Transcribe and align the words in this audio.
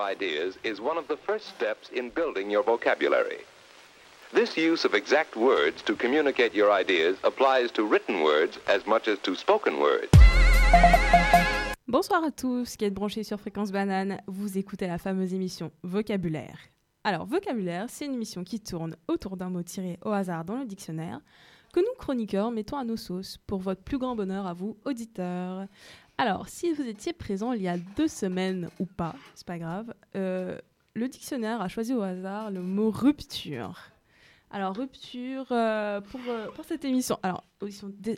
ideas 0.00 0.58
is 0.64 0.80
one 0.80 0.98
of 0.98 1.06
the 1.08 1.16
first 1.16 1.46
steps 1.46 1.90
in 1.94 2.10
building 2.10 2.50
your 2.50 2.62
vocabulary. 2.62 3.44
This 4.32 4.56
use 4.56 4.84
of 4.84 4.94
exact 4.94 5.36
words 5.36 5.82
to 5.82 5.94
communicate 5.94 6.54
your 6.54 6.70
ideas 6.70 7.16
applies 7.24 7.70
to 7.72 7.84
written 7.84 8.22
words 8.22 8.58
as 8.66 8.86
much 8.86 9.08
as 9.08 9.18
to 9.20 9.34
spoken 9.34 9.78
words. 9.80 10.10
Bonsoir 11.86 12.22
à 12.22 12.30
tous 12.30 12.76
qui 12.76 12.84
êtes 12.84 12.92
branchés 12.92 13.24
sur 13.24 13.38
Fréquence 13.38 13.72
Banane. 13.72 14.20
Vous 14.26 14.58
écoutez 14.58 14.86
la 14.86 14.98
fameuse 14.98 15.32
émission 15.32 15.72
Vocabulaire. 15.82 16.58
Alors, 17.04 17.24
Vocabulaire, 17.24 17.86
c'est 17.88 18.04
une 18.04 18.14
émission 18.14 18.44
qui 18.44 18.60
tourne 18.60 18.96
autour 19.08 19.38
d'un 19.38 19.48
mot 19.48 19.62
tiré 19.62 19.98
au 20.04 20.10
hasard 20.10 20.44
dans 20.44 20.58
le 20.58 20.66
dictionnaire 20.66 21.20
que 21.72 21.80
nous, 21.80 21.94
chroniqueurs, 21.98 22.50
mettons 22.50 22.76
à 22.76 22.84
nos 22.84 22.96
sauces 22.96 23.38
pour 23.46 23.60
votre 23.60 23.82
plus 23.82 23.98
grand 23.98 24.14
bonheur 24.16 24.46
à 24.46 24.52
vous, 24.52 24.76
auditeurs. 24.84 25.66
Alors, 26.20 26.48
si 26.48 26.72
vous 26.72 26.82
étiez 26.82 27.12
présent 27.12 27.52
il 27.52 27.62
y 27.62 27.68
a 27.68 27.78
deux 27.96 28.08
semaines 28.08 28.70
ou 28.80 28.86
pas, 28.86 29.14
c'est 29.36 29.46
pas 29.46 29.58
grave, 29.58 29.94
euh, 30.16 30.58
le 30.94 31.08
dictionnaire 31.08 31.62
a 31.62 31.68
choisi 31.68 31.94
au 31.94 32.02
hasard 32.02 32.50
le 32.50 32.60
mot 32.60 32.90
rupture. 32.90 33.78
Alors, 34.50 34.74
rupture 34.74 35.46
euh, 35.52 36.00
pour, 36.00 36.20
euh, 36.28 36.48
pour 36.56 36.64
cette 36.64 36.84
émission. 36.84 37.20
Alors, 37.22 37.44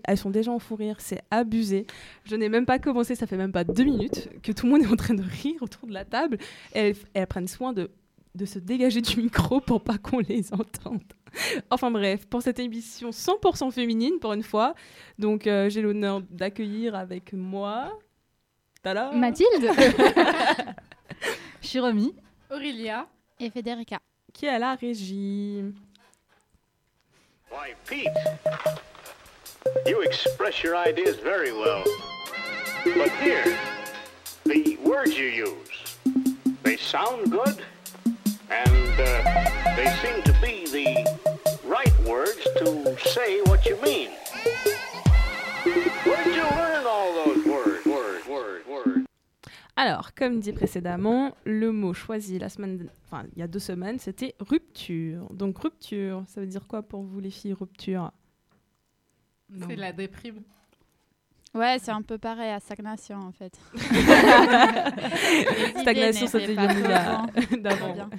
elles 0.05 0.17
sont 0.17 0.31
déjà 0.31 0.51
en 0.51 0.59
fou 0.59 0.77
rire, 0.77 0.97
c'est 0.99 1.21
abusé. 1.31 1.87
Je 2.25 2.37
n'ai 2.37 2.49
même 2.49 2.65
pas 2.65 2.79
commencé, 2.79 3.15
ça 3.17 3.27
fait 3.27 3.37
même 3.37 3.53
pas 3.53 3.65
deux 3.65 3.85
minutes 3.85 4.31
que 4.43 4.53
tout 4.53 4.65
le 4.65 4.73
monde 4.73 4.83
est 4.83 4.91
en 4.91 4.97
train 4.97 5.15
de 5.15 5.23
rire 5.23 5.61
autour 5.61 5.87
de 5.87 5.93
la 5.93 6.07
table. 6.07 6.39
Elles 6.73 6.95
prennent 7.29 7.49
soin 7.49 7.75
de, 7.75 7.91
de 8.35 8.45
se 8.45 8.59
dégager 8.59 9.01
du 9.01 9.21
micro 9.21 9.61
pour 9.61 9.83
pas 9.83 9.99
qu'on 9.99 10.19
les 10.21 10.53
entende. 10.53 11.03
Enfin 11.71 11.91
bref, 11.91 12.27
pour 12.27 12.43
cette 12.43 12.59
émission 12.59 13.11
100% 13.11 13.71
féminine 13.71 14.19
pour 14.21 14.33
une 14.33 14.43
fois, 14.43 14.75
donc 15.19 15.47
euh, 15.47 15.69
j'ai 15.71 15.81
l'honneur 15.83 16.21
d'accueillir 16.31 16.95
avec 16.95 17.33
moi. 17.33 17.97
Tada 18.83 19.13
Mathilde 19.13 19.71
Chiromi. 21.61 22.15
Aurélia. 22.51 23.07
et 23.39 23.51
Federica. 23.51 23.99
qui 24.33 24.47
est 24.47 24.51
à 24.51 24.59
la 24.59 24.75
régie. 24.75 25.63
Why, 27.51 27.75
Pete, 27.87 28.07
you 29.87 30.01
express 30.03 30.63
your 30.63 30.77
ideas 30.77 31.17
very 31.23 31.53
well. 31.53 31.83
But 32.85 33.11
here, 33.21 33.57
the 34.45 34.77
words 34.85 35.19
you 35.19 35.27
use, 35.27 35.97
they 36.63 36.77
sound 36.77 37.31
good, 37.31 37.61
and 38.51 39.01
uh, 39.01 39.77
they 39.77 39.87
seem 40.03 40.23
to 40.23 40.33
be 40.41 40.67
the 40.71 41.07
right 41.65 41.97
words 42.01 42.43
to 42.59 42.97
say 42.99 43.41
what 43.47 43.65
you 43.65 43.77
mean. 43.83 44.11
Where'd 46.05 46.27
you 46.27 46.43
learn 46.43 46.85
all 46.87 47.13
those 47.25 47.45
words? 47.47 47.87
Words, 47.87 48.27
words, 48.27 48.67
words? 48.67 49.07
Alors, 49.77 50.15
comme 50.15 50.41
dit 50.41 50.53
précédemment, 50.53 51.35
le 51.45 51.73
mot 51.73 51.95
choisi 51.95 52.39
la 52.39 52.49
semaine, 52.49 52.89
enfin 53.07 53.25
il 53.35 53.39
y 53.39 53.43
a 53.43 53.47
deux 53.47 53.61
semaines, 53.61 53.99
c'était 53.99 54.35
rupture. 54.41 55.33
Donc 55.33 55.59
rupture, 55.59 56.25
ça 56.27 56.41
veut 56.41 56.47
dire 56.47 56.67
quoi 56.67 56.83
pour 56.83 57.03
vous 57.03 57.21
les 57.21 57.31
filles 57.31 57.55
rupture? 57.55 58.11
C'est 59.67 59.77
la 59.77 59.93
déprime. 59.93 60.43
Ouais, 61.53 61.79
c'est 61.83 61.91
un 61.91 62.03
peu 62.03 62.17
pareil 62.17 62.51
à 62.51 62.61
stagnation 62.61 63.17
en 63.19 63.33
fait. 63.33 63.53
Stagnation, 65.81 66.27
a- 66.27 66.31
Très 66.31 67.57
d'avant. 67.59 67.93
bien. 67.93 68.11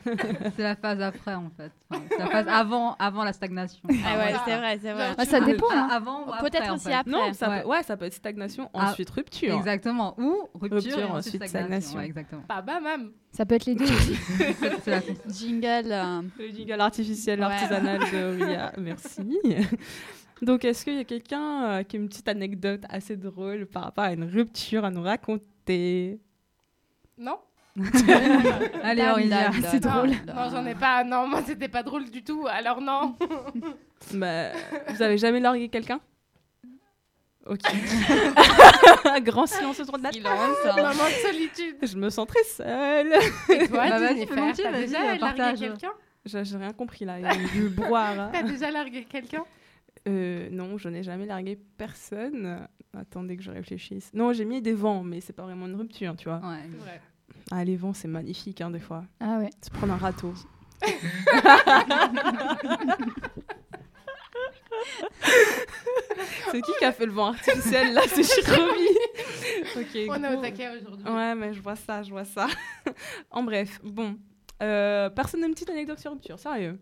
C'est 0.55 0.63
la 0.63 0.75
phase 0.75 1.01
après 1.01 1.33
en 1.35 1.49
fait. 1.55 1.71
Enfin, 1.89 2.01
c'est 2.09 2.17
la 2.19 2.27
phase 2.27 2.47
avant, 2.49 2.95
avant 2.99 3.23
la 3.23 3.33
stagnation. 3.33 3.79
Ah 3.89 4.17
ouais, 4.17 4.33
c'est 4.45 4.57
vrai, 4.57 4.79
c'est 4.81 4.91
vrai. 4.91 5.09
Ah, 5.17 5.25
ça 5.25 5.39
dépend. 5.39 5.67
hein. 5.71 5.87
Avant 5.91 6.25
ou 6.27 6.33
après, 6.33 6.49
Peut-être 6.49 6.71
en 6.71 6.75
aussi 6.75 6.85
fait. 6.87 6.93
après. 6.93 7.11
Non, 7.11 7.33
ça 7.33 7.49
Ouais. 7.49 7.61
peut, 7.61 7.67
ouais, 7.69 7.83
ça 7.83 7.97
peut 7.97 8.05
être 8.05 8.13
stagnation, 8.13 8.69
Ah, 8.73 8.91
ensuite 8.91 9.09
rupture. 9.09 9.55
Exactement. 9.55 10.15
Ou 10.19 10.49
rupture, 10.53 10.81
Rupture, 10.81 10.99
et 10.99 11.03
ensuite 11.03 11.35
ensuite 11.35 11.47
stagnation. 11.47 11.59
stagnation. 11.61 11.99
Ouais, 11.99 12.05
exactement. 12.05 12.41
Pas 12.47 12.61
bam. 12.61 13.11
Ça 13.31 13.45
peut 13.45 13.55
être 13.55 13.65
les 13.65 13.75
deux 13.75 13.85
aussi. 13.85 14.17
Jingle. 15.29 15.91
euh, 15.91 16.21
Le 16.37 16.47
jingle 16.49 16.81
artificiel 16.81 17.39
Ouais. 17.39 17.45
artisanal 17.45 17.99
de 17.99 18.43
Ria, 18.43 18.73
merci. 18.77 19.39
Donc, 20.41 20.65
est-ce 20.65 20.83
qu'il 20.83 20.95
y 20.95 20.99
a 20.99 21.03
quelqu'un 21.03 21.65
euh, 21.65 21.83
qui 21.83 21.97
a 21.97 21.99
une 21.99 22.07
petite 22.09 22.27
anecdote 22.27 22.81
assez 22.89 23.15
drôle 23.15 23.67
par 23.67 23.83
rapport 23.83 24.05
à 24.05 24.13
une 24.13 24.23
rupture 24.23 24.83
à 24.85 24.89
nous 24.89 25.03
raconter? 25.03 26.19
Non 27.17 27.37
Allez, 28.83 29.03
Aurélia. 29.03 29.51
c'est 29.69 29.79
drôle. 29.79 30.09
Non, 30.27 30.33
non, 30.35 30.49
j'en 30.49 30.65
ai 30.65 30.75
pas. 30.75 31.03
Non, 31.03 31.27
moi, 31.27 31.41
c'était 31.45 31.69
pas 31.69 31.83
drôle 31.83 32.09
du 32.09 32.23
tout. 32.23 32.45
Alors 32.49 32.81
non. 32.81 33.15
bah, 34.13 34.49
Vous 34.89 35.01
avez 35.01 35.17
jamais 35.17 35.39
largué 35.39 35.69
quelqu'un? 35.69 36.01
Ok. 37.45 37.59
Grand 39.23 39.47
silence 39.47 39.79
autour 39.79 39.97
de 39.97 40.03
la 40.03 40.11
table. 40.11 40.23
Moment 40.75 40.89
de 40.91 41.27
solitude. 41.27 41.75
Je 41.81 41.97
me 41.97 42.09
sens 42.09 42.27
très 42.27 42.43
seule. 42.43 43.13
Et 43.49 43.67
toi, 43.67 43.89
Bah, 43.89 43.99
vas-y, 43.99 44.27
Jennifer, 44.27 44.53
t'as 44.57 44.71
déjà 44.71 45.17
largué 45.17 45.59
quelqu'un? 45.59 45.91
J'ai 46.25 46.57
rien 46.57 46.73
compris 46.73 47.05
là, 47.05 47.19
il 47.19 47.23
y 47.23 47.27
a 47.27 47.35
eu 47.35 47.47
du 47.47 47.69
brouhaha. 47.69 48.29
T'as 48.31 48.43
déjà 48.43 48.69
largué 48.69 49.05
quelqu'un? 49.05 49.43
Euh, 50.07 50.49
non, 50.49 50.77
je 50.77 50.89
n'ai 50.89 51.03
jamais 51.03 51.25
largué 51.25 51.59
personne. 51.77 52.67
Attendez 52.97 53.37
que 53.37 53.43
je 53.43 53.51
réfléchisse. 53.51 54.11
Non, 54.13 54.33
j'ai 54.33 54.45
mis 54.45 54.61
des 54.61 54.73
vents, 54.73 55.03
mais 55.03 55.21
c'est 55.21 55.33
pas 55.33 55.43
vraiment 55.43 55.67
une 55.67 55.75
rupture, 55.75 56.15
tu 56.17 56.25
vois. 56.25 56.39
Ouais. 56.39 56.63
C'est 56.69 56.77
vrai. 56.77 57.01
Ah, 57.51 57.63
les 57.63 57.75
vents, 57.75 57.93
c'est 57.93 58.07
magnifique, 58.07 58.61
hein, 58.61 58.71
des 58.71 58.79
fois. 58.79 59.03
Ah 59.19 59.37
ouais. 59.39 59.49
Se 59.61 59.69
prendre 59.69 59.93
un 59.93 59.97
râteau. 59.97 60.33
c'est 66.51 66.61
qui 66.61 66.71
qui 66.79 66.85
a 66.85 66.91
fait 66.91 67.05
le 67.05 67.11
vent 67.11 67.27
artificiel 67.27 67.93
là? 67.93 68.01
C'est 68.07 68.23
Chiromi. 68.23 68.87
ok. 69.75 69.97
On 70.09 70.23
est 70.23 70.35
au 70.35 70.41
taquet 70.41 70.69
aujourd'hui. 70.69 71.05
Ouais, 71.05 71.35
mais 71.35 71.53
je 71.53 71.61
vois 71.61 71.75
ça, 71.75 72.01
je 72.01 72.09
vois 72.09 72.25
ça. 72.25 72.47
en 73.31 73.43
bref, 73.43 73.79
bon. 73.83 74.17
Euh, 74.63 75.09
personne 75.09 75.41
n'a 75.41 75.47
une 75.47 75.53
petite 75.53 75.69
anecdote 75.69 75.99
sur 75.99 76.11
rupture, 76.11 76.39
sérieux 76.39 76.79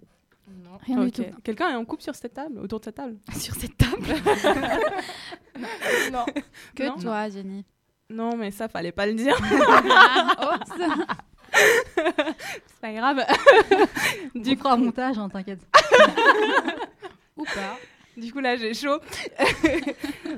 Non. 0.63 0.77
Rien 0.85 1.03
du 1.05 1.11
tout. 1.11 1.23
Quelqu'un 1.43 1.69
est 1.71 1.75
en 1.75 1.85
couple 1.85 2.03
sur 2.03 2.15
cette 2.15 2.33
table, 2.33 2.59
autour 2.59 2.79
de 2.79 2.85
cette 2.85 2.95
table 2.95 3.17
Sur 3.33 3.55
cette 3.55 3.77
table. 3.77 4.03
Non. 6.11 6.25
Que 6.75 6.83
Non. 6.83 6.95
toi, 6.97 7.29
Jenny. 7.29 7.65
Non, 8.09 8.35
mais 8.37 8.49
ça, 8.51 8.67
fallait 8.69 8.91
pas 8.93 9.05
le 9.05 9.13
dire. 9.13 9.37
Ah, 9.61 10.35
oh, 10.41 10.77
ça- 10.77 10.95
C'est 11.53 12.81
pas 12.81 12.93
grave. 12.93 13.23
Du 14.35 14.57
coup, 14.57 14.67
un 14.67 14.77
montage, 14.77 15.17
hein, 15.17 15.29
t'inquiète. 15.29 15.59
Ou 17.37 17.43
pas. 17.43 17.77
Du 18.15 18.31
coup, 18.31 18.39
là, 18.39 18.55
j'ai 18.55 18.73
chaud. 18.73 18.99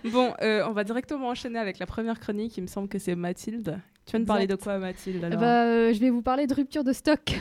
bon, 0.06 0.34
euh, 0.42 0.64
on 0.68 0.72
va 0.72 0.84
directement 0.84 1.28
enchaîner 1.30 1.60
avec 1.60 1.80
la 1.80 1.86
première 1.86 2.20
chronique. 2.20 2.58
Il 2.58 2.62
me 2.62 2.68
semble 2.68 2.88
que 2.88 3.00
c'est 3.00 3.16
Mathilde. 3.16 3.80
Tu 4.06 4.12
viens 4.12 4.20
de 4.22 4.26
parler 4.26 4.48
de 4.48 4.56
quoi, 4.56 4.78
Mathilde 4.80 5.24
alors 5.24 5.40
bah, 5.40 5.66
euh, 5.66 5.94
je 5.94 6.00
vais 6.00 6.10
vous 6.10 6.22
parler 6.24 6.48
de 6.48 6.54
rupture 6.54 6.84
de 6.84 6.94
stock. 6.94 7.40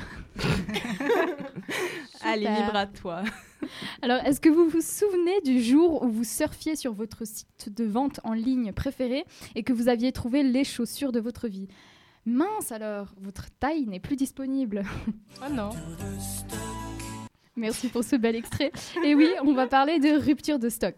Allez, 2.23 2.47
libre 2.47 2.77
à 2.77 2.87
toi. 2.87 3.23
Alors, 4.03 4.19
est-ce 4.25 4.41
que 4.41 4.49
vous 4.49 4.69
vous 4.69 4.81
souvenez 4.81 5.41
du 5.45 5.63
jour 5.63 6.03
où 6.03 6.09
vous 6.09 6.25
surfiez 6.25 6.77
sur 6.77 6.93
votre 6.93 7.27
site 7.27 7.75
de 7.75 7.85
vente 7.85 8.21
en 8.25 8.33
ligne 8.33 8.73
préféré 8.73 9.25
et 9.55 9.63
que 9.63 9.73
vous 9.73 9.89
aviez 9.89 10.13
trouvé 10.13 10.43
les 10.43 10.65
chaussures 10.65 11.13
de 11.13 11.21
votre 11.21 11.49
vie? 11.49 11.69
Mince 12.27 12.73
alors, 12.73 13.15
votre 13.21 13.47
taille 13.59 13.87
n'est 13.87 14.01
plus 14.01 14.17
disponible. 14.17 14.83
Oh 15.43 15.51
non. 15.51 15.71
Merci 17.57 17.89
pour 17.89 18.05
ce 18.05 18.17
bel 18.17 18.37
extrait. 18.37 18.73
Et 19.05 19.15
oui, 19.15 19.29
on 19.45 19.53
va 19.53 19.67
parler 19.67 19.99
de 19.99 20.23
rupture 20.23 20.59
de 20.59 20.69
stock. 20.69 20.97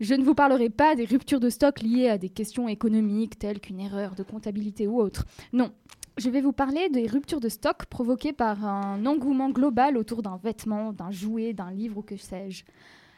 Je 0.00 0.14
ne 0.14 0.24
vous 0.24 0.34
parlerai 0.34 0.68
pas 0.68 0.94
des 0.96 1.04
ruptures 1.04 1.40
de 1.40 1.48
stock 1.48 1.80
liées 1.80 2.08
à 2.08 2.18
des 2.18 2.28
questions 2.28 2.66
économiques 2.68 3.38
telles 3.38 3.60
qu'une 3.60 3.80
erreur 3.80 4.14
de 4.14 4.22
comptabilité 4.22 4.86
ou 4.86 5.00
autre. 5.00 5.26
Non, 5.52 5.72
je 6.18 6.30
vais 6.30 6.40
vous 6.40 6.52
parler 6.52 6.88
des 6.90 7.06
ruptures 7.06 7.40
de 7.40 7.48
stock 7.48 7.86
provoquées 7.86 8.32
par 8.32 8.64
un 8.64 9.04
engouement 9.06 9.50
global 9.50 9.96
autour 9.96 10.22
d'un 10.22 10.36
vêtement, 10.36 10.92
d'un 10.92 11.10
jouet, 11.10 11.52
d'un 11.52 11.70
livre 11.70 11.98
ou 11.98 12.02
que 12.02 12.16
sais-je. 12.16 12.64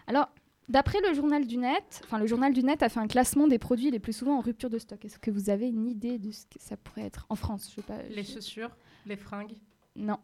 Alors, 0.06 0.28
d'après 0.68 1.00
le 1.06 1.12
journal 1.14 1.46
du 1.46 1.56
net, 1.56 2.00
enfin 2.04 2.18
le 2.18 2.26
journal 2.26 2.52
du 2.52 2.62
net 2.62 2.82
a 2.82 2.88
fait 2.88 3.00
un 3.00 3.06
classement 3.08 3.46
des 3.48 3.58
produits 3.58 3.90
les 3.90 3.98
plus 3.98 4.12
souvent 4.12 4.36
en 4.38 4.40
rupture 4.40 4.70
de 4.70 4.78
stock. 4.78 5.04
Est-ce 5.04 5.18
que 5.18 5.30
vous 5.30 5.50
avez 5.50 5.68
une 5.68 5.86
idée 5.88 6.18
de 6.18 6.30
ce 6.30 6.44
que 6.46 6.58
ça 6.60 6.76
pourrait 6.76 7.06
être 7.06 7.26
en 7.28 7.34
France? 7.34 7.68
Je 7.70 7.76
sais 7.76 7.82
pas. 7.82 8.02
Les 8.10 8.22
je- 8.22 8.32
chaussures, 8.34 8.70
les 9.06 9.16
fringues? 9.16 9.54
Non. 9.96 10.18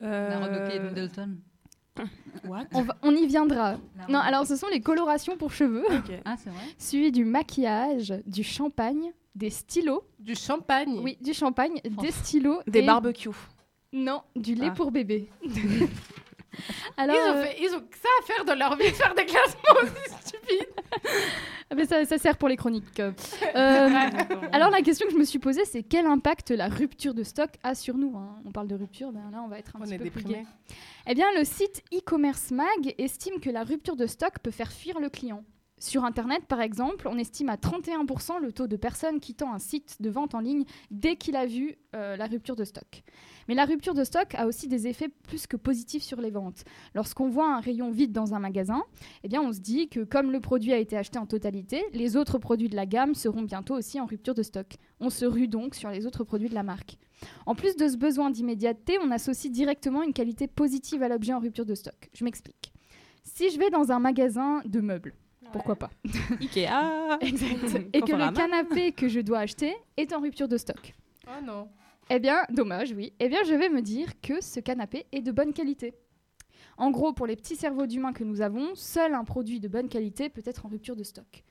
La 0.00 0.38
robe 0.40 0.52
de 0.52 0.58
Kate 0.68 0.82
Middleton. 0.82 1.36
What? 2.44 2.64
On, 2.72 2.82
va- 2.82 2.96
on 3.02 3.14
y 3.14 3.26
viendra. 3.26 3.76
Non, 4.08 4.18
alors 4.20 4.46
ce 4.46 4.56
sont 4.56 4.68
les 4.68 4.80
colorations 4.80 5.36
pour 5.36 5.52
cheveux. 5.52 5.84
Ok. 5.90 6.12
Ah, 6.24 6.36
c'est 6.42 6.50
vrai 6.50 6.62
suivi 6.78 7.12
du 7.12 7.24
maquillage, 7.24 8.14
du 8.26 8.42
champagne, 8.42 9.12
des 9.34 9.50
stylos, 9.50 10.02
Du 10.18 10.34
champagne. 10.34 11.00
oui, 11.02 11.18
du 11.20 11.32
champagne, 11.34 11.80
Oh. 11.84 12.00
des 12.02 12.10
stylos, 12.10 12.60
Des 12.66 12.80
et- 12.80 12.86
barbecues. 12.86 13.28
Non, 13.92 14.22
du 14.36 14.54
lait 14.54 14.68
Ah. 14.70 14.74
pour 14.74 14.90
bébé. 14.92 15.28
Alors, 16.96 17.16
Ils 17.16 17.30
ont, 17.30 17.36
euh, 17.36 17.42
fait, 17.44 17.56
ils 17.60 17.74
ont 17.74 17.80
que 17.80 17.96
ça 17.96 18.08
à 18.20 18.26
faire 18.26 18.44
de 18.44 18.52
leur 18.58 18.76
vie 18.76 18.90
de 18.90 18.94
faire 18.96 19.14
des 19.14 19.24
classements 19.26 19.60
aussi 19.82 20.14
stupides. 20.26 20.68
ah, 21.70 21.74
mais 21.74 21.86
ça, 21.86 22.04
ça 22.04 22.18
sert 22.18 22.36
pour 22.36 22.48
les 22.48 22.56
chroniques. 22.56 23.00
Euh, 23.00 23.12
alors 24.52 24.70
la 24.70 24.82
question 24.82 25.06
que 25.06 25.12
je 25.12 25.18
me 25.18 25.24
suis 25.24 25.38
posée, 25.38 25.64
c'est 25.64 25.82
quel 25.82 26.06
impact 26.06 26.50
la 26.50 26.68
rupture 26.68 27.14
de 27.14 27.22
stock 27.22 27.50
a 27.62 27.74
sur 27.74 27.96
nous 27.96 28.16
hein? 28.16 28.40
On 28.44 28.50
parle 28.52 28.68
de 28.68 28.74
rupture, 28.74 29.12
ben 29.12 29.30
là 29.32 29.42
on 29.44 29.48
va 29.48 29.58
être 29.58 29.76
un 29.76 29.80
On 29.80 29.84
petit 29.84 29.94
est 29.94 29.98
peu 29.98 30.10
plus 30.10 30.24
gai. 30.24 30.44
Eh 31.06 31.14
bien, 31.14 31.26
le 31.36 31.44
site 31.44 31.82
e-commerce 31.94 32.50
mag 32.50 32.94
estime 32.98 33.40
que 33.40 33.50
la 33.50 33.64
rupture 33.64 33.96
de 33.96 34.06
stock 34.06 34.38
peut 34.42 34.50
faire 34.50 34.70
fuir 34.72 35.00
le 35.00 35.08
client. 35.08 35.44
Sur 35.78 36.04
Internet, 36.04 36.44
par 36.46 36.60
exemple, 36.60 37.08
on 37.08 37.16
estime 37.16 37.48
à 37.48 37.56
31% 37.56 38.38
le 38.38 38.52
taux 38.52 38.66
de 38.66 38.76
personnes 38.76 39.18
quittant 39.18 39.54
un 39.54 39.58
site 39.58 39.96
de 40.02 40.10
vente 40.10 40.34
en 40.34 40.40
ligne 40.40 40.64
dès 40.90 41.16
qu'il 41.16 41.36
a 41.36 41.46
vu 41.46 41.78
euh, 41.96 42.18
la 42.18 42.26
rupture 42.26 42.54
de 42.54 42.64
stock. 42.64 43.02
Mais 43.50 43.56
la 43.56 43.64
rupture 43.64 43.94
de 43.94 44.04
stock 44.04 44.32
a 44.36 44.46
aussi 44.46 44.68
des 44.68 44.86
effets 44.86 45.08
plus 45.08 45.48
que 45.48 45.56
positifs 45.56 46.04
sur 46.04 46.20
les 46.20 46.30
ventes. 46.30 46.62
Lorsqu'on 46.94 47.28
voit 47.28 47.52
un 47.52 47.58
rayon 47.58 47.90
vide 47.90 48.12
dans 48.12 48.32
un 48.32 48.38
magasin, 48.38 48.84
eh 49.24 49.28
bien 49.28 49.42
on 49.42 49.52
se 49.52 49.58
dit 49.58 49.88
que 49.88 50.04
comme 50.04 50.30
le 50.30 50.38
produit 50.38 50.72
a 50.72 50.78
été 50.78 50.96
acheté 50.96 51.18
en 51.18 51.26
totalité, 51.26 51.84
les 51.92 52.16
autres 52.16 52.38
produits 52.38 52.68
de 52.68 52.76
la 52.76 52.86
gamme 52.86 53.16
seront 53.16 53.42
bientôt 53.42 53.74
aussi 53.74 54.00
en 54.00 54.06
rupture 54.06 54.36
de 54.36 54.44
stock. 54.44 54.76
On 55.00 55.10
se 55.10 55.24
rue 55.24 55.48
donc 55.48 55.74
sur 55.74 55.90
les 55.90 56.06
autres 56.06 56.22
produits 56.22 56.48
de 56.48 56.54
la 56.54 56.62
marque. 56.62 56.96
En 57.44 57.56
plus 57.56 57.74
de 57.74 57.88
ce 57.88 57.96
besoin 57.96 58.30
d'immédiateté, 58.30 58.98
on 59.02 59.10
associe 59.10 59.52
directement 59.52 60.04
une 60.04 60.12
qualité 60.12 60.46
positive 60.46 61.02
à 61.02 61.08
l'objet 61.08 61.32
en 61.32 61.40
rupture 61.40 61.66
de 61.66 61.74
stock. 61.74 62.08
Je 62.14 62.22
m'explique. 62.22 62.72
Si 63.24 63.50
je 63.50 63.58
vais 63.58 63.70
dans 63.70 63.90
un 63.90 63.98
magasin 63.98 64.62
de 64.64 64.78
meubles, 64.78 65.12
pourquoi 65.50 65.74
pas? 65.74 65.90
Ikea 66.40 67.18
Exact. 67.20 67.80
Et 67.94 68.00
que 68.00 68.12
le 68.12 68.32
canapé 68.32 68.92
que 68.92 69.08
je 69.08 69.18
dois 69.18 69.40
acheter 69.40 69.74
est 69.96 70.12
en 70.12 70.20
rupture 70.20 70.46
de 70.46 70.56
stock. 70.56 70.94
Oh 71.26 71.44
non. 71.44 71.68
Eh 72.12 72.18
bien, 72.18 72.42
dommage, 72.50 72.92
oui. 72.92 73.12
Eh 73.20 73.28
bien, 73.28 73.38
je 73.46 73.54
vais 73.54 73.68
me 73.68 73.82
dire 73.82 74.20
que 74.20 74.40
ce 74.40 74.58
canapé 74.58 75.06
est 75.12 75.22
de 75.22 75.30
bonne 75.30 75.52
qualité. 75.52 75.94
En 76.76 76.90
gros, 76.90 77.12
pour 77.12 77.24
les 77.24 77.36
petits 77.36 77.54
cerveaux 77.54 77.86
d'humains 77.86 78.12
que 78.12 78.24
nous 78.24 78.40
avons, 78.40 78.74
seul 78.74 79.14
un 79.14 79.22
produit 79.22 79.60
de 79.60 79.68
bonne 79.68 79.88
qualité 79.88 80.28
peut 80.28 80.42
être 80.44 80.66
en 80.66 80.68
rupture 80.70 80.96
de 80.96 81.04
stock. 81.04 81.44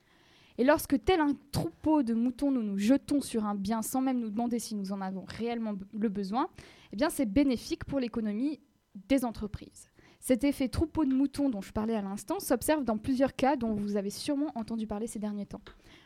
Et 0.58 0.66
lorsque, 0.66 1.02
tel 1.06 1.22
un 1.22 1.32
troupeau 1.54 2.04
de 2.04 2.14
moutons, 2.14 2.52
nous 2.52 2.62
nous 2.62 2.78
jetons 2.78 3.22
sur 3.22 3.46
un 3.46 3.56
bien 3.56 3.82
sans 3.82 4.02
même 4.02 4.20
nous 4.20 4.30
demander 4.30 4.60
si 4.60 4.76
nous 4.76 4.92
en 4.92 5.00
avons 5.00 5.24
réellement 5.26 5.76
le 5.98 6.10
besoin, 6.10 6.50
eh 6.92 6.98
bien, 6.98 7.10
c'est 7.10 7.26
bénéfique 7.26 7.86
pour 7.86 8.02
l'économie 8.02 8.60
des 9.08 9.24
entreprises. 9.24 9.90
Cet 10.20 10.44
effet 10.44 10.68
troupeau 10.68 11.06
de 11.06 11.14
moutons 11.14 11.50
dont 11.50 11.62
je 11.62 11.72
parlais 11.72 11.96
à 11.96 12.02
l'instant 12.02 12.42
s'observe 12.42 12.84
dans 12.84 12.98
plusieurs 12.98 13.34
cas 13.34 13.56
dont 13.56 13.74
vous 13.74 13.96
avez 13.96 14.10
sûrement 14.10 14.52
entendu 14.56 14.88
parler 14.88 15.08
ces 15.08 15.20
derniers 15.20 15.46
temps. 15.46 15.62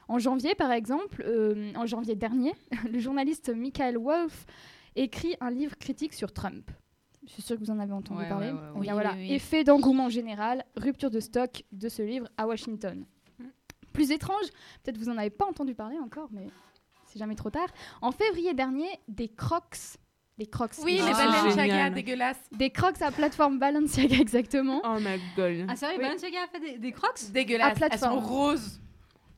En 0.08 0.20
janvier, 0.20 0.54
par 0.56 0.72
exemple, 0.72 1.24
euh, 1.26 1.72
en 1.76 1.86
janvier 1.86 2.16
dernier, 2.16 2.54
le 2.92 3.00
journaliste 3.00 3.50
Michael 3.50 3.98
Wolff 3.98 4.46
écrit 4.96 5.36
un 5.40 5.50
livre 5.50 5.78
critique 5.78 6.14
sur 6.14 6.32
Trump. 6.34 6.70
Je 7.26 7.32
suis 7.32 7.42
sûre 7.42 7.56
que 7.58 7.62
vous 7.64 7.72
en 7.72 7.80
avez 7.80 7.94
entendu 7.94 8.20
Ouais, 8.22 8.28
parler. 8.30 8.48
ouais, 8.48 8.54
ouais, 8.54 8.60
oui. 8.76 8.82
bien 8.82 8.94
Oui, 8.96 9.02
voilà, 9.02 9.14
oui, 9.14 9.28
oui. 9.30 9.34
effet 9.34 9.64
d'engouement 9.64 10.10
général, 10.10 10.66
rupture 10.76 11.10
de 11.10 11.20
stock 11.22 11.64
de 11.72 11.88
ce 11.88 12.02
livre 12.02 12.28
à 12.38 12.46
Washington. 12.48 13.06
Plus 13.94 14.12
étrange, 14.12 14.46
peut-être 14.84 14.98
vous 14.98 15.08
en 15.10 15.18
avez 15.18 15.30
pas 15.30 15.46
entendu 15.46 15.74
parler 15.76 15.98
encore, 16.00 16.28
mais 16.32 16.48
c'est 17.06 17.20
jamais 17.20 17.36
trop 17.36 17.50
tard. 17.52 17.68
En 18.02 18.12
février 18.12 18.54
dernier, 18.56 18.88
des 19.08 19.30
Crocs, 19.30 19.78
des 20.40 20.48
Crocs, 20.48 20.72
Oui, 20.84 21.00
Ah, 21.02 21.08
les 21.08 21.14
Balenciaga 21.14 21.90
dégueulasses. 21.92 22.42
des 22.52 22.72
Crocs 22.72 23.02
à 23.02 23.12
plateforme 23.12 23.60
Balenciaga 23.60 24.18
exactement. 24.18 24.82
Oh 24.84 25.00
ma 25.00 25.18
gueule. 25.38 25.66
Ah 25.70 25.76
sérieux, 25.76 25.98
Oui. 26.00 26.04
Balenciaga 26.06 26.40
a 26.44 26.48
fait 26.48 26.60
des, 26.60 26.78
des 26.80 26.92
crocs 26.92 27.32
Dégueulasses. 27.32 27.68
À 27.82 27.86
Elles 27.86 27.92
sont 28.00 28.10
plateforme. 28.10 28.20
roses. 28.26 28.82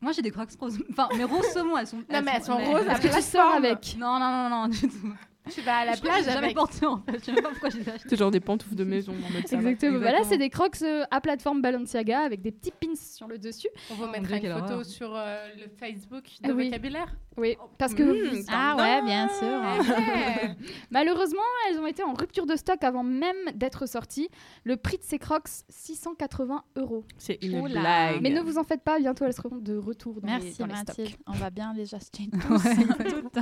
Moi 0.02 0.12
j'ai 0.12 0.22
des 0.22 0.32
crocs 0.32 0.50
roses. 0.60 0.80
Enfin, 0.92 1.10
mais 1.18 1.24
roses 1.24 1.48
saumon, 1.54 1.78
elles 1.78 1.88
sont. 1.88 1.98
Non, 1.98 2.22
mais 2.24 2.32
elles 2.36 2.44
sont 2.44 2.58
roses 2.58 2.88
à 2.88 2.94
Est-ce 2.94 3.02
que 3.08 3.16
tu 3.16 3.22
sors 3.22 3.54
avec 3.54 3.96
Non, 3.98 4.20
non, 4.20 4.32
non, 4.32 4.50
non, 4.50 4.68
du 4.68 4.82
tout. 4.82 5.14
Tu 5.52 5.62
vas 5.62 5.78
à 5.78 5.86
la 5.86 5.94
Je 5.96 6.02
plage 6.02 6.24
j'ai 6.26 6.32
jamais 6.32 6.54
porté 6.54 6.86
en 6.86 6.98
fait. 6.98 7.20
Je 7.20 7.24
sais 7.26 7.32
même 7.34 7.44
pas 7.44 7.50
pourquoi 7.52 7.70
j'ai 7.70 7.82
acheté. 7.90 8.10
C'est 8.10 8.16
genre 8.18 8.32
des 8.32 8.40
pantoufles 8.40 8.76
de 8.76 8.84
maison 8.84 9.12
en 9.14 9.16
mode 9.32 9.48
va. 9.48 9.58
Exactement. 9.58 9.92
Voilà, 10.00 10.18
Exactement. 10.20 10.30
c'est 10.32 10.38
des 10.38 10.50
Crocs 10.50 10.82
euh, 10.82 11.04
à 11.12 11.22
plateforme 11.22 11.62
Balenciaga 11.62 12.22
avec 12.22 12.42
des 12.42 12.52
petits 12.52 12.72
pins 12.72 12.96
sur 12.96 13.28
le 13.28 13.38
dessus. 13.38 13.68
On 13.92 13.96
vous 13.96 14.08
mettra 14.08 14.38
une 14.38 14.42
photo 14.54 14.74
horreur. 14.74 14.86
sur 14.86 15.14
euh, 15.16 15.48
le 15.58 15.68
Facebook 15.80 16.24
Ah 16.44 16.48
de 16.48 16.54
oui. 16.54 16.66
vocabulaire. 16.70 17.16
Oui, 17.38 17.58
parce 17.78 17.94
que 17.94 18.04
Mmh, 18.04 18.46
Ah 18.50 18.76
ouais, 18.78 19.02
bien 19.04 19.28
sûr. 19.28 19.48
Ouais. 19.48 20.56
Malheureusement, 20.90 21.42
elles 21.70 21.80
ont 21.80 21.86
été 21.88 22.02
en 22.02 22.14
rupture 22.14 22.46
de 22.46 22.56
stock 22.56 22.82
avant 22.84 23.04
même 23.04 23.36
d'être 23.56 23.88
sorties. 23.88 24.30
Le 24.64 24.78
prix 24.78 24.98
de 24.98 25.04
ces 25.04 25.20
Crocs, 25.20 25.50
680 25.70 26.64
euros. 26.78 27.04
C'est 27.18 27.38
une 27.44 27.60
Oula. 27.60 27.80
blague. 27.82 28.22
Mais 28.22 28.30
ne 28.30 28.40
vous 28.42 28.58
en 28.58 28.64
faites 28.64 28.82
pas, 28.84 29.00
bientôt 29.00 29.26
elles 29.26 29.34
seront 29.34 29.58
de 29.58 29.76
retour 29.76 30.22
dans 30.22 30.28
les, 30.28 30.44
Merci 30.44 30.60
dans 30.60 30.68
les 30.68 30.76
stocks. 30.76 30.98
Mathilde. 30.98 31.18
On 31.28 31.34
va 31.34 31.50
bien 31.50 31.74
déjà 31.74 32.00
se 32.00 32.06
Ouais. 32.16 33.10
tout. 33.10 33.42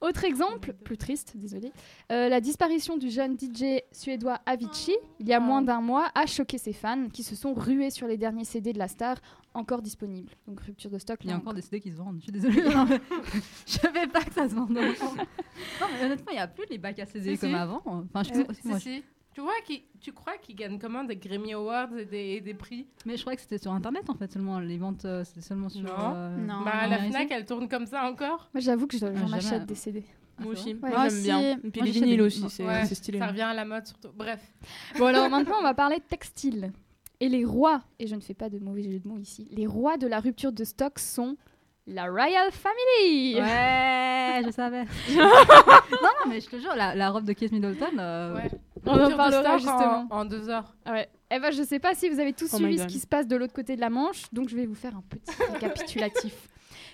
Autre 0.00 0.24
exemple, 0.24 0.72
plus 0.84 0.96
triste, 0.98 1.32
désolé, 1.36 1.72
euh, 2.12 2.28
la 2.28 2.40
disparition 2.40 2.96
du 2.96 3.10
jeune 3.10 3.36
DJ 3.38 3.80
suédois 3.92 4.40
Avicii, 4.46 4.96
il 5.20 5.28
y 5.28 5.32
a 5.32 5.40
moins 5.40 5.62
d'un 5.62 5.80
mois, 5.80 6.10
a 6.14 6.26
choqué 6.26 6.58
ses 6.58 6.72
fans 6.72 7.08
qui 7.08 7.22
se 7.22 7.34
sont 7.36 7.54
rués 7.54 7.90
sur 7.90 8.06
les 8.06 8.16
derniers 8.16 8.44
CD 8.44 8.72
de 8.72 8.78
la 8.78 8.88
star 8.88 9.16
encore 9.54 9.82
disponibles. 9.82 10.32
Donc 10.48 10.60
rupture 10.60 10.90
de 10.90 10.98
stock. 10.98 11.18
Il 11.22 11.30
y 11.30 11.32
a 11.32 11.36
encore 11.36 11.54
des 11.54 11.62
CD 11.62 11.80
qui 11.80 11.90
se 11.90 11.96
vendent. 11.96 12.16
Je 12.18 12.22
suis 12.24 12.32
désolée. 12.32 12.62
Je 13.66 13.72
savais 13.72 14.06
pas 14.08 14.22
que 14.24 14.34
ça 14.34 14.48
se 14.48 14.54
vendait. 14.54 14.80
Non, 14.82 15.86
mais 15.92 16.04
honnêtement, 16.04 16.30
il 16.32 16.34
n'y 16.34 16.40
a 16.40 16.48
plus 16.48 16.64
les 16.68 16.78
bacs 16.78 16.98
à 16.98 17.06
CD 17.06 17.34
Si, 17.36 17.40
comme 17.40 17.50
si. 17.50 17.54
avant. 17.56 17.82
Enfin, 17.84 18.22
je, 18.24 18.40
Euh, 18.40 18.44
moi, 18.64 18.80
Si, 18.80 18.96
si. 18.96 19.04
Tu, 19.34 19.40
vois 19.40 19.52
qui, 19.66 19.84
tu 20.00 20.12
crois 20.12 20.36
qu'ils 20.40 20.54
gagnent 20.56 20.78
comment 20.78 21.02
des 21.04 21.16
Grammy 21.16 21.52
Awards 21.54 21.88
et 21.98 22.04
des, 22.04 22.18
et 22.36 22.40
des 22.40 22.54
prix? 22.54 22.86
Mais 23.04 23.16
je 23.16 23.22
croyais 23.22 23.36
que 23.36 23.42
c'était 23.42 23.58
sur 23.58 23.72
internet 23.72 24.08
en 24.08 24.14
fait 24.14 24.30
seulement. 24.32 24.60
Les 24.60 24.78
ventes, 24.78 25.04
euh, 25.04 25.24
c'était 25.24 25.40
seulement 25.40 25.68
sur. 25.68 25.82
Non. 25.82 26.14
euh, 26.14 26.36
Non. 26.38 26.60
Bah, 26.64 26.86
la 26.86 26.98
Fnac, 26.98 27.30
elle 27.30 27.44
tourne 27.44 27.68
comme 27.68 27.86
ça 27.86 28.04
encore? 28.04 28.48
Moi 28.54 28.60
j'avoue 28.60 28.86
que 28.86 28.96
je- 28.96 29.00
j'en 29.06 29.26
jamais. 29.26 29.34
achète 29.44 29.66
des 29.66 29.74
CD. 29.74 30.04
Ah, 30.38 30.42
Moi 30.44 30.52
aussi. 30.52 30.74
Ouais. 30.74 30.90
J'aime 31.10 31.22
bien. 31.22 31.38
aussi. 31.38 31.46
Et 31.66 31.70
puis 31.70 31.80
Moi, 31.80 31.84
les 31.86 31.90
vinyles 31.92 32.22
aussi, 32.22 32.44
c'est 32.48 32.64
Ouais, 32.66 32.84
c'est 32.86 32.94
stylé. 32.94 33.18
Ça 33.18 33.26
revient 33.28 33.42
à 33.42 33.54
la 33.54 33.64
mode 33.64 33.86
surtout. 33.86 34.08
Bref. 34.14 34.40
Bon 34.98 35.06
alors 35.06 35.28
maintenant 35.28 35.56
on 35.58 35.62
va 35.62 35.74
parler 35.74 35.96
de 35.96 36.02
textile. 36.04 36.72
Et 37.20 37.28
les 37.28 37.44
rois, 37.44 37.82
et 38.00 38.06
je 38.08 38.14
ne 38.16 38.20
fais 38.20 38.34
pas 38.34 38.50
de 38.50 38.58
mauvais 38.58 38.82
jeu 38.82 38.98
de 38.98 39.08
mots 39.08 39.18
ici, 39.18 39.48
les 39.52 39.66
rois 39.66 39.96
de 39.96 40.06
la 40.08 40.18
rupture 40.20 40.52
de 40.52 40.64
stock 40.64 40.98
sont 40.98 41.36
la 41.86 42.06
Royal 42.06 42.50
Family. 42.50 43.34
Ouais, 43.40 44.42
je 44.46 44.50
savais. 44.50 44.84
non, 45.16 45.22
non, 46.02 46.28
mais 46.28 46.40
je 46.40 46.48
te 46.48 46.58
jure, 46.58 46.74
la, 46.76 46.94
la 46.94 47.10
robe 47.10 47.24
de 47.24 47.32
Kate 47.32 47.52
Middleton. 47.52 47.98
euh, 47.98 48.34
Ouais. 48.34 48.50
On 48.86 48.92
en 49.04 49.16
parlera 49.16 49.58
justement. 49.58 50.06
En, 50.10 50.20
en 50.20 50.24
deux 50.24 50.48
heures. 50.48 50.74
Ah 50.84 50.92
Ouais. 50.92 51.08
Eh 51.30 51.38
ben, 51.40 51.50
je 51.50 51.62
sais 51.62 51.78
pas 51.80 51.94
si 51.94 52.08
vous 52.08 52.20
avez 52.20 52.32
tous 52.32 52.50
Oh 52.52 52.56
suivi 52.58 52.78
ce 52.78 52.86
qui 52.86 52.98
se 53.00 53.06
passe 53.06 53.26
de 53.26 53.34
l'autre 53.36 53.52
côté 53.54 53.74
de 53.76 53.80
la 53.80 53.90
Manche, 53.90 54.24
donc 54.32 54.48
je 54.48 54.56
vais 54.56 54.66
vous 54.66 54.74
faire 54.74 54.94
un 54.96 55.02
petit 55.08 55.32
récapitulatif. 55.52 56.48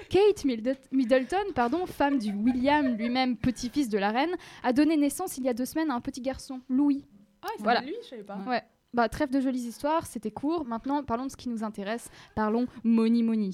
Kate 0.09 0.45
Middleton, 0.93 1.53
pardon, 1.55 1.87
femme 1.87 2.19
du 2.19 2.33
William, 2.33 2.97
lui-même 2.97 3.37
petit-fils 3.37 3.89
de 3.89 3.99
la 3.99 4.11
reine, 4.11 4.35
a 4.63 4.73
donné 4.73 4.97
naissance 4.97 5.37
il 5.39 5.45
y 5.45 5.49
a 5.49 5.55
deux 5.55 5.67
semaines 5.67 5.91
à 5.91 5.95
un 5.95 6.01
petit 6.01 6.21
garçon, 6.21 6.61
Louis. 6.69 7.05
Ah, 7.43 7.49
c'est 7.57 7.63
Voilà. 7.63 7.81
lui, 7.83 7.95
je 8.03 8.09
savais 8.09 8.23
pas. 8.25 8.39
Ouais. 8.47 8.63
Bah, 8.93 9.09
trêve 9.09 9.31
de 9.31 9.41
jolies 9.41 9.69
histoires, 9.69 10.07
c'était 10.07 10.33
court. 10.33 10.65
Maintenant, 10.65 11.05
parlons 11.05 11.27
de 11.27 11.31
ce 11.31 11.37
qui 11.37 11.49
nous 11.49 11.63
intéresse. 11.63 12.11
Parlons 12.35 12.67
money 12.83 13.23
money. 13.23 13.51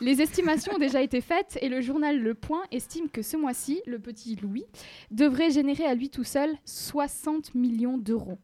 Les 0.00 0.20
estimations 0.20 0.74
ont 0.74 0.78
déjà 0.78 1.00
été 1.00 1.22
faites 1.22 1.58
et 1.62 1.70
le 1.70 1.80
journal 1.80 2.18
Le 2.20 2.34
Point 2.34 2.62
estime 2.70 3.08
que 3.08 3.22
ce 3.22 3.38
mois-ci, 3.38 3.80
le 3.86 3.98
petit 3.98 4.36
Louis 4.36 4.66
devrait 5.10 5.50
générer 5.50 5.84
à 5.84 5.94
lui 5.94 6.10
tout 6.10 6.24
seul 6.24 6.54
60 6.66 7.54
millions 7.54 7.96
d'euros. 7.96 8.38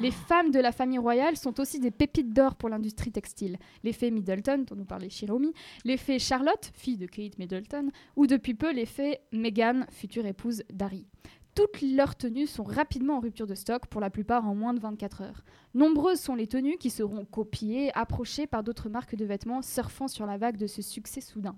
Les 0.00 0.10
femmes 0.10 0.50
de 0.50 0.60
la 0.60 0.72
famille 0.72 0.98
royale 0.98 1.36
sont 1.36 1.60
aussi 1.60 1.78
des 1.78 1.90
pépites 1.90 2.32
d'or 2.32 2.54
pour 2.54 2.70
l'industrie 2.70 3.12
textile. 3.12 3.58
Les 3.82 3.92
fées 3.92 4.10
Middleton, 4.10 4.64
dont 4.66 4.76
nous 4.76 4.86
parlait 4.86 5.10
Shiromi, 5.10 5.52
les 5.84 5.98
fées 5.98 6.18
Charlotte, 6.18 6.70
fille 6.72 6.96
de 6.96 7.06
Kate 7.06 7.38
Middleton, 7.38 7.90
ou 8.16 8.26
depuis 8.26 8.54
peu 8.54 8.72
les 8.72 8.86
fées 8.86 9.18
Meghan, 9.32 9.84
future 9.90 10.24
épouse 10.24 10.62
d'Harry. 10.72 11.06
Toutes 11.54 11.82
leurs 11.82 12.16
tenues 12.16 12.46
sont 12.48 12.64
rapidement 12.64 13.18
en 13.18 13.20
rupture 13.20 13.46
de 13.46 13.54
stock, 13.54 13.86
pour 13.86 14.00
la 14.00 14.10
plupart 14.10 14.46
en 14.48 14.54
moins 14.56 14.74
de 14.74 14.80
24 14.80 15.22
heures. 15.22 15.44
Nombreuses 15.74 16.18
sont 16.20 16.34
les 16.34 16.46
tenues 16.48 16.76
qui 16.78 16.90
seront 16.90 17.24
copiées, 17.24 17.92
approchées 17.96 18.46
par 18.48 18.64
d'autres 18.64 18.88
marques 18.88 19.14
de 19.14 19.24
vêtements 19.24 19.62
surfant 19.62 20.08
sur 20.08 20.26
la 20.26 20.36
vague 20.36 20.56
de 20.56 20.66
ce 20.66 20.82
succès 20.82 21.20
soudain. 21.20 21.54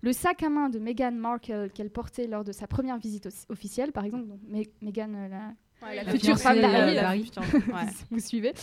Le 0.00 0.12
sac 0.12 0.42
à 0.42 0.48
main 0.48 0.70
de 0.70 0.78
Meghan 0.78 1.12
Markle 1.12 1.70
qu'elle 1.74 1.90
portait 1.90 2.26
lors 2.26 2.44
de 2.44 2.52
sa 2.52 2.66
première 2.66 2.96
visite 2.98 3.28
officielle, 3.50 3.92
par 3.92 4.04
exemple, 4.04 4.26
donc 4.26 4.40
Me- 4.48 4.64
Meghan, 4.80 5.12
euh, 5.14 5.28
la, 5.28 5.52
Ouais, 5.82 5.96
la 5.96 6.10
future 6.10 6.38
femme 6.38 6.58
d'Harry, 6.62 7.30
ouais. 7.36 7.86
vous 8.10 8.18
suivez, 8.18 8.54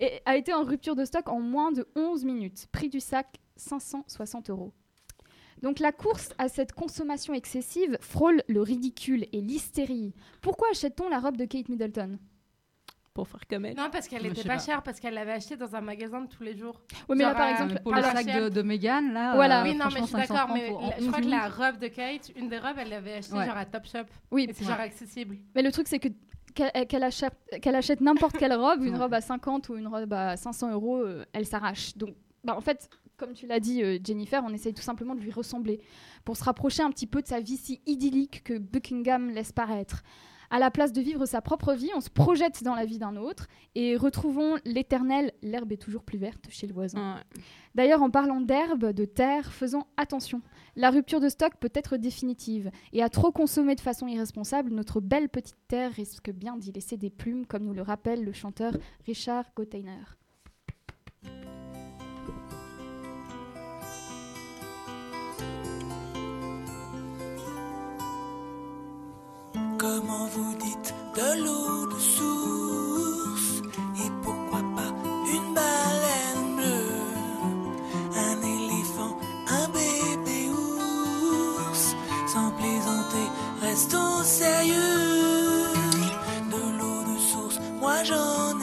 et 0.00 0.20
a 0.24 0.36
été 0.36 0.52
en 0.52 0.64
rupture 0.64 0.96
de 0.96 1.04
stock 1.04 1.28
en 1.28 1.38
moins 1.40 1.70
de 1.70 1.86
11 1.94 2.24
minutes. 2.24 2.66
Prix 2.72 2.88
du 2.88 2.98
sac 2.98 3.36
560 3.54 4.50
euros. 4.50 4.72
Donc 5.62 5.78
la 5.78 5.92
course 5.92 6.30
à 6.38 6.48
cette 6.48 6.72
consommation 6.72 7.32
excessive 7.34 7.96
frôle 8.00 8.42
le 8.48 8.60
ridicule 8.62 9.26
et 9.32 9.40
l'hystérie. 9.40 10.12
Pourquoi 10.42 10.68
achète-t-on 10.70 11.08
la 11.08 11.18
robe 11.18 11.36
de 11.36 11.44
Kate 11.44 11.68
Middleton? 11.68 12.18
Pour 13.14 13.26
faire 13.28 13.40
comme 13.48 13.64
elle. 13.64 13.74
Non, 13.76 13.88
parce 13.90 14.08
qu'elle 14.08 14.20
Moi, 14.20 14.28
je 14.28 14.32
était 14.32 14.42
sais 14.42 14.48
pas, 14.48 14.56
pas. 14.56 14.62
chère, 14.62 14.82
parce 14.82 15.00
qu'elle 15.00 15.14
l'avait 15.14 15.32
achetée 15.32 15.56
dans 15.56 15.74
un 15.74 15.80
magasin 15.80 16.20
de 16.20 16.26
tous 16.28 16.42
les 16.42 16.54
jours. 16.54 16.82
Oui, 17.08 17.16
mais 17.16 17.24
là 17.24 17.34
par 17.34 17.46
euh, 17.48 17.50
exemple, 17.52 17.80
pour 17.82 17.94
le 17.94 18.02
la 18.02 18.12
sac 18.12 18.26
de, 18.26 18.60
Meghan, 18.62 19.10
là. 19.12 19.34
Voilà. 19.34 19.60
euh, 19.62 19.64
oui, 19.64 19.74
non, 19.74 19.86
mais 19.86 20.00
je 20.00 20.04
suis 20.04 20.12
500 20.12 20.34
d'accord, 20.34 20.54
mais 20.54 20.68
pour- 20.68 20.82
la- 20.82 20.98
je 20.98 21.02
11 21.04 21.08
crois 21.08 21.20
que 21.22 21.26
la 21.28 21.48
robe 21.48 21.78
de 21.78 21.88
Kate, 21.88 22.30
une 22.36 22.50
des 22.50 22.58
robes, 22.58 22.76
elle 22.78 22.90
l'avait 22.90 23.14
achetée 23.14 23.34
Ouais. 23.34 23.46
genre 23.46 23.56
à 23.56 23.64
Topshop. 23.64 24.04
oui, 24.30 24.46
Et 24.50 24.52
c'est 24.52 24.66
genre 24.66 24.78
accessible. 24.78 25.38
mais 25.54 25.62
le 25.62 25.72
truc 25.72 25.88
c'est 25.88 25.98
que 25.98 26.08
qu'elle 26.54 26.86
qu'elle 26.88 27.02
achète, 27.04 27.32
qu'elle 27.62 27.74
achète 27.74 28.02
n'importe 28.02 28.36
quelle 28.36 28.52
robe, 28.52 28.82
une 28.82 28.92
Ouais. 28.92 28.98
robe 29.00 29.14
à 29.14 29.22
50 29.22 29.70
ou 29.70 29.76
une 29.76 29.86
robe 29.88 30.12
à 30.12 30.36
500 30.36 30.70
euros, 30.72 30.98
euh, 30.98 31.24
elle 31.32 31.46
s'arrache. 31.46 31.96
Donc, 31.96 32.14
bah, 32.44 32.54
en 32.54 32.60
fait, 32.60 32.90
comme 33.16 33.32
tu 33.32 33.46
l'as 33.46 33.60
dit, 33.60 33.82
euh, 33.82 33.98
Jennifer, 34.02 34.42
on 34.44 34.52
essaye 34.52 34.74
tout 34.74 34.82
simplement 34.82 35.14
de 35.14 35.20
lui 35.20 35.32
ressembler 35.32 35.80
pour 36.24 36.36
se 36.36 36.44
rapprocher 36.44 36.82
un 36.82 36.90
petit 36.90 37.06
peu 37.06 37.22
de 37.22 37.26
sa 37.26 37.40
vie 37.40 37.56
si 37.56 37.80
idyllique 37.86 38.42
que 38.44 38.58
Buckingham 38.58 39.30
laisse 39.30 39.52
paraître. 39.52 40.02
À 40.50 40.58
la 40.58 40.70
place 40.70 40.92
de 40.92 41.00
vivre 41.00 41.26
sa 41.26 41.40
propre 41.40 41.74
vie, 41.74 41.90
on 41.96 42.00
se 42.00 42.10
projette 42.10 42.62
dans 42.62 42.74
la 42.74 42.84
vie 42.84 42.98
d'un 42.98 43.16
autre 43.16 43.48
et 43.74 43.96
retrouvons 43.96 44.56
l'éternel 44.64 45.32
l'herbe 45.42 45.72
est 45.72 45.76
toujours 45.76 46.04
plus 46.04 46.18
verte 46.18 46.46
chez 46.50 46.66
le 46.66 46.72
voisin. 46.72 47.16
Ouais. 47.16 47.40
D'ailleurs, 47.74 48.02
en 48.02 48.10
parlant 48.10 48.40
d'herbe, 48.40 48.92
de 48.92 49.04
terre, 49.04 49.52
faisons 49.52 49.84
attention. 49.96 50.42
La 50.76 50.90
rupture 50.90 51.20
de 51.20 51.28
stock 51.28 51.54
peut 51.58 51.72
être 51.74 51.96
définitive, 51.96 52.70
et 52.92 53.02
à 53.02 53.08
trop 53.08 53.32
consommer 53.32 53.74
de 53.74 53.80
façon 53.80 54.06
irresponsable, 54.06 54.72
notre 54.72 55.00
belle 55.00 55.28
petite 55.28 55.58
terre 55.68 55.92
risque 55.92 56.30
bien 56.30 56.56
d'y 56.56 56.70
laisser 56.70 56.96
des 56.96 57.10
plumes, 57.10 57.46
comme 57.46 57.64
nous 57.64 57.74
le 57.74 57.82
rappelle 57.82 58.22
le 58.22 58.32
chanteur 58.32 58.72
Richard 59.04 59.46
Gotteiner. 59.56 60.04
Comment 69.86 70.26
vous 70.34 70.52
dites 70.56 70.94
de 71.14 71.44
l'eau 71.44 71.86
de 71.86 72.00
source 72.00 73.62
Et 74.02 74.10
pourquoi 74.24 74.58
pas 74.74 74.90
une 75.32 75.54
baleine 75.54 76.56
bleue 76.56 76.90
Un 78.16 78.36
éléphant, 78.56 79.16
un 79.46 79.68
bébé 79.68 80.50
ours 80.50 81.94
Sans 82.26 82.50
plaisanter, 82.58 83.26
restons 83.62 84.24
sérieux 84.24 85.70
De 86.50 86.62
l'eau 86.78 87.00
de 87.12 87.18
source, 87.20 87.60
moi 87.80 88.02
j'en 88.02 88.55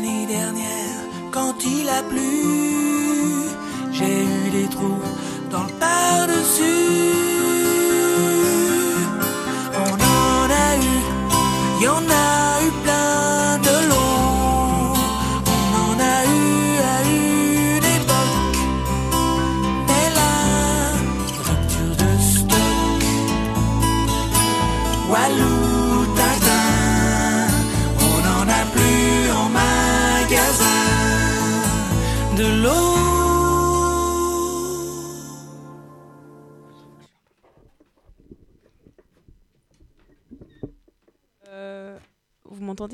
L'année 0.00 0.26
dernière, 0.26 1.00
quand 1.32 1.56
il 1.64 1.88
a 1.88 2.04
plu, 2.04 3.50
j'ai 3.90 4.22
eu 4.22 4.50
des 4.52 4.68
trous 4.68 5.02
dans 5.50 5.64
le 5.64 5.72
par-dessus. 5.80 7.27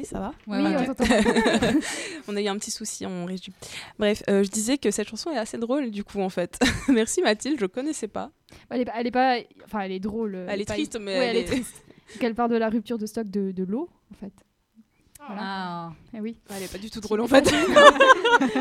Ça 0.05 0.19
va 0.21 0.33
Ouais, 0.47 0.59
oui, 0.63 0.75
ouais, 0.75 0.89
on. 2.27 2.33
On 2.33 2.37
a 2.37 2.41
eu 2.43 2.47
un 2.49 2.57
petit 2.59 2.71
souci, 2.71 3.05
on 3.07 3.25
résume. 3.27 3.55
Bref, 3.99 4.23
euh, 4.29 4.43
je 4.45 4.51
disais 4.51 4.79
que 4.79 4.91
cette 4.91 5.09
chanson 5.09 5.31
est 5.31 5.39
assez 5.39 5.59
drôle 5.59 5.91
du 5.91 6.05
coup 6.05 6.21
en 6.21 6.29
fait. 6.31 6.59
Merci 6.89 7.23
Mathilde, 7.23 7.59
je 7.61 7.67
connaissais 7.67 8.09
pas. 8.09 8.31
elle, 8.71 8.81
est, 8.83 8.85
pas- 8.85 8.93
elle 8.97 9.07
est 9.07 9.11
pas. 9.11 9.37
Enfin, 9.65 9.81
elle 9.81 9.93
est 9.93 10.01
drôle. 10.01 10.47
Elle 10.49 10.61
est 10.61 10.65
pas- 10.65 10.75
triste, 10.75 10.99
mais 11.01 11.19
Ouais, 11.19 11.25
elle 11.27 11.31
elle 11.31 11.37
est 11.37 11.41
est- 11.41 11.45
triste. 11.53 11.83
Qu'elle 12.21 12.35
parle 12.35 12.51
de 12.51 12.57
la 12.57 12.69
rupture 12.69 12.99
de 12.99 13.07
stock 13.07 13.29
de, 13.29 13.51
de 13.53 13.65
l'eau, 13.65 13.89
en 14.13 14.15
fait. 14.17 14.33
Ah. 15.27 15.91
Eh 16.15 16.21
oui. 16.21 16.37
Elle 16.51 16.65
est 16.65 16.71
pas 16.73 16.77
du 16.79 16.91
tout 16.91 17.01
drôle 17.01 17.23
en 17.23 17.27
fait. 17.27 17.45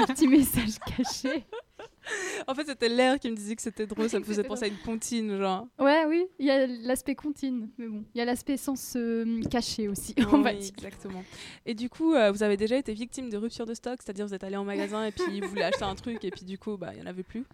Petit 0.08 0.28
message 0.30 0.76
caché. 0.86 1.44
en 2.48 2.54
fait, 2.56 2.66
c'était 2.66 2.90
l'air 2.90 3.20
qui 3.20 3.30
me 3.32 3.36
disait 3.36 3.56
que 3.56 3.62
c'était 3.62 3.86
drôle, 3.88 4.10
ça 4.10 4.20
me 4.20 4.24
faisait 4.26 4.44
penser 4.44 4.66
à 4.66 4.68
une 4.68 4.78
comptine, 4.78 5.38
genre. 5.38 5.68
Ouais, 5.80 6.06
oui, 6.08 6.26
il 6.40 6.46
y 6.46 6.52
a 6.52 6.68
l'aspect 6.68 7.16
comptine, 7.16 7.70
mais 7.78 7.88
bon, 7.88 8.04
il 8.14 8.18
y 8.18 8.22
a 8.22 8.26
l'aspect 8.26 8.58
sens 8.58 8.96
euh, 8.96 9.42
caché 9.50 9.88
aussi, 9.88 10.14
on 10.32 10.42
va 10.42 10.52
Oui, 10.52 10.60
dire. 10.60 10.72
exactement. 10.78 11.24
Et 11.66 11.74
du 11.74 11.90
coup, 11.90 12.14
euh, 12.14 12.32
vous 12.32 12.44
avez 12.44 12.58
déjà 12.58 12.78
été 12.78 12.94
victime 12.94 13.30
de 13.30 13.38
rupture 13.38 13.66
de 13.66 13.74
stock, 13.74 14.00
c'est-à-dire 14.04 14.28
vous 14.28 14.34
êtes 14.34 14.44
allé 14.44 14.58
en 14.58 14.66
magasin 14.66 15.06
et 15.06 15.12
puis 15.12 15.40
vous 15.42 15.48
voulez 15.50 15.64
acheter 15.64 15.84
un 15.86 15.96
truc 15.96 16.24
et 16.26 16.32
puis 16.32 16.46
du 16.46 16.58
coup, 16.58 16.78
bah, 16.78 16.92
il 16.94 17.00
y 17.00 17.02
en 17.04 17.08
avait 17.08 17.24
plus? 17.24 17.46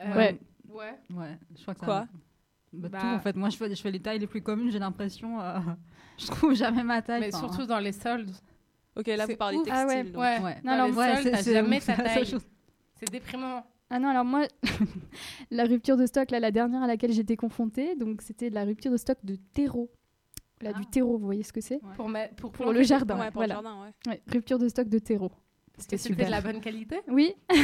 Euh, 0.00 0.14
Ouais. 0.16 0.38
Ouais. 0.70 0.94
Ouais, 1.14 1.38
je 1.56 1.62
crois 1.62 1.74
que 1.74 1.80
ça. 1.80 1.86
Quoi? 1.86 2.06
Bah, 2.72 2.88
Bah- 2.92 2.98
Tout 3.00 3.06
en 3.06 3.18
fait. 3.20 3.34
Moi, 3.36 3.48
je 3.48 3.56
fais, 3.56 3.74
je 3.74 3.80
fais 3.80 3.90
les 3.90 3.98
tailles 4.00 4.18
les 4.18 4.26
plus 4.26 4.42
communes. 4.42 4.70
J'ai 4.70 4.78
l'impression, 4.78 5.40
euh, 5.40 5.58
je 6.18 6.26
trouve 6.26 6.54
jamais 6.54 6.82
ma 6.84 7.00
taille. 7.02 7.20
Mais 7.20 7.32
surtout 7.32 7.64
dans 7.64 7.78
les 7.78 7.92
soldes. 7.92 8.30
Ok, 8.94 9.06
là 9.06 9.26
vous 9.26 9.36
parlez 9.36 9.56
textile. 9.62 9.74
Ah 9.74 9.86
ouais. 9.86 10.04
donc. 10.04 10.16
Ouais. 10.20 10.38
Ouais. 10.40 10.56
Dans 10.62 10.76
Non, 10.76 10.84
les 10.86 10.90
non, 10.92 10.98
ouais, 10.98 11.14
soldes, 11.22 11.30
t'as 11.32 11.42
jamais 11.52 11.80
ta 11.80 11.96
la 11.96 12.14
seule 12.14 12.26
taille. 12.26 12.40
C'est 12.98 13.10
déprimant. 13.10 13.64
Ah 13.90 13.98
non, 13.98 14.08
alors 14.08 14.24
moi, 14.24 14.46
la 15.50 15.64
rupture 15.64 15.96
de 15.96 16.04
stock, 16.06 16.30
là, 16.30 16.40
la 16.40 16.50
dernière 16.50 16.82
à 16.82 16.86
laquelle 16.86 17.12
j'étais 17.12 17.36
confrontée, 17.36 17.94
donc 17.96 18.20
c'était 18.22 18.50
de 18.50 18.54
la 18.54 18.64
rupture 18.64 18.90
de 18.92 18.96
stock 18.96 19.18
de 19.24 19.36
terreau. 19.54 19.90
Là, 20.60 20.72
du 20.72 20.82
Ah. 20.84 20.88
terreau, 20.90 21.16
vous 21.16 21.24
voyez 21.24 21.44
ce 21.44 21.52
que 21.52 21.60
c'est 21.60 21.80
Pour, 21.96 22.50
pour, 22.52 22.72
le 22.72 22.82
jardin. 22.82 23.18
Ouais, 23.18 23.26
pour 23.30 23.40
voilà. 23.40 23.56
le 23.56 23.62
jardin. 23.62 23.92
Ouais, 24.08 24.22
rupture 24.26 24.58
de 24.58 24.68
stock 24.68 24.88
de 24.88 24.98
terreau. 24.98 25.30
C'était 25.78 25.96
C'était 25.96 26.14
de 26.14 26.18
super. 26.24 26.30
la 26.30 26.40
bonne 26.40 26.60
qualité? 26.60 27.00
Oui, 27.08 27.34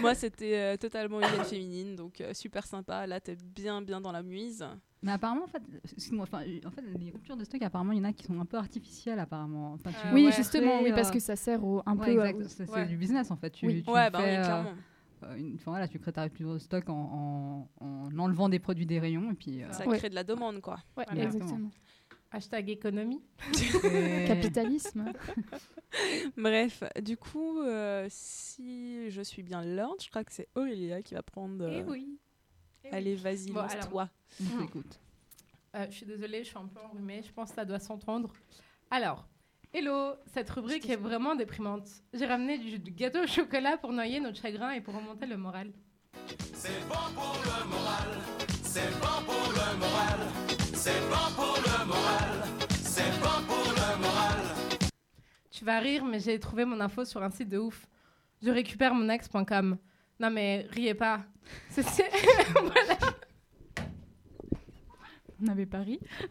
Moi, 0.00 0.14
c'était 0.14 0.56
euh, 0.58 0.76
totalement 0.76 1.20
hygiène 1.20 1.44
féminine, 1.44 1.96
donc 1.96 2.20
euh, 2.20 2.32
super 2.34 2.66
sympa. 2.66 3.06
Là, 3.06 3.20
t'es 3.20 3.36
bien, 3.36 3.82
bien 3.82 4.00
dans 4.00 4.12
la 4.12 4.22
muise. 4.22 4.64
Mais 5.02 5.12
apparemment, 5.12 5.44
en 5.44 5.48
fait, 5.48 5.62
excuse-moi, 5.84 6.24
enfin, 6.24 6.42
en 6.66 6.70
fait, 6.70 6.82
les 6.98 7.10
ruptures 7.10 7.36
de 7.36 7.44
stock, 7.44 7.62
apparemment, 7.62 7.92
il 7.92 7.98
y 7.98 8.00
en 8.00 8.04
a 8.04 8.12
qui 8.12 8.24
sont 8.24 8.38
un 8.40 8.44
peu 8.44 8.58
artificielles, 8.58 9.18
apparemment. 9.18 9.72
Enfin, 9.72 9.90
tu- 9.90 10.14
oui, 10.14 10.26
ouais. 10.26 10.32
justement, 10.32 10.82
oui, 10.82 10.92
parce 10.94 11.08
euh, 11.08 11.12
que 11.12 11.18
ça 11.20 11.36
sert 11.36 11.64
au, 11.64 11.82
un 11.86 11.96
Ouais, 11.96 12.32
peu. 12.34 12.44
C'est 12.48 12.68
Ouais. 12.70 12.86
du 12.86 12.96
business 12.96 13.30
en 13.30 13.36
fait. 13.36 13.50
Tu, 13.50 13.66
Oui. 13.66 13.82
tu 13.82 13.90
ouais, 13.90 14.10
bah 14.10 14.18
fais, 14.20 14.30
oui, 14.32 14.36
euh, 14.36 14.44
clairement. 14.44 14.74
euh, 15.24 15.34
une, 15.36 15.54
enfin, 15.54 15.70
voilà, 15.70 15.88
tu 15.88 15.98
crées 15.98 16.12
ta 16.12 16.22
rupture 16.24 16.52
de 16.52 16.58
stock 16.58 16.88
en, 16.90 17.68
en- 17.80 17.84
en 17.86 18.18
enlevant 18.18 18.48
des 18.50 18.58
produits 18.58 18.86
des 18.86 18.98
rayons 18.98 19.30
et 19.30 19.34
puis. 19.34 19.62
euh, 19.62 19.72
Ça 19.72 19.86
Ouais. 19.88 19.96
crée 19.96 20.10
de 20.10 20.14
la 20.14 20.24
demande, 20.24 20.60
quoi. 20.60 20.74
Ouais, 20.98 21.04
Voilà. 21.08 21.24
exactement. 21.24 21.70
Hashtag 22.32 22.70
économie. 22.70 23.22
Capitalisme. 24.26 25.12
Bref, 26.36 26.84
du 27.02 27.16
coup, 27.16 27.60
euh, 27.60 28.06
si 28.08 29.10
je 29.10 29.20
suis 29.22 29.42
bien 29.42 29.64
l'ordre, 29.64 30.00
je 30.02 30.08
crois 30.10 30.22
que 30.22 30.32
c'est 30.32 30.48
Aurélia 30.54 31.02
qui 31.02 31.14
va 31.14 31.22
prendre. 31.22 31.66
Eh 31.68 31.80
euh, 31.80 31.84
oui. 31.88 32.18
Eh 32.84 32.88
oui. 32.88 32.94
Allez, 32.94 33.14
vas-y, 33.16 33.50
Bon, 33.50 33.62
lance-toi. 33.62 34.08
On 34.40 34.44
Mm. 34.44 34.60
t'écoute. 34.66 35.00
Euh, 35.74 35.86
je 35.90 35.96
suis 35.96 36.06
désolée, 36.06 36.42
je 36.44 36.48
suis 36.48 36.58
un 36.58 36.66
peu 36.66 36.80
enrhumée. 36.80 37.22
Je 37.26 37.32
pense 37.32 37.50
que 37.50 37.56
ça 37.56 37.64
doit 37.64 37.78
s'entendre. 37.80 38.32
Alors, 38.90 39.26
Hello, 39.72 40.14
cette 40.34 40.50
rubrique 40.50 40.90
est 40.90 40.96
vraiment 40.96 41.36
déprimante. 41.36 41.86
J'ai 42.12 42.26
ramené 42.26 42.58
du, 42.58 42.80
du 42.80 42.90
gâteau 42.90 43.22
au 43.22 43.26
chocolat 43.28 43.76
pour 43.78 43.92
noyer 43.92 44.18
notre 44.18 44.40
chagrin 44.40 44.72
et 44.72 44.80
pour 44.80 44.94
remonter 44.96 45.26
le 45.26 45.36
moral. 45.36 45.70
C'est 46.54 46.80
bon 46.88 47.14
pour 47.14 47.36
le 47.44 47.68
moral, 47.68 48.08
c'est 48.64 48.90
bon 49.00 49.24
pour 49.24 49.52
le 49.52 49.78
moral, 49.78 50.18
c'est 50.80 51.00
bon 51.10 51.28
pour 51.36 51.56
le 51.58 51.84
moral, 51.84 52.42
c'est 52.82 53.10
bon 53.20 53.44
pour 53.46 53.70
le 53.70 53.98
moral. 54.00 54.38
Tu 55.50 55.62
vas 55.62 55.78
rire, 55.78 56.06
mais 56.06 56.20
j'ai 56.20 56.40
trouvé 56.40 56.64
mon 56.64 56.80
info 56.80 57.04
sur 57.04 57.22
un 57.22 57.28
site 57.30 57.50
de 57.50 57.58
ouf. 57.58 57.86
Je 58.42 58.48
récupère 58.48 58.94
mon 58.94 59.06
ex.com. 59.10 59.76
Non 60.18 60.30
mais 60.30 60.66
riez 60.70 60.94
pas. 60.94 61.20
Ceci... 61.68 62.02
voilà. 62.54 62.96
On 65.38 65.44
n'avait 65.44 65.66
pas 65.66 65.80
ri. 65.80 66.00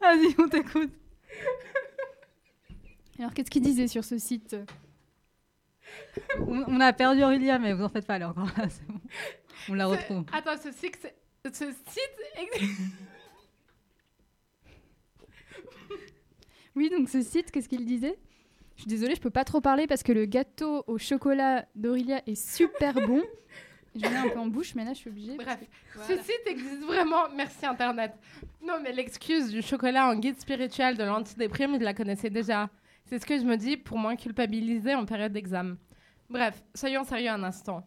Vas-y, 0.00 0.36
on 0.38 0.48
t'écoute. 0.48 0.92
Alors, 3.18 3.34
qu'est-ce 3.34 3.50
qu'il 3.50 3.62
disait 3.62 3.88
sur 3.88 4.04
ce 4.04 4.16
site? 4.16 4.56
On, 6.38 6.64
on 6.68 6.78
a 6.80 6.92
perdu 6.92 7.24
Aurélia, 7.24 7.58
mais 7.58 7.72
vous 7.72 7.82
en 7.82 7.88
faites 7.88 8.06
pas 8.06 8.14
alors. 8.14 8.36
C'est 8.68 8.86
bon. 8.86 9.00
On 9.68 9.74
la 9.74 9.86
retrouve. 9.86 10.24
Attends, 10.32 10.56
ce 10.62 10.70
site, 10.72 10.98
ce. 11.52 11.64
Oui, 16.74 16.88
donc 16.90 17.08
ce 17.08 17.20
site, 17.22 17.50
qu'est-ce 17.50 17.68
qu'il 17.68 17.84
disait? 17.84 18.18
Je 18.76 18.82
suis 18.82 18.88
désolée, 18.88 19.14
je 19.14 19.20
peux 19.20 19.30
pas 19.30 19.44
trop 19.44 19.60
parler 19.60 19.86
parce 19.86 20.02
que 20.02 20.12
le 20.12 20.24
gâteau 20.24 20.84
au 20.86 20.96
chocolat 20.96 21.66
d'Aurélia 21.74 22.22
est 22.26 22.34
super 22.34 22.94
bon. 22.94 23.22
J'en 23.94 24.10
ai 24.10 24.16
un 24.16 24.28
peu 24.30 24.38
en 24.38 24.46
bouche, 24.46 24.74
mais 24.74 24.84
là, 24.86 24.94
je 24.94 24.98
suis 25.00 25.10
obligée. 25.10 25.36
Bref, 25.36 25.58
que- 25.94 26.00
ce 26.06 26.16
site 26.22 26.40
existe 26.46 26.80
vraiment. 26.82 27.28
Merci 27.36 27.66
Internet. 27.66 28.12
Non, 28.66 28.76
mais 28.82 28.92
l'excuse 28.92 29.50
du 29.50 29.60
chocolat 29.60 30.06
en 30.08 30.16
guide 30.16 30.40
spirituel 30.40 30.96
de 30.96 31.04
l'antidéprime, 31.04 31.78
je 31.78 31.84
la 31.84 31.92
connaissais 31.92 32.30
déjà. 32.30 32.70
C'est 33.04 33.18
ce 33.18 33.26
que 33.26 33.36
je 33.36 33.42
me 33.44 33.56
dis 33.56 33.76
pour 33.76 33.98
moins 33.98 34.16
culpabiliser 34.16 34.94
en 34.94 35.04
période 35.04 35.32
d'examen. 35.34 35.76
Bref, 36.30 36.62
soyons 36.74 37.04
sérieux 37.04 37.28
un 37.28 37.42
instant. 37.42 37.86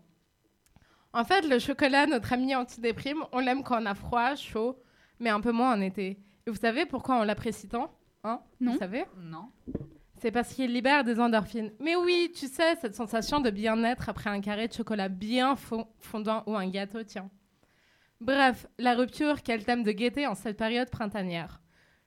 En 1.16 1.24
fait, 1.24 1.42
le 1.48 1.60
chocolat, 1.60 2.06
notre 2.08 2.34
ami 2.34 2.54
antidéprime, 2.56 3.24
on 3.32 3.40
l'aime 3.40 3.64
quand 3.64 3.82
on 3.82 3.86
a 3.86 3.96
froid, 3.96 4.36
chaud, 4.36 4.78
mais 5.20 5.30
un 5.30 5.40
peu 5.40 5.52
moins 5.52 5.74
en 5.74 5.82
été. 5.82 6.20
Et 6.46 6.50
vous 6.52 6.58
savez 6.58 6.86
pourquoi 6.86 7.16
on 7.20 7.24
l'apprécie 7.24 7.68
tant 7.70 7.92
Hein? 8.24 8.42
Non. 8.60 8.74
Vous 8.74 8.80
savez? 8.80 9.06
Non. 9.18 9.50
c'est 10.18 10.32
parce 10.32 10.54
qu'il 10.54 10.74
libère 10.74 11.04
des 11.04 11.20
endorphines. 11.20 11.72
Mais 11.80 11.96
oui, 11.96 12.32
tu 12.36 12.48
sais, 12.48 12.76
cette 12.82 12.96
sensation 12.96 13.40
de 13.40 13.50
bien-être 13.50 14.10
après 14.10 14.30
un 14.30 14.42
carré 14.42 14.68
de 14.68 14.74
chocolat 14.74 15.08
bien 15.10 15.54
fo- 15.56 15.88
fondant 16.00 16.44
ou 16.48 16.56
un 16.56 16.68
gâteau, 16.68 17.04
tiens. 17.04 17.30
Bref, 18.22 18.66
la 18.80 18.96
rupture, 18.96 19.42
quel 19.44 19.64
thème 19.64 19.84
de 19.84 19.92
gaieté 19.92 20.26
en 20.28 20.36
cette 20.36 20.58
période 20.58 20.90
printanière. 20.90 21.62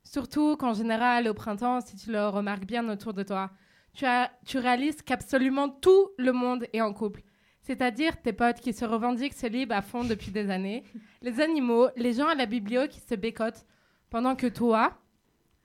Surtout 0.05 0.57
qu'en 0.57 0.75
général, 0.75 1.29
au 1.29 1.35
printemps, 1.35 1.81
si 1.81 1.97
tu 1.97 2.11
le 2.11 2.29
remarques 2.29 2.67
bien 2.67 2.88
autour 2.88 3.15
de 3.15 3.23
toi, 3.23 3.50
tu, 3.95 4.05
as, 4.05 4.31
tu 4.45 4.59
réalises 4.59 5.03
qu'absolument 5.03 5.69
tout 5.69 6.09
le 6.19 6.33
monde 6.33 6.67
est 6.73 6.81
en 6.81 6.93
couple. 6.93 7.23
C'est-à-dire 7.69 8.19
tes 8.23 8.33
potes 8.33 8.61
qui 8.61 8.73
se 8.73 8.87
revendiquent 8.87 9.35
célibes 9.35 9.73
à 9.73 9.83
fond 9.83 10.03
depuis 10.03 10.31
des 10.31 10.49
années, 10.49 10.85
les 11.21 11.39
animaux, 11.39 11.89
les 11.97 12.15
gens 12.15 12.27
à 12.29 12.35
la 12.35 12.47
biblio 12.47 12.89
qui 12.89 12.99
se 12.99 13.15
bécotent, 13.15 13.67
pendant 14.09 14.35
que 14.35 14.47
toi, 14.47 14.97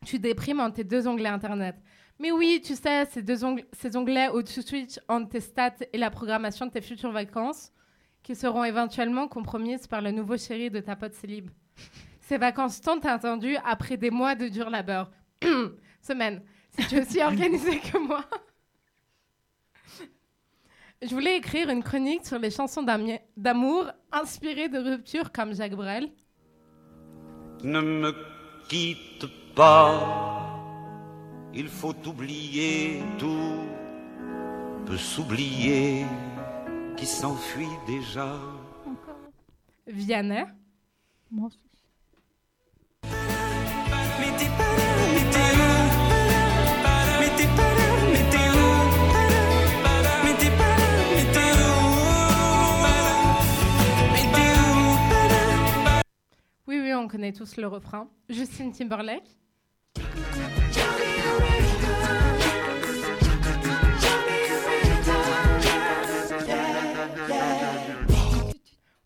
tu 0.05 0.19
déprimes 0.19 0.59
en 0.59 0.69
tes 0.69 0.83
deux 0.83 1.07
onglets 1.07 1.29
Internet. 1.29 1.77
Mais 2.19 2.29
oui, 2.33 2.61
tu 2.61 2.75
sais, 2.75 3.05
ces, 3.05 3.21
deux 3.21 3.45
ongl- 3.45 3.63
ces 3.71 3.95
onglets 3.95 4.27
au-dessus 4.27 4.63
switch 4.63 4.99
entre 5.07 5.29
tes 5.29 5.39
stats 5.39 5.75
et 5.93 5.97
la 5.97 6.09
programmation 6.09 6.65
de 6.65 6.71
tes 6.71 6.81
futures 6.81 7.13
vacances 7.13 7.71
qui 8.21 8.35
seront 8.35 8.65
éventuellement 8.65 9.29
compromises 9.29 9.87
par 9.87 10.01
le 10.01 10.11
nouveau 10.11 10.37
chéri 10.37 10.69
de 10.69 10.81
ta 10.81 10.97
pote 10.97 11.13
célib. 11.13 11.49
Ces 12.19 12.37
vacances 12.37 12.81
tant 12.81 12.99
attendues 12.99 13.55
après 13.63 13.95
des 13.95 14.11
mois 14.11 14.35
de 14.35 14.49
dur 14.49 14.69
labeur. 14.69 15.09
Semaine. 16.01 16.41
Si 16.77 16.85
tu 16.85 16.95
es 16.95 17.01
aussi 17.01 17.21
organisé 17.21 17.79
que 17.79 17.97
moi. 17.97 18.25
Je 21.05 21.13
voulais 21.13 21.35
écrire 21.37 21.69
une 21.69 21.83
chronique 21.83 22.25
sur 22.25 22.39
les 22.39 22.49
chansons 22.49 22.83
d'amour 23.35 23.91
inspirées 24.11 24.69
de 24.69 24.79
ruptures 24.79 25.33
comme 25.33 25.53
Jacques 25.53 25.75
Brel. 25.75 26.09
Ne 27.61 27.81
me 27.81 28.13
quitte 28.69 29.25
pas, 29.53 30.61
il 31.53 31.67
faut 31.67 31.95
oublier 32.07 33.01
tout, 33.19 33.59
peut 34.85 34.97
s'oublier 34.97 36.05
qui 36.95 37.05
s'enfuit 37.05 37.67
déjà. 37.85 38.39
Vianney. 39.87 40.45
Moi, 41.29 41.49
Mais 41.49 41.72
On 56.95 57.07
connaît 57.07 57.33
tous 57.33 57.57
le 57.57 57.67
refrain. 57.67 58.09
Justine 58.29 58.71
Timberlake. 58.71 59.37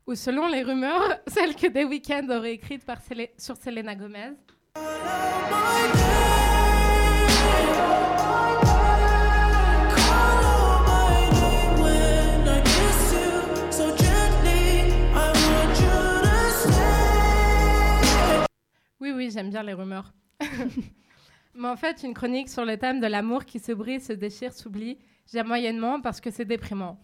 Ou 0.05 0.15
selon 0.15 0.47
les 0.47 0.63
rumeurs, 0.63 1.19
celle 1.27 1.55
que 1.55 1.67
The 1.67 1.87
Weeknd 1.89 2.29
aurait 2.29 2.53
écrite 2.53 2.83
sur 3.37 3.57
Selena 3.57 3.95
Gomez. 3.95 4.33
When 4.75 6.16
Oui, 18.99 19.11
oui, 19.15 19.29
j'aime 19.31 19.49
bien 19.49 19.63
les 19.63 19.73
rumeurs. 19.73 20.13
Mais 21.55 21.67
en 21.67 21.75
fait, 21.75 22.03
une 22.03 22.13
chronique 22.13 22.49
sur 22.49 22.65
le 22.65 22.77
thème 22.77 22.99
de 22.99 23.07
l'amour 23.07 23.45
qui 23.45 23.59
se 23.59 23.71
brise, 23.71 24.07
se 24.07 24.13
déchire, 24.13 24.53
s'oublie, 24.53 24.97
j'aime 25.31 25.47
moyennement 25.47 26.01
parce 26.01 26.21
que 26.21 26.31
c'est 26.31 26.45
déprimant. 26.45 26.99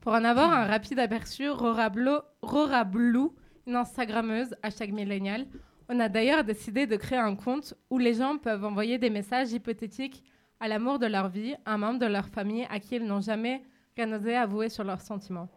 Pour 0.00 0.12
en 0.12 0.24
avoir 0.24 0.52
un 0.52 0.66
rapide 0.66 0.98
aperçu, 0.98 1.48
Rora, 1.48 1.90
Blue, 1.90 3.28
une 3.66 3.76
Instagrammeuse, 3.76 4.54
hashtag 4.62 4.92
millénial, 4.92 5.46
on 5.88 6.00
a 6.00 6.08
d'ailleurs 6.08 6.44
décidé 6.44 6.86
de 6.86 6.96
créer 6.96 7.18
un 7.18 7.36
compte 7.36 7.74
où 7.90 7.98
les 7.98 8.14
gens 8.14 8.38
peuvent 8.38 8.64
envoyer 8.64 8.98
des 8.98 9.10
messages 9.10 9.52
hypothétiques 9.52 10.22
à 10.60 10.68
l'amour 10.68 10.98
de 10.98 11.06
leur 11.06 11.28
vie, 11.28 11.54
à 11.64 11.74
un 11.74 11.78
membre 11.78 11.98
de 11.98 12.06
leur 12.06 12.28
famille 12.28 12.66
à 12.70 12.80
qui 12.80 12.96
ils 12.96 13.04
n'ont 13.04 13.20
jamais 13.20 13.62
rien 13.96 14.10
osé 14.12 14.34
avouer 14.34 14.70
sur 14.70 14.84
leurs 14.84 15.02
sentiments. 15.02 15.48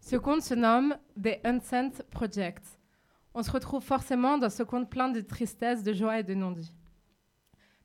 Ce 0.00 0.16
compte 0.16 0.42
se 0.42 0.54
nomme 0.54 0.96
The 1.22 1.38
Unsent 1.44 2.02
Project. 2.10 2.75
On 3.38 3.42
se 3.42 3.50
retrouve 3.50 3.82
forcément 3.82 4.38
dans 4.38 4.48
ce 4.48 4.62
compte 4.62 4.88
plein 4.88 5.10
de 5.10 5.20
tristesse, 5.20 5.82
de 5.82 5.92
joie 5.92 6.20
et 6.20 6.22
de 6.22 6.32
non-dit. 6.32 6.72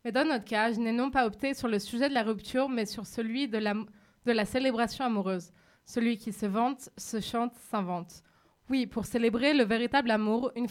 Mais 0.06 0.14
dans 0.14 0.26
notre 0.26 0.46
cas, 0.46 0.72
je 0.72 0.80
n'ai 0.80 0.94
non 0.94 1.12
pas 1.12 1.28
opté 1.28 1.54
sur 1.54 1.68
le 1.68 1.78
sujet 1.78 2.08
de 2.08 2.14
la 2.14 2.24
rupture, 2.24 2.70
mais 2.70 2.86
sur 2.86 3.06
celui 3.06 3.50
de 3.50 3.58
la, 3.58 4.46
célébration 4.46 5.04
amoureuse. 5.04 5.52
Celui 5.84 6.18
qui 6.18 6.32
se 6.32 6.46
vante, 6.46 6.90
se 6.98 7.20
chante, 7.20 7.54
s'invente. 7.70 8.24
Oui, 8.70 8.88
pour 8.88 9.06
célébrer 9.06 9.54
le 9.54 9.66
véritable 9.66 10.12
amour, 10.12 10.54
une, 10.56 10.68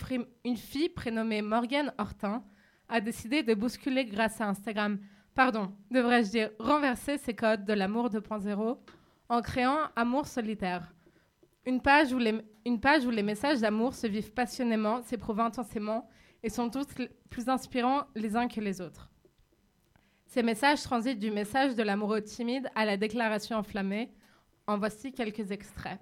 une 0.46 0.56
fille 0.56 0.88
prénommée 0.88 1.42
Morgane 1.42 1.92
Hortin 1.98 2.42
a 2.88 3.02
décidé 3.02 3.42
de 3.42 3.52
bousculer 3.52 4.06
grâce 4.06 4.40
à 4.40 4.48
Instagram, 4.48 4.98
pardon, 5.34 5.74
devrais-je 5.90 6.30
dire 6.30 6.50
renverser 6.58 7.18
ses 7.18 7.34
codes 7.34 7.66
de 7.66 7.74
l'amour 7.74 8.08
2.0 8.08 8.78
en 9.28 9.42
créant 9.42 9.90
Amour 9.94 10.26
solitaire. 10.26 10.90
Une 11.66 11.80
page, 11.82 12.12
où 12.12 12.18
les, 12.18 12.40
une 12.64 12.80
page 12.80 13.04
où 13.04 13.10
les 13.10 13.22
messages 13.22 13.60
d'amour 13.60 13.94
se 13.94 14.06
vivent 14.06 14.32
passionnément, 14.32 15.02
s'éprouvent 15.02 15.40
intensément 15.40 16.08
et 16.42 16.48
sont 16.48 16.70
tous 16.70 16.86
plus 17.28 17.48
inspirants 17.48 18.04
les 18.14 18.34
uns 18.36 18.48
que 18.48 18.60
les 18.60 18.80
autres. 18.80 19.10
Ces 20.26 20.42
messages 20.42 20.82
transitent 20.82 21.18
du 21.18 21.30
message 21.30 21.74
de 21.74 21.82
l'amoureux 21.82 22.22
timide 22.22 22.70
à 22.74 22.84
la 22.84 22.96
déclaration 22.96 23.56
enflammée. 23.56 24.10
En 24.66 24.78
voici 24.78 25.12
quelques 25.12 25.50
extraits. 25.50 25.98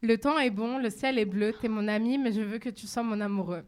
Le 0.00 0.16
temps 0.16 0.38
est 0.38 0.48
bon, 0.50 0.78
le 0.78 0.88
ciel 0.88 1.18
est 1.18 1.26
bleu, 1.26 1.52
t'es 1.60 1.68
mon 1.68 1.86
ami, 1.86 2.16
mais 2.16 2.32
je 2.32 2.40
veux 2.40 2.58
que 2.58 2.70
tu 2.70 2.86
sois 2.86 3.02
mon 3.02 3.20
amoureux. 3.20 3.62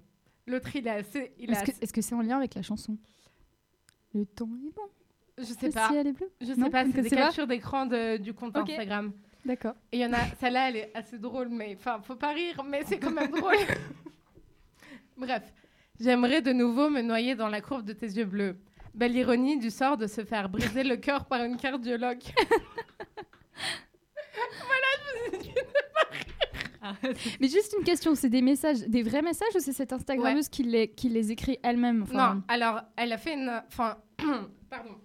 L'autre, 0.47 0.75
il 0.75 0.87
est 0.87 0.91
assez. 0.91 1.35
Est-ce 1.39 1.47
que 1.47 1.53
assez- 1.71 1.77
est-ce 1.83 1.93
que 1.93 2.01
c'est 2.01 2.15
en 2.15 2.23
lien 2.23 2.39
avec 2.39 2.55
la 2.55 2.63
chanson? 2.63 2.97
Le 4.15 4.25
temps 4.25 4.49
est 4.67 4.75
bon. 4.75 4.89
Je 5.39 5.45
sais 5.45 5.67
Le 5.67 5.73
pas. 5.73 5.89
ciel 5.91 6.07
est 6.07 6.13
bleu? 6.13 6.31
Je 6.41 6.47
sais 6.47 6.57
Non, 6.57 6.71
pas, 6.71 6.85
c'est 6.87 7.03
des 7.03 7.11
captures 7.11 7.47
d'écran 7.47 7.85
du 8.19 8.33
compte. 8.33 8.57
Instagram. 8.57 9.13
D'accord. 9.45 9.75
Et 9.91 9.99
il 9.99 10.01
y 10.01 10.07
en 10.07 10.13
a, 10.13 10.25
celle-là, 10.41 10.69
elle 10.69 10.77
est 10.77 10.91
assez 10.95 11.19
drôle, 11.19 11.49
mais 11.49 11.77
enfin, 11.79 12.01
faut 12.03 12.15
pas 12.15 12.33
rire, 12.33 12.63
mais 12.65 12.83
c'est 12.85 12.99
quand 12.99 13.11
même 13.11 13.31
drôle. 13.31 13.57
Bref, 15.17 15.43
j'aimerais 15.99 16.43
de 16.43 16.53
nouveau 16.53 16.91
me 16.91 17.03
noyer 17.03 17.35
dans 17.35 17.49
la 17.49 17.61
courbe 17.61 17.85
de 17.85 17.93
tes 17.93 18.07
yeux 18.07 18.25
bleus. 18.25 18.57
Belle 18.95 19.17
ironie 19.17 19.59
du 19.59 19.71
sort 19.71 19.97
de 19.97 20.07
se 20.07 20.25
faire 20.25 20.49
briser 20.49 20.85
le 20.85 20.97
cœur 20.97 21.25
par 21.25 21.43
une 21.43 21.57
cardiologue. 21.57 22.23
voilà, 24.67 24.89
je 24.97 25.31
vous 25.31 25.35
ai 25.35 25.39
dit 25.39 25.49
de 25.49 25.61
pas 25.95 26.91
rire. 27.01 27.17
Mais 27.41 27.49
juste 27.49 27.75
une 27.79 27.85
question, 27.85 28.15
c'est 28.15 28.29
des 28.29 28.43
messages, 28.43 28.81
des 28.81 29.03
vrais 29.03 29.23
messages 29.23 29.55
ou 29.55 29.61
c'est 29.61 29.73
cette 29.73 29.93
Instagrammeuse 29.93 30.49
qui, 30.49 30.63
les, 30.63 30.89
qui 30.89 31.09
les 31.09 31.33
écrit 31.33 31.59
elle-même 31.63 32.03
enfin, 32.03 32.35
Non, 32.35 32.43
alors, 32.49 32.83
elle 32.97 33.13
a 33.13 33.19
fait 33.19 33.35
une... 33.35 33.63
Enfin, 33.67 33.97
pardon. 34.71 34.97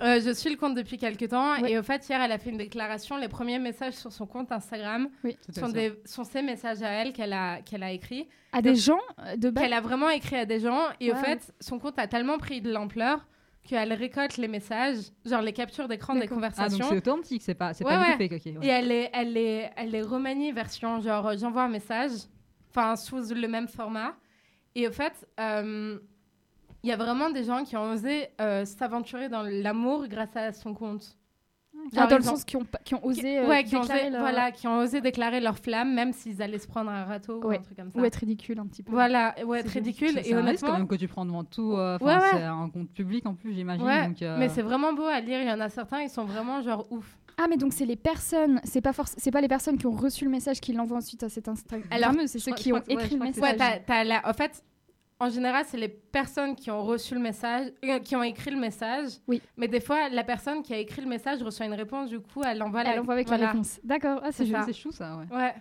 Euh, 0.00 0.20
je 0.24 0.30
suis 0.32 0.50
le 0.50 0.56
compte 0.56 0.74
depuis 0.74 0.96
quelques 0.96 1.28
temps 1.28 1.54
Oui. 1.60 1.70
et 1.72 1.78
au 1.78 1.82
fait 1.82 2.08
hier 2.08 2.20
elle 2.20 2.32
a 2.32 2.38
fait 2.38 2.50
une 2.50 2.56
déclaration. 2.56 3.16
Les 3.16 3.28
premiers 3.28 3.58
messages 3.58 3.94
sur 3.94 4.12
son 4.12 4.26
compte 4.26 4.50
Instagram 4.52 5.08
sont, 5.54 5.68
des, 5.68 5.92
sont 6.04 6.24
ces 6.24 6.42
messages 6.42 6.82
à 6.82 6.88
elle 6.88 7.12
qu'elle 7.12 7.32
a, 7.32 7.60
qu'elle 7.62 7.82
a 7.82 7.92
écrits, 7.92 8.28
À 8.52 8.62
des 8.62 8.74
gens 8.74 9.00
euh, 9.18 9.36
de 9.36 9.50
base? 9.50 9.64
qu'elle 9.64 9.72
a 9.74 9.80
vraiment 9.80 10.08
écrit 10.10 10.36
à 10.36 10.46
des 10.46 10.60
gens 10.60 10.80
et 11.00 11.10
au 11.10 11.14
Ouais. 11.14 11.20
fait 11.22 11.52
son 11.60 11.78
compte 11.78 11.98
a 11.98 12.06
tellement 12.06 12.38
pris 12.38 12.60
de 12.60 12.72
l'ampleur 12.72 13.26
qu'elle 13.64 13.92
récolte 13.92 14.38
les 14.38 14.48
messages, 14.48 14.98
genre 15.24 15.40
les 15.42 15.52
captures 15.52 15.86
d'écran 15.86 16.14
des 16.14 16.20
D'accord. 16.20 16.38
Ah, 16.42 16.42
donc 16.42 16.52
conversations. 16.56 16.86
c'est 16.88 16.96
authentique, 16.96 17.42
c'est 17.42 17.54
pas, 17.54 17.72
c'est 17.74 17.84
Ouais, 17.84 17.94
pas 17.94 18.04
du 18.06 18.12
tout 18.12 18.18
fake, 18.18 18.32
ok. 18.32 18.60
ouais. 18.60 18.66
Et 18.66 18.70
elle 18.70 18.88
les, 18.88 19.08
elle, 19.12 19.32
les, 19.34 19.68
elle 19.76 19.90
les 19.90 20.02
remanie 20.02 20.50
version 20.52 21.00
genre 21.00 21.28
euh, 21.28 21.36
j'envoie 21.38 21.62
un 21.62 21.68
message, 21.68 22.10
enfin 22.70 22.96
sous 22.96 23.18
le 23.34 23.46
même 23.46 23.68
format. 23.68 24.14
Et 24.74 24.88
au 24.88 24.90
fait, 24.90 25.12
euh, 25.38 25.98
il 26.82 26.88
y 26.90 26.92
a 26.92 26.96
vraiment 26.96 27.30
des 27.30 27.44
gens 27.44 27.64
qui 27.64 27.76
ont 27.76 27.90
osé 27.90 28.28
euh, 28.40 28.64
s'aventurer 28.64 29.28
dans 29.28 29.42
l'amour 29.42 30.06
grâce 30.08 30.34
à 30.36 30.52
son 30.52 30.74
compte. 30.74 31.16
Ah, 31.96 32.06
dans 32.06 32.16
le 32.18 32.22
sens 32.22 32.44
qui 32.44 32.56
ont, 32.56 32.66
qui 32.84 32.94
ont 32.94 33.04
osé 33.04 33.38
euh, 33.38 33.48
ouais, 33.48 33.64
qui 33.64 33.74
ont 33.76 33.80
déclarer 33.80 34.02
osé, 34.02 34.10
leur- 34.10 34.20
voilà, 34.20 34.52
qui 34.52 34.68
ont 34.68 34.78
osé 34.78 35.00
déclarer 35.00 35.40
leur 35.40 35.58
flamme, 35.58 35.92
même 35.94 36.12
s'ils 36.12 36.40
allaient 36.42 36.58
se 36.58 36.68
prendre 36.68 36.90
un 36.90 37.04
râteau 37.04 37.40
ou 37.42 37.50
un 37.50 37.58
truc 37.58 37.76
comme 37.76 37.90
ça. 37.90 37.98
ou 37.98 38.04
être 38.04 38.16
ridicule 38.16 38.58
un 38.60 38.66
petit 38.66 38.82
peu. 38.82 38.92
Voilà, 38.92 39.34
ouais, 39.46 39.60
être 39.60 39.68
ridicule. 39.70 40.10
C'est 40.12 40.28
Et 40.28 40.34
un 40.34 40.42
risque 40.42 40.60
quand 40.60 40.66
honnêtement, 40.68 40.72
même 40.78 40.86
que 40.86 40.94
tu 40.96 41.08
prends 41.08 41.24
devant 41.24 41.44
tout. 41.44 41.72
euh, 41.72 41.96
enfin, 41.96 42.04
Ouais, 42.06 42.22
ouais. 42.22 42.28
C'est 42.32 42.42
un 42.42 42.68
compte 42.68 42.90
public 42.92 43.26
en 43.26 43.34
plus, 43.34 43.54
j'imagine. 43.54 43.86
euh, 44.22 44.36
mais 44.38 44.48
c'est 44.50 44.62
vraiment 44.62 44.92
beau 44.92 45.06
à 45.06 45.18
lire. 45.20 45.40
Il 45.40 45.48
y 45.48 45.52
en 45.52 45.60
a 45.60 45.70
certains, 45.70 46.02
ils 46.02 46.10
sont 46.10 46.24
vraiment 46.24 46.60
genre 46.62 46.86
ouf. 46.90 47.16
Ah 47.38 47.46
mais 47.48 47.56
donc 47.56 47.72
c'est 47.72 47.86
les 47.86 47.96
personnes, 47.96 48.60
c'est 48.64 48.82
pas 48.82 48.92
forc- 48.92 49.14
c'est 49.16 49.30
pas 49.30 49.40
les 49.40 49.48
personnes 49.48 49.78
qui 49.78 49.86
ont 49.86 49.92
reçu 49.96 50.24
le 50.26 50.30
message 50.30 50.60
qui 50.60 50.74
l'envoient 50.74 50.98
ensuite 50.98 51.22
à 51.22 51.30
cet 51.30 51.48
Instagram. 51.48 51.88
Alors, 51.90 52.12
c'est 52.28 52.38
ceux 52.38 52.52
crois- 52.52 52.62
qui 52.62 52.72
ont 52.74 52.82
écrit 52.86 53.16
le 53.16 53.22
message. 53.24 53.42
Ouais, 53.42 53.56
t'as, 53.56 53.78
t'as 53.78 54.04
la- 54.04 54.28
en 54.28 54.34
fait, 54.34 54.62
en 55.22 55.28
général, 55.28 55.64
c'est 55.68 55.76
les 55.76 55.88
personnes 55.88 56.56
qui 56.56 56.68
ont 56.70 56.82
reçu 56.82 57.14
le 57.14 57.20
message, 57.20 57.72
euh, 57.84 58.00
qui 58.00 58.16
ont 58.16 58.24
écrit 58.24 58.50
le 58.50 58.58
message. 58.58 59.12
Oui. 59.28 59.40
Mais 59.56 59.68
des 59.68 59.80
fois, 59.80 60.08
la 60.08 60.24
personne 60.24 60.62
qui 60.62 60.74
a 60.74 60.78
écrit 60.78 61.00
le 61.00 61.08
message 61.08 61.40
reçoit 61.42 61.66
une 61.66 61.74
réponse, 61.74 62.10
du 62.10 62.18
coup, 62.18 62.42
elle 62.44 62.60
envoie, 62.60 62.82
la... 62.82 62.94
Elle 62.94 63.00
envoie 63.00 63.14
avec 63.14 63.28
la 63.28 63.36
réponse. 63.36 63.80
D'accord, 63.84 64.20
ah, 64.24 64.32
c'est 64.32 64.44
C'est 64.44 64.62
c'est 64.66 64.72
chou 64.72 64.90
ça, 64.90 65.16
ouais. 65.16 65.36
Ouais. 65.36 65.54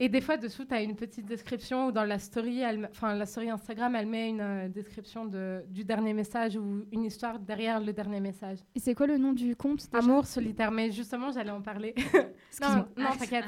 Et 0.00 0.08
des 0.08 0.20
fois, 0.20 0.36
dessous, 0.36 0.66
tu 0.66 0.74
as 0.74 0.82
une 0.82 0.96
petite 0.96 1.24
description 1.24 1.86
ou 1.86 1.92
dans 1.92 2.04
la 2.04 2.18
story, 2.18 2.62
enfin 2.90 3.14
la 3.14 3.24
story 3.24 3.48
Instagram, 3.48 3.94
elle 3.94 4.06
met 4.06 4.28
une 4.28 4.40
euh, 4.40 4.68
description 4.68 5.24
de, 5.24 5.64
du 5.68 5.84
dernier 5.84 6.12
message 6.12 6.56
ou 6.56 6.84
une 6.92 7.04
histoire 7.04 7.38
derrière 7.38 7.80
le 7.80 7.92
dernier 7.92 8.20
message. 8.20 8.58
Et 8.74 8.80
c'est 8.80 8.94
quoi 8.94 9.06
le 9.06 9.16
nom 9.16 9.32
du 9.32 9.56
compte 9.56 9.86
déjà? 9.90 10.04
Amour 10.04 10.26
solitaire, 10.26 10.70
mais 10.72 10.90
justement, 10.90 11.30
j'allais 11.30 11.52
en 11.52 11.62
parler. 11.62 11.94
Excuse-moi. 12.50 12.88
non, 12.96 13.04
non, 13.04 13.16
t'inquiète. 13.16 13.46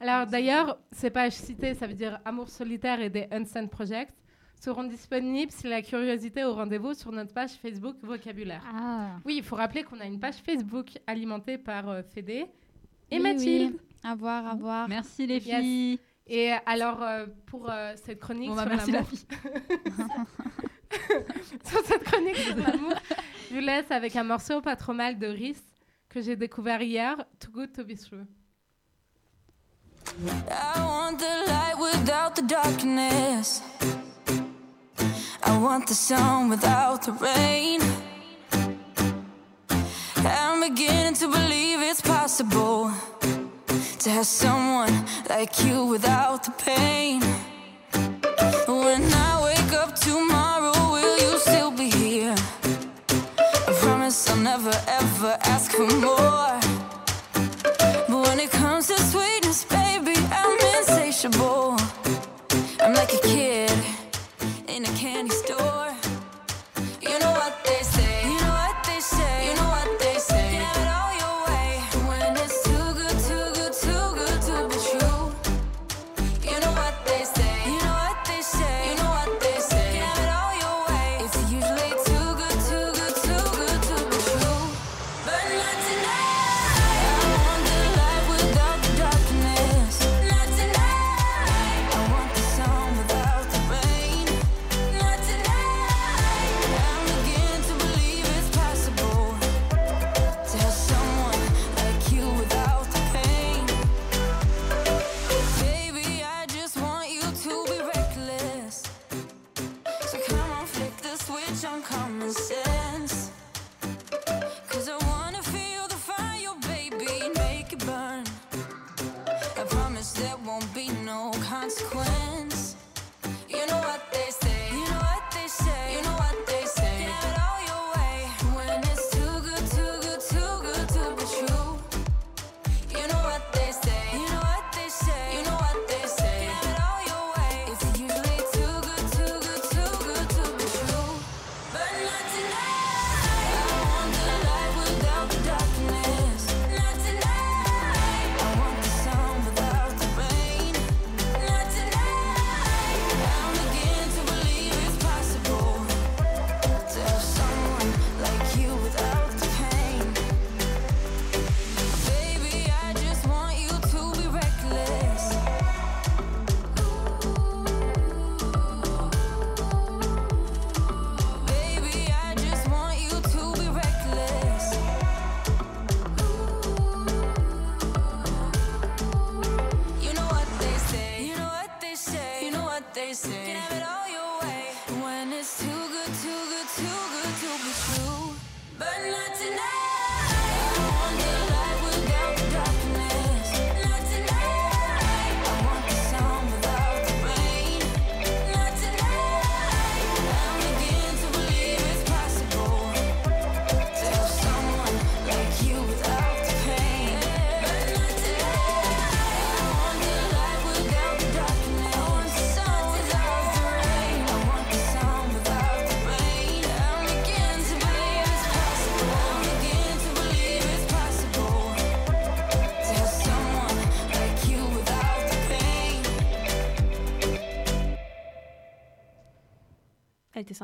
Alors 0.00 0.26
d'ailleurs, 0.26 0.78
ces 0.92 1.10
pages 1.10 1.32
citées, 1.32 1.74
ça 1.74 1.86
veut 1.86 1.94
dire 1.94 2.20
Amour 2.24 2.48
solitaire 2.48 3.00
et 3.00 3.10
des 3.10 3.26
Unsent 3.32 3.68
Projects, 3.68 4.14
seront 4.60 4.84
disponibles 4.84 5.52
si 5.52 5.66
la 5.68 5.80
curiosité 5.82 6.40
est 6.40 6.44
au 6.44 6.54
rendez-vous 6.54 6.94
sur 6.94 7.12
notre 7.12 7.32
page 7.32 7.52
Facebook 7.52 7.96
Vocabulaire. 8.02 8.62
Ah. 8.74 9.16
Oui, 9.24 9.36
il 9.38 9.44
faut 9.44 9.56
rappeler 9.56 9.84
qu'on 9.84 10.00
a 10.00 10.04
une 10.06 10.18
page 10.20 10.36
Facebook 10.44 10.86
alimentée 11.06 11.56
par 11.58 11.88
euh, 11.88 12.02
Fédé 12.02 12.46
et 13.10 13.16
Oui, 13.16 13.20
Mathilde. 13.22 13.78
À 14.04 14.14
voir, 14.14 14.46
à 14.46 14.54
voir. 14.54 14.88
Merci 14.88 15.26
les 15.26 15.38
Yes. 15.38 15.60
filles. 15.60 15.98
Et 16.26 16.52
alors, 16.66 17.02
euh, 17.02 17.26
pour 17.46 17.70
euh, 17.70 17.94
cette 18.04 18.20
chronique 18.20 18.50
Bon, 18.50 18.54
bah, 18.56 18.62
sur 18.64 18.70
merci 18.70 18.90
la 18.92 18.98
l'amour, 18.98 19.10
fille. 19.10 19.26
sur 21.64 21.84
cette 21.84 22.04
chronique 22.04 22.36
sur 22.36 22.56
l'amour, 22.56 22.92
je 23.50 23.54
vous 23.54 23.60
laisse 23.60 23.90
avec 23.90 24.14
un 24.16 24.24
morceau 24.24 24.60
pas 24.60 24.76
trop 24.76 24.92
mal 24.92 25.18
de 25.18 25.26
Rhys 25.26 25.56
que 26.08 26.20
j'ai 26.20 26.36
découvert 26.36 26.82
hier, 26.82 27.16
Too 27.40 27.50
Good 27.50 27.72
To 27.72 27.84
Be 27.84 27.96
True. 27.98 28.26
I 30.50 30.80
want 30.80 31.18
the 31.18 31.48
light 31.48 31.76
without 31.78 32.34
the 32.34 32.42
darkness. 32.46 33.62
I 35.48 35.56
want 35.56 35.86
the 35.86 35.94
sun 35.94 36.50
without 36.50 37.02
the 37.06 37.12
rain. 37.12 37.80
I'm 40.16 40.60
beginning 40.60 41.14
to 41.14 41.28
believe 41.28 41.80
it's 41.80 42.02
possible 42.02 42.92
to 43.98 44.10
have 44.10 44.26
someone 44.26 44.92
like 45.30 45.64
you 45.64 45.86
without 45.86 46.44
the 46.44 46.50
pain. 46.50 47.22
When 48.66 49.02
I 49.28 49.40
wake 49.42 49.72
up 49.72 49.94
tomorrow, 49.96 50.37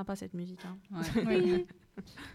sympa 0.04 0.16
cette 0.16 0.34
musique. 0.34 0.60
hein. 0.64 0.78
Ouais. 0.90 1.24
Oui. 1.26 1.66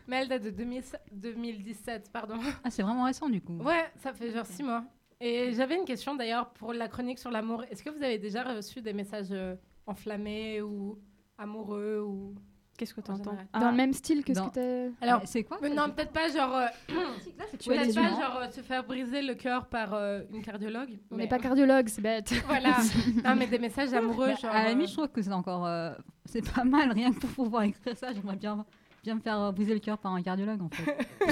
Mais 0.07 0.21
elle 0.21 0.29
date 0.29 0.43
de 0.43 0.49
2000 0.51 0.83
2017, 1.11 2.11
pardon. 2.11 2.39
Ah, 2.63 2.71
c'est 2.71 2.81
vraiment 2.81 3.03
récent 3.03 3.29
du 3.29 3.41
coup. 3.41 3.57
Ouais, 3.57 3.91
ça 3.97 4.13
fait 4.13 4.31
genre 4.31 4.45
six 4.45 4.63
mois. 4.63 4.85
Et 5.19 5.51
j'avais 5.53 5.75
une 5.75 5.83
question 5.85 6.15
d'ailleurs 6.15 6.49
pour 6.53 6.71
la 6.73 6.87
chronique 6.87 7.19
sur 7.19 7.29
l'amour. 7.29 7.63
Est-ce 7.69 7.83
que 7.83 7.89
vous 7.89 8.01
avez 8.01 8.17
déjà 8.17 8.43
reçu 8.43 8.81
des 8.81 8.93
messages 8.93 9.31
euh, 9.31 9.55
enflammés 9.85 10.61
ou 10.61 10.97
amoureux 11.37 11.99
ou 12.01 12.35
Qu'est-ce 12.79 12.93
que 12.93 13.01
tu 13.01 13.11
En 13.11 13.15
entends 13.15 13.31
général. 13.31 13.47
Dans 13.59 13.71
le 13.71 13.75
même 13.77 13.91
style 13.93 14.23
que 14.23 14.33
ce 14.33 14.39
Dans- 14.39 14.49
que 14.49 14.55
t'as. 14.55 15.05
Alors, 15.05 15.19
Ah, 15.23 15.25
c'est 15.27 15.43
quoi 15.43 15.57
mais 15.61 15.69
non, 15.69 15.89
peut-être 15.89 16.11
pas 16.13 16.29
genre, 16.29 16.55
euh, 16.55 16.65
peut-être 16.87 17.93
pas 17.95 18.09
genre 18.09 18.37
euh, 18.41 18.49
se 18.51 18.61
faire 18.61 18.83
briser 18.85 19.21
le 19.21 19.35
cœur 19.35 19.65
par 19.67 19.93
euh, 19.93 20.21
une 20.33 20.41
cardiologue. 20.41 20.97
On 21.11 21.17
mais- 21.17 21.27
pas 21.27 21.39
cardiologue, 21.39 21.89
c'est 21.89 22.01
bête. 22.01 22.33
Voilà. 22.47 22.77
non, 23.25 23.35
mais 23.35 23.47
des 23.47 23.59
messages 23.59 23.93
amoureux, 23.93 24.27
Mais 24.29 24.35
genre. 24.37 24.51
à 24.55 24.63
la 24.63 24.69
limite, 24.69 24.85
euh, 24.87 24.89
je 24.91 24.93
trouve 24.95 25.07
que 25.09 25.21
c'est 25.21 25.31
encore. 25.33 25.65
euh, 25.65 25.91
c'est 26.25 26.41
pas 26.53 26.63
mal, 26.63 26.91
rien 26.93 27.11
que 27.11 27.19
pour 27.19 27.29
pouvoir 27.31 27.63
écrire 27.63 27.97
ça. 27.97 28.13
J'aimerais 28.13 28.37
bien, 28.37 28.65
bien 29.03 29.15
me 29.15 29.19
faire 29.19 29.51
briser 29.51 29.73
le 29.73 29.79
cœur 29.81 29.97
par 29.97 30.13
un 30.13 30.21
cardiologue 30.21 30.61
en 30.61 30.69
fait. 30.69 30.97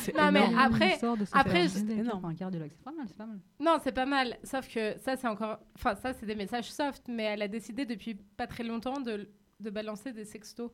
C'est 0.00 0.14
Non, 0.16 0.30
mais 0.30 0.40
après- 0.40 0.54
après, 0.64 0.98
cœur 0.98 1.98
énorme. 2.00 2.20
par 2.20 2.30
un 2.30 2.34
cardiologue. 2.34 2.70
C'est 2.70 2.84
pas 2.84 2.92
mal, 2.92 3.06
c'est 3.08 3.16
pas 3.16 3.26
mal. 3.26 3.38
Non, 3.60 3.76
c'est 3.82 3.92
pas 3.92 4.06
mal. 4.06 4.36
Sauf 4.44 4.68
que 4.72 4.96
ça, 4.98 5.16
c'est 5.16 5.26
encore. 5.26 5.58
Enfin, 5.76 5.94
ça, 5.96 6.12
c'est 6.12 6.26
des 6.26 6.34
messages 6.34 6.70
soft, 6.70 7.04
mais 7.08 7.24
elle 7.24 7.42
a 7.42 7.48
décidé 7.48 7.84
depuis 7.86 8.14
pas 8.14 8.46
très 8.46 8.64
longtemps 8.64 9.00
de, 9.00 9.28
de 9.60 9.70
balancer 9.70 10.12
des 10.12 10.24
sextos. 10.24 10.70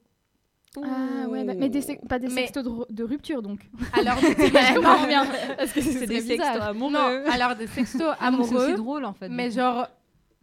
Ah 0.77 1.29
ouais, 1.29 1.45
bah- 1.45 1.55
mais 1.57 1.69
des 1.69 1.81
pas 2.09 2.19
des 2.19 2.27
Mais- 2.29 2.43
sextos 2.43 2.65
de, 2.65 2.69
ru- 2.69 2.85
de 2.91 3.05
rupture 3.05 3.43
donc. 3.43 3.71
Alors, 3.93 4.17
comprends 4.75 5.07
bien. 5.07 5.25
Parce 5.57 5.73
que 5.73 5.81
C'est 5.81 6.07
des 6.07 6.21
bizarre. 6.21 6.27
sextos 6.47 6.63
amoureux. 6.63 6.93
non, 6.93 7.31
alors 7.31 7.55
des 7.55 7.69
sextos 7.69 8.15
Ah, 8.19 8.31
donc 8.33 8.47
C'est 8.47 8.55
aussi 8.55 8.65
amoureux, 8.65 8.77
drôle 8.77 9.05
en 9.05 9.13
fait. 9.13 9.29
mais 9.29 9.51
genre, 9.53 9.87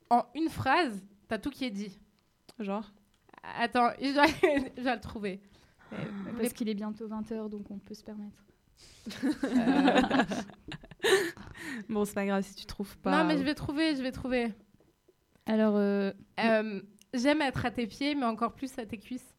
en 0.09 0.25
une 0.35 0.47
phrase, 0.49 1.03
t'as 1.27 1.37
tout 1.37 1.49
qui 1.49 1.65
est 1.65 1.69
dit. 1.71 1.99
Genre? 2.59 2.89
Attends, 3.59 3.89
je 4.01 4.13
dois, 4.13 4.25
je 4.77 4.81
dois 4.83 4.95
le 4.95 5.01
trouver. 5.01 5.41
Euh, 5.91 5.97
Parce 6.39 6.53
qu'il 6.53 6.69
est 6.69 6.75
bientôt 6.75 7.07
20h 7.09 7.49
donc 7.49 7.69
on 7.69 7.77
peut 7.77 7.93
se 7.93 8.03
permettre. 8.03 8.37
Bon, 11.89 12.05
c'est 12.05 12.13
pas 12.13 12.25
grave 12.25 12.43
si 12.43 12.55
tu 12.55 12.65
trouves 12.65 12.97
pas. 12.99 13.11
Non, 13.11 13.25
mais 13.25 13.37
je 13.37 13.43
vais 13.43 13.53
trouver, 13.55 13.95
je 13.95 14.01
vais 14.01 14.11
trouver. 14.11 14.53
Alors, 15.45 15.75
euh, 15.75 16.11
Euh, 16.39 16.81
J'aime 17.13 17.41
être 17.41 17.65
à 17.65 17.71
tes 17.71 17.87
pieds, 17.87 18.15
mais 18.15 18.25
encore 18.25 18.53
plus 18.53 18.77
à 18.79 18.85
tes 18.85 18.97
cuisses. 18.97 19.35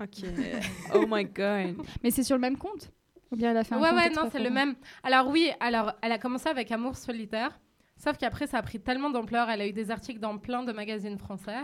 Ok. 0.00 0.24
oh 0.94 1.04
my 1.08 1.24
god. 1.24 1.76
mais 2.02 2.10
c'est 2.10 2.22
sur 2.22 2.36
le 2.36 2.40
même 2.40 2.56
compte 2.56 2.90
Ou 3.30 3.36
bien 3.36 3.50
elle 3.50 3.56
a 3.58 3.64
fait 3.64 3.74
un 3.74 3.80
Ouais, 3.80 3.90
compte 3.90 3.98
ouais, 3.98 4.10
non, 4.10 4.28
c'est 4.32 4.40
le 4.42 4.50
même. 4.50 4.74
Alors 5.02 5.28
oui, 5.28 5.50
alors 5.60 5.92
elle 6.02 6.12
a 6.12 6.18
commencé 6.18 6.48
avec 6.48 6.72
Amour 6.72 6.96
solitaire, 6.96 7.60
sauf 7.96 8.16
qu'après 8.16 8.46
ça 8.46 8.58
a 8.58 8.62
pris 8.62 8.80
tellement 8.80 9.10
d'ampleur, 9.10 9.48
elle 9.50 9.60
a 9.60 9.66
eu 9.66 9.72
des 9.72 9.90
articles 9.90 10.18
dans 10.20 10.38
plein 10.38 10.62
de 10.64 10.72
magazines 10.72 11.18
français, 11.18 11.58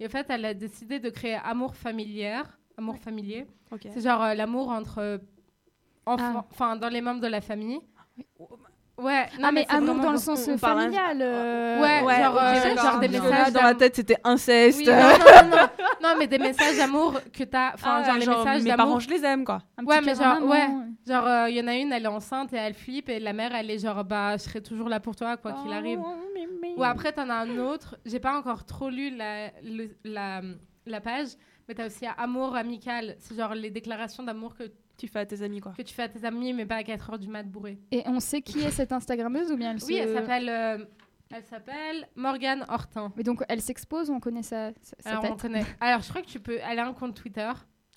et 0.00 0.06
en 0.06 0.08
fait 0.08 0.26
elle 0.30 0.44
a 0.44 0.54
décidé 0.54 0.98
de 0.98 1.10
créer 1.10 1.34
Amour 1.44 1.76
familière, 1.76 2.58
Amour 2.78 2.96
familier. 2.98 3.46
Ok. 3.70 3.86
C'est 3.92 4.00
genre 4.00 4.22
euh, 4.22 4.34
l'amour 4.34 4.68
entre 4.70 4.98
euh, 4.98 5.18
enfants, 6.06 6.40
Ah. 6.40 6.46
enfin 6.50 6.76
dans 6.76 6.88
les 6.88 7.00
membres 7.02 7.20
de 7.20 7.26
la 7.28 7.40
famille. 7.40 7.80
Ouais, 8.98 9.26
non 9.38 9.48
Ah, 9.48 9.52
mais, 9.52 9.66
c'est 9.68 9.76
amour 9.76 10.00
dans 10.00 10.12
le 10.12 10.16
sens 10.18 10.48
on 10.48 10.52
euh, 10.52 10.56
familial. 10.56 11.18
euh, 11.20 11.80
Ouais, 11.82 12.02
Ouais, 12.02 12.22
genre, 12.22 12.38
euh, 12.38 12.76
genre 12.76 12.98
des 12.98 13.08
messages 13.08 13.30
là, 13.30 13.50
dans 13.50 13.62
ma 13.62 13.74
tête, 13.74 13.96
c'était 13.96 14.16
inceste. 14.24 14.78
Oui, 14.78 14.86
non, 14.86 14.94
non, 14.96 15.50
non, 15.50 15.56
non, 15.56 15.68
non, 16.02 16.14
mais 16.18 16.26
des 16.26 16.38
messages 16.38 16.76
d'amour 16.78 17.20
que 17.32 17.44
t'as, 17.44 17.74
enfin 17.74 18.00
Ah, 18.02 18.04
genre 18.04 18.16
les 18.16 18.26
messages 18.26 18.62
mes 18.62 18.74
parents, 18.74 18.98
je 18.98 19.10
les 19.10 19.22
aime, 19.24 19.44
quoi. 19.44 19.58
un 19.76 19.84
Ouais, 19.84 20.00
mais 20.00 20.14
genre, 20.14 20.40
maman, 20.40 20.80
euh. 20.80 20.86
Genre, 21.06 21.48
il 21.48 21.56
y 21.56 21.60
en 21.60 21.66
a 21.68 21.74
une, 21.74 21.92
elle 21.92 22.04
est 22.04 22.08
enceinte 22.08 22.52
et 22.54 22.56
elle 22.56 22.72
flippe, 22.74 23.10
et 23.10 23.20
la 23.20 23.32
mère, 23.34 23.54
elle 23.54 23.70
est 23.70 23.78
genre, 23.78 24.02
bah, 24.02 24.36
je 24.38 24.42
serai 24.44 24.62
toujours 24.62 24.88
là 24.88 24.98
pour 24.98 25.14
toi, 25.14 25.36
quoi 25.36 25.52
qu'il 25.52 25.72
arrive. 25.72 26.00
Ou 26.76 26.82
après, 26.84 27.12
t'en 27.12 27.28
as 27.28 27.34
un 27.34 27.58
autre, 27.58 27.96
j'ai 28.06 28.18
pas 28.20 28.36
encore 28.36 28.64
trop 28.64 28.88
lu 28.90 29.10
la, 29.10 29.48
le- 29.62 29.94
la, 30.04 30.40
la 30.86 31.00
page, 31.00 31.28
mais 31.68 31.74
t'as 31.74 31.86
aussi 31.86 32.06
Amour 32.18 32.56
amical, 32.56 33.16
c'est 33.18 33.36
genre 33.36 33.54
les 33.54 33.70
déclarations 33.70 34.22
d'amour 34.22 34.54
que, 34.56 34.64
Tu 34.96 35.08
fais 35.08 35.20
à 35.20 35.26
tes 35.26 35.42
amis, 35.42 35.60
quoi. 35.60 35.72
que 35.72 35.82
tu 35.82 35.94
fais 35.94 36.04
à 36.04 36.08
tes 36.08 36.24
amis, 36.24 36.52
mais 36.52 36.64
pas 36.64 36.76
à 36.76 36.82
4h 36.82 37.18
du 37.18 37.28
mat 37.28 37.42
bourré. 37.42 37.78
Et 37.90 38.02
on 38.06 38.18
sait 38.20 38.40
qui 38.40 38.60
est 38.60 38.70
cette 38.70 38.92
Instagrammeuse 38.92 39.52
ou 39.52 39.56
bien 39.56 39.72
elle 39.72 39.80
se... 39.80 39.86
Oui, 39.86 39.96
elle 39.96 40.12
s'appelle 40.14 40.48
euh, 40.48 40.84
elle 41.30 41.44
s'appelle 41.44 42.08
Morgane 42.14 42.64
Hortin. 42.68 43.12
Mais 43.16 43.22
donc 43.22 43.42
elle 43.48 43.60
s'expose, 43.60 44.10
on 44.10 44.20
connaît 44.20 44.42
sa, 44.42 44.72
sa, 44.82 45.10
Alors, 45.10 45.24
on 45.24 45.28
tête. 45.30 45.40
connaît. 45.40 45.66
Alors, 45.80 46.00
je 46.00 46.08
crois 46.08 46.22
que 46.22 46.28
tu 46.28 46.40
peux. 46.40 46.58
Elle 46.62 46.78
a 46.78 46.86
un 46.86 46.92
compte 46.92 47.16
Twitter. 47.16 47.50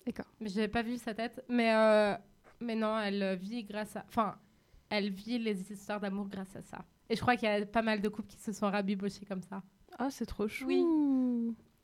D'accord. 0.04 0.26
Mais 0.40 0.48
j'ai 0.48 0.68
pas 0.68 0.82
vu 0.82 0.96
sa 0.98 1.14
tête. 1.14 1.44
Mais, 1.48 1.72
euh, 1.72 2.14
mais 2.60 2.74
non, 2.74 2.98
elle 2.98 3.22
euh, 3.22 3.34
vit 3.36 3.62
grâce 3.64 3.94
à. 3.96 4.04
Enfin, 4.08 4.36
elle 4.88 5.10
vit 5.10 5.38
les 5.38 5.72
histoires 5.72 6.00
d'amour 6.00 6.28
grâce 6.28 6.56
à 6.56 6.62
ça. 6.62 6.78
Et 7.08 7.14
je 7.16 7.20
crois 7.20 7.36
qu'il 7.36 7.48
y 7.48 7.52
a 7.52 7.64
pas 7.66 7.82
mal 7.82 8.00
de 8.00 8.08
couples 8.08 8.28
qui 8.28 8.38
se 8.38 8.52
sont 8.52 8.68
rabibochés 8.70 9.24
comme 9.26 9.42
ça. 9.42 9.62
Ah, 9.98 10.10
c'est 10.10 10.26
trop 10.26 10.48
chou. 10.48 10.66
Oui. 10.66 10.84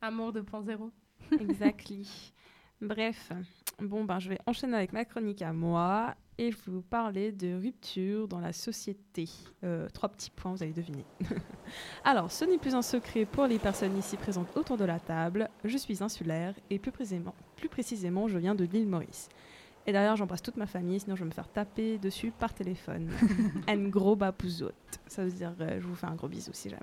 Amour 0.00 0.32
2.0. 0.32 0.90
Exactly. 1.40 2.32
Bref, 2.80 3.32
bon, 3.80 4.04
ben, 4.04 4.18
je 4.18 4.28
vais 4.28 4.38
enchaîner 4.46 4.76
avec 4.76 4.92
ma 4.92 5.04
chronique 5.04 5.42
à 5.42 5.52
moi 5.52 6.14
et 6.38 6.50
je 6.50 6.56
vous 6.66 6.82
parler 6.82 7.32
de 7.32 7.54
rupture 7.54 8.28
dans 8.28 8.40
la 8.40 8.52
société. 8.52 9.28
Euh, 9.64 9.88
trois 9.88 10.08
petits 10.08 10.30
points, 10.30 10.52
vous 10.52 10.62
allez 10.62 10.72
deviner. 10.72 11.04
Alors, 12.04 12.30
ce 12.30 12.44
n'est 12.44 12.58
plus 12.58 12.74
un 12.74 12.82
secret 12.82 13.24
pour 13.24 13.46
les 13.46 13.58
personnes 13.58 13.96
ici 13.96 14.16
présentes 14.16 14.54
autour 14.56 14.76
de 14.76 14.84
la 14.84 15.00
table. 15.00 15.48
Je 15.64 15.76
suis 15.76 16.02
insulaire 16.02 16.54
et 16.70 16.78
plus 16.78 16.92
précisément, 16.92 17.34
plus 17.56 17.68
précisément 17.68 18.28
je 18.28 18.38
viens 18.38 18.54
de 18.54 18.64
l'île 18.64 18.88
Maurice. 18.88 19.28
Et 19.88 19.92
d'ailleurs, 19.92 20.16
j'embrasse 20.16 20.42
toute 20.42 20.56
ma 20.56 20.66
famille, 20.66 20.98
sinon 20.98 21.14
je 21.14 21.20
vais 21.22 21.28
me 21.28 21.34
faire 21.34 21.48
taper 21.48 21.98
dessus 21.98 22.32
par 22.36 22.52
téléphone. 22.52 23.08
un 23.68 23.88
gros 23.88 24.16
bapouzote. 24.16 24.74
Ça 25.06 25.24
veut 25.24 25.30
dire, 25.30 25.52
euh, 25.60 25.78
je 25.80 25.86
vous 25.86 25.94
fais 25.94 26.06
un 26.06 26.14
gros 26.16 26.26
bisou 26.28 26.50
si 26.52 26.68
jamais. 26.68 26.82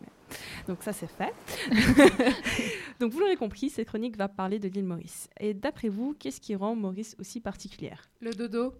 Donc 0.67 0.81
ça, 0.83 0.93
c'est 0.93 1.09
fait. 1.09 1.33
Donc 2.99 3.11
vous 3.11 3.19
l'aurez 3.19 3.35
compris, 3.35 3.69
cette 3.69 3.87
chronique 3.87 4.17
va 4.17 4.27
parler 4.29 4.59
de 4.59 4.67
l'île 4.69 4.85
Maurice. 4.85 5.29
Et 5.39 5.53
d'après 5.53 5.89
vous, 5.89 6.15
qu'est-ce 6.17 6.39
qui 6.39 6.55
rend 6.55 6.75
Maurice 6.75 7.15
aussi 7.19 7.39
particulière? 7.39 8.03
Le 8.21 8.31
dodo. 8.31 8.73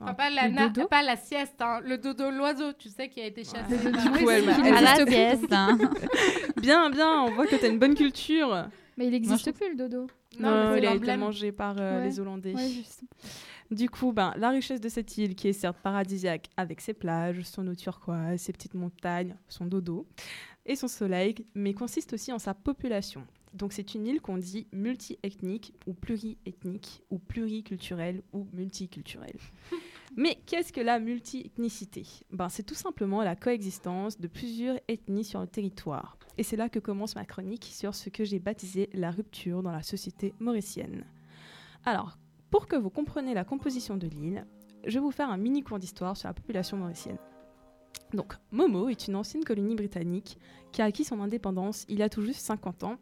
Ah, 0.00 0.06
Enfin, 0.06 0.14
pas, 0.14 0.30
la 0.30 0.48
na- 0.48 0.70
pas 0.90 1.02
la 1.04 1.16
sieste, 1.16 1.62
hein. 1.62 1.80
le 1.84 1.96
dodo, 1.96 2.28
l'oiseau, 2.30 2.72
tu 2.72 2.88
sais, 2.88 3.08
qui 3.08 3.20
a 3.20 3.26
été 3.26 3.44
chassé. 3.44 3.72
Ouais. 3.72 3.92
Du 3.92 4.10
coup, 4.10 4.30
elle 4.30 4.48
elle 4.48 4.56
nous 4.64 4.70
m'a- 4.70 4.80
reste- 4.80 5.08
sieste. 5.08 5.52
hein. 5.52 5.78
Bien, 6.60 6.90
bien, 6.90 7.22
on 7.22 7.30
voit 7.30 7.46
que 7.46 7.54
tu 7.54 7.64
as 7.64 7.68
une 7.68 7.78
bonne 7.78 7.94
culture. 7.94 8.66
Mais 8.96 9.06
il 9.06 9.10
n'existe 9.10 9.52
plus 9.52 9.70
le 9.70 9.76
dodo. 9.76 10.06
Non, 10.38 10.74
il 10.76 10.86
a 10.86 10.94
été 10.94 11.16
mangé 11.16 11.52
par 11.52 11.76
euh, 11.78 11.98
Ouais. 11.98 12.08
les 12.08 12.20
Hollandais. 12.20 12.54
Ouais, 12.54 12.68
juste. 12.68 13.02
Du 13.70 13.88
coup, 13.88 14.12
ben, 14.12 14.32
la 14.36 14.50
richesse 14.50 14.80
de 14.80 14.88
cette 14.88 15.16
île, 15.18 15.34
qui 15.34 15.48
est 15.48 15.52
certes 15.52 15.78
paradisiaque 15.82 16.48
avec 16.56 16.80
ses 16.80 16.92
plages, 16.94 17.42
son 17.42 17.66
eau 17.66 17.74
turquoise, 17.74 18.40
ses 18.40 18.52
petites 18.52 18.74
montagnes, 18.74 19.36
son 19.48 19.66
dodo 19.66 20.06
et 20.66 20.76
son 20.76 20.88
soleil, 20.88 21.34
mais 21.54 21.72
consiste 21.74 22.12
aussi 22.12 22.32
en 22.32 22.38
sa 22.38 22.54
population. 22.54 23.26
Donc 23.52 23.72
c'est 23.72 23.94
une 23.94 24.06
île 24.06 24.20
qu'on 24.20 24.36
dit 24.36 24.66
multi-ethnique 24.72 25.72
ou 25.86 25.94
pluriethnique 25.94 27.02
ou 27.10 27.18
pluriculturelle 27.18 28.22
ou 28.32 28.46
multiculturelle. 28.52 29.38
mais 30.16 30.38
qu'est-ce 30.46 30.72
que 30.72 30.80
la 30.80 31.00
multi-ethnicité? 31.00 32.06
Ben, 32.30 32.48
C'est 32.48 32.62
tout 32.62 32.74
simplement 32.74 33.22
la 33.22 33.34
coexistence 33.34 34.20
de 34.20 34.28
plusieurs 34.28 34.78
ethnies 34.86 35.24
sur 35.24 35.40
le 35.40 35.48
territoire. 35.48 36.16
Et 36.38 36.42
c'est 36.42 36.56
là 36.56 36.68
que 36.68 36.78
commence 36.78 37.16
ma 37.16 37.24
chronique 37.24 37.64
sur 37.72 37.94
ce 37.94 38.10
que 38.10 38.24
j'ai 38.24 38.38
baptisé 38.38 38.90
la 38.92 39.10
rupture 39.10 39.62
dans 39.62 39.72
la 39.72 39.82
société 39.82 40.32
mauricienne. 40.38 41.04
Alors, 41.84 42.16
pour 42.50 42.68
que 42.68 42.76
vous 42.76 42.90
compreniez 42.90 43.34
la 43.34 43.44
composition 43.44 43.96
de 43.96 44.06
l'île, 44.06 44.46
je 44.86 44.94
vais 44.94 45.04
vous 45.04 45.10
faire 45.10 45.30
un 45.30 45.36
mini 45.36 45.62
cours 45.62 45.80
d'histoire 45.80 46.16
sur 46.16 46.28
la 46.28 46.34
population 46.34 46.76
mauricienne. 46.76 47.18
Donc, 48.12 48.34
Momo 48.52 48.88
est 48.88 49.08
une 49.08 49.16
ancienne 49.16 49.44
colonie 49.44 49.74
britannique 49.74 50.38
qui 50.70 50.80
a 50.80 50.84
acquis 50.84 51.04
son 51.04 51.20
indépendance 51.20 51.84
il 51.88 51.98
y 51.98 52.02
a 52.02 52.08
tout 52.08 52.22
juste 52.22 52.46
50 52.46 52.84
ans. 52.84 52.96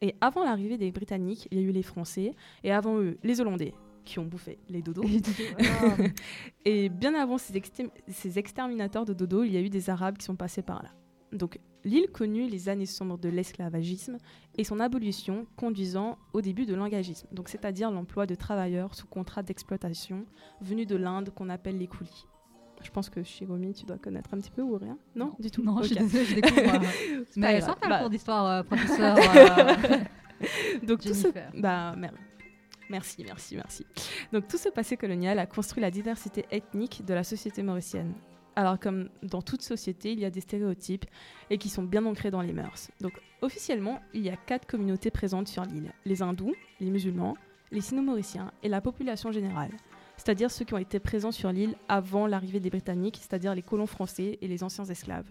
Et 0.00 0.14
avant 0.20 0.44
l'arrivée 0.44 0.78
des 0.78 0.90
Britanniques, 0.90 1.48
il 1.50 1.58
y 1.58 1.60
a 1.60 1.64
eu 1.64 1.72
les 1.72 1.82
Français, 1.82 2.32
et 2.62 2.72
avant 2.72 2.98
eux, 2.98 3.18
les 3.24 3.40
Hollandais, 3.40 3.74
qui 4.08 4.18
ont 4.18 4.24
bouffé 4.24 4.58
les 4.68 4.80
dodos. 4.82 5.04
et 6.64 6.88
bien 6.88 7.14
avant 7.14 7.38
ces, 7.38 7.62
ces 8.08 8.38
exterminateurs 8.38 9.04
de 9.04 9.12
dodo, 9.12 9.44
il 9.44 9.52
y 9.52 9.56
a 9.56 9.60
eu 9.60 9.68
des 9.70 9.90
Arabes 9.90 10.16
qui 10.18 10.24
sont 10.24 10.36
passés 10.36 10.62
par 10.62 10.82
là. 10.82 10.90
Donc, 11.32 11.58
l'île 11.84 12.08
connut 12.10 12.48
les 12.48 12.68
années 12.70 12.86
sombres 12.86 13.18
de 13.18 13.28
l'esclavagisme 13.28 14.16
et 14.56 14.64
son 14.64 14.80
abolition 14.80 15.46
conduisant 15.56 16.16
au 16.32 16.40
début 16.40 16.64
de 16.64 16.74
l'engagisme, 16.74 17.28
donc 17.32 17.48
c'est-à-dire 17.50 17.90
l'emploi 17.90 18.24
de 18.26 18.34
travailleurs 18.34 18.94
sous 18.94 19.06
contrat 19.06 19.42
d'exploitation 19.42 20.24
venus 20.62 20.86
de 20.86 20.96
l'Inde 20.96 21.30
qu'on 21.34 21.50
appelle 21.50 21.76
les 21.78 21.86
coulis. 21.86 22.26
Je 22.82 22.90
pense 22.90 23.10
que 23.10 23.22
Shiromi, 23.22 23.74
tu 23.74 23.84
dois 23.84 23.98
connaître 23.98 24.32
un 24.32 24.38
petit 24.38 24.52
peu 24.52 24.62
ou 24.62 24.78
rien? 24.78 24.96
Non, 25.16 25.34
du 25.40 25.50
tout. 25.50 25.62
Non, 25.64 25.82
je 25.82 25.94
désolée, 25.94 26.24
je 26.24 26.34
découvre. 26.36 26.60
euh, 27.12 27.24
Mais 27.36 27.60
sympa 27.60 27.88
Bah, 27.88 27.96
le 27.96 28.00
cours 28.02 28.10
d'histoire, 28.10 28.46
euh, 28.46 28.62
professeur. 28.62 29.16
euh, 29.36 29.96
Donc 30.86 31.00
tout 31.02 31.08
ce... 31.08 31.22
Jennifer. 31.22 31.50
bah, 31.58 31.94
mer- 31.96 32.12
Merci, 32.90 33.24
merci, 33.24 33.56
merci. 33.56 33.86
Donc 34.32 34.48
tout 34.48 34.58
ce 34.58 34.68
passé 34.68 34.96
colonial 34.96 35.38
a 35.38 35.46
construit 35.46 35.82
la 35.82 35.90
diversité 35.90 36.46
ethnique 36.50 37.04
de 37.04 37.14
la 37.14 37.24
société 37.24 37.62
mauricienne. 37.62 38.14
Alors 38.56 38.80
comme 38.80 39.08
dans 39.22 39.42
toute 39.42 39.62
société, 39.62 40.12
il 40.12 40.20
y 40.20 40.24
a 40.24 40.30
des 40.30 40.40
stéréotypes 40.40 41.04
et 41.50 41.58
qui 41.58 41.68
sont 41.68 41.82
bien 41.82 42.04
ancrés 42.06 42.30
dans 42.30 42.40
les 42.40 42.52
mœurs. 42.52 42.90
Donc 43.00 43.12
officiellement, 43.42 44.00
il 44.14 44.22
y 44.22 44.30
a 44.30 44.36
quatre 44.36 44.66
communautés 44.66 45.10
présentes 45.10 45.48
sur 45.48 45.64
l'île. 45.64 45.92
Les 46.04 46.22
hindous, 46.22 46.54
les 46.80 46.90
musulmans, 46.90 47.36
les 47.70 47.80
sino-mauriciens 47.80 48.50
et 48.62 48.68
la 48.68 48.80
population 48.80 49.30
générale. 49.30 49.70
C'est-à-dire 50.16 50.50
ceux 50.50 50.64
qui 50.64 50.74
ont 50.74 50.78
été 50.78 50.98
présents 50.98 51.30
sur 51.30 51.52
l'île 51.52 51.76
avant 51.88 52.26
l'arrivée 52.26 52.58
des 52.58 52.70
Britanniques, 52.70 53.18
c'est-à-dire 53.20 53.54
les 53.54 53.62
colons 53.62 53.86
français 53.86 54.38
et 54.40 54.48
les 54.48 54.64
anciens 54.64 54.84
esclaves. 54.86 55.30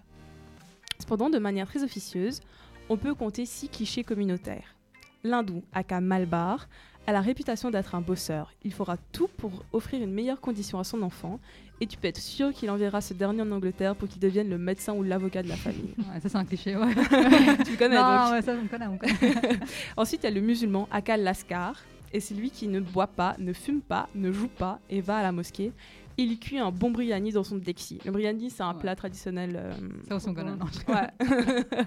Cependant, 0.99 1.29
de 1.29 1.37
manière 1.37 1.67
très 1.67 1.83
officieuse, 1.83 2.39
on 2.87 2.95
peut 2.95 3.13
compter 3.13 3.45
six 3.45 3.67
clichés 3.67 4.05
communautaires. 4.05 4.76
L'hindou, 5.23 5.63
aka 5.73 5.99
Malbar, 6.01 6.67
a 7.07 7.11
la 7.13 7.21
réputation 7.21 7.71
d'être 7.71 7.95
un 7.95 8.01
bosseur. 8.01 8.51
Il 8.63 8.73
fera 8.73 8.97
tout 9.11 9.29
pour 9.37 9.63
offrir 9.71 10.01
une 10.03 10.11
meilleure 10.11 10.41
condition 10.41 10.77
à 10.77 10.83
son 10.83 11.01
enfant 11.01 11.39
et 11.79 11.87
tu 11.87 11.97
peux 11.97 12.07
être 12.07 12.19
sûr 12.19 12.51
qu'il 12.53 12.69
enverra 12.69 13.01
ce 13.01 13.13
dernier 13.13 13.41
en 13.43 13.51
Angleterre 13.51 13.95
pour 13.95 14.09
qu'il 14.09 14.19
devienne 14.19 14.49
le 14.49 14.57
médecin 14.57 14.93
ou 14.93 15.03
l'avocat 15.03 15.41
de 15.43 15.47
la 15.47 15.55
famille. 15.55 15.93
Ouais, 15.97 16.19
ça, 16.19 16.29
c'est 16.29 16.37
un 16.37 16.45
cliché, 16.45 16.75
ouais. 16.75 16.93
tu 17.65 17.71
le 17.71 17.77
connais 17.77 17.95
non, 17.95 18.23
donc. 18.23 18.31
ouais, 18.31 18.41
ça, 18.41 18.53
on 18.61 18.67
connaît, 18.67 18.87
on 18.87 18.97
connaît. 18.97 19.59
Ensuite, 19.95 20.21
il 20.23 20.25
y 20.25 20.27
a 20.27 20.31
le 20.31 20.41
musulman 20.41 20.87
aka 20.91 21.15
Lascar 21.17 21.81
et 22.11 22.19
c'est 22.19 22.33
lui 22.33 22.49
qui 22.49 22.67
ne 22.67 22.79
boit 22.79 23.07
pas, 23.07 23.35
ne 23.39 23.53
fume 23.53 23.81
pas, 23.81 24.09
ne 24.15 24.31
joue 24.31 24.47
pas 24.47 24.79
et 24.89 25.01
va 25.01 25.17
à 25.17 25.23
la 25.23 25.31
mosquée. 25.31 25.71
Il 26.19 26.39
cuit 26.39 26.57
un 26.57 26.71
bon 26.71 26.89
biryani 26.91 27.31
dans 27.31 27.43
son 27.43 27.57
dexi. 27.57 27.99
Le 28.03 28.11
biryani, 28.11 28.49
c'est 28.49 28.63
un 28.63 28.73
Ouais. 28.73 28.79
plat 28.79 28.95
traditionnel. 28.95 29.55
euh, 29.55 29.71
Ça 30.07 30.15
aussi, 30.15 30.29
on 30.29 30.33
connaît. 30.33 30.55
non. 30.55 30.65
Ouais. 30.87 31.09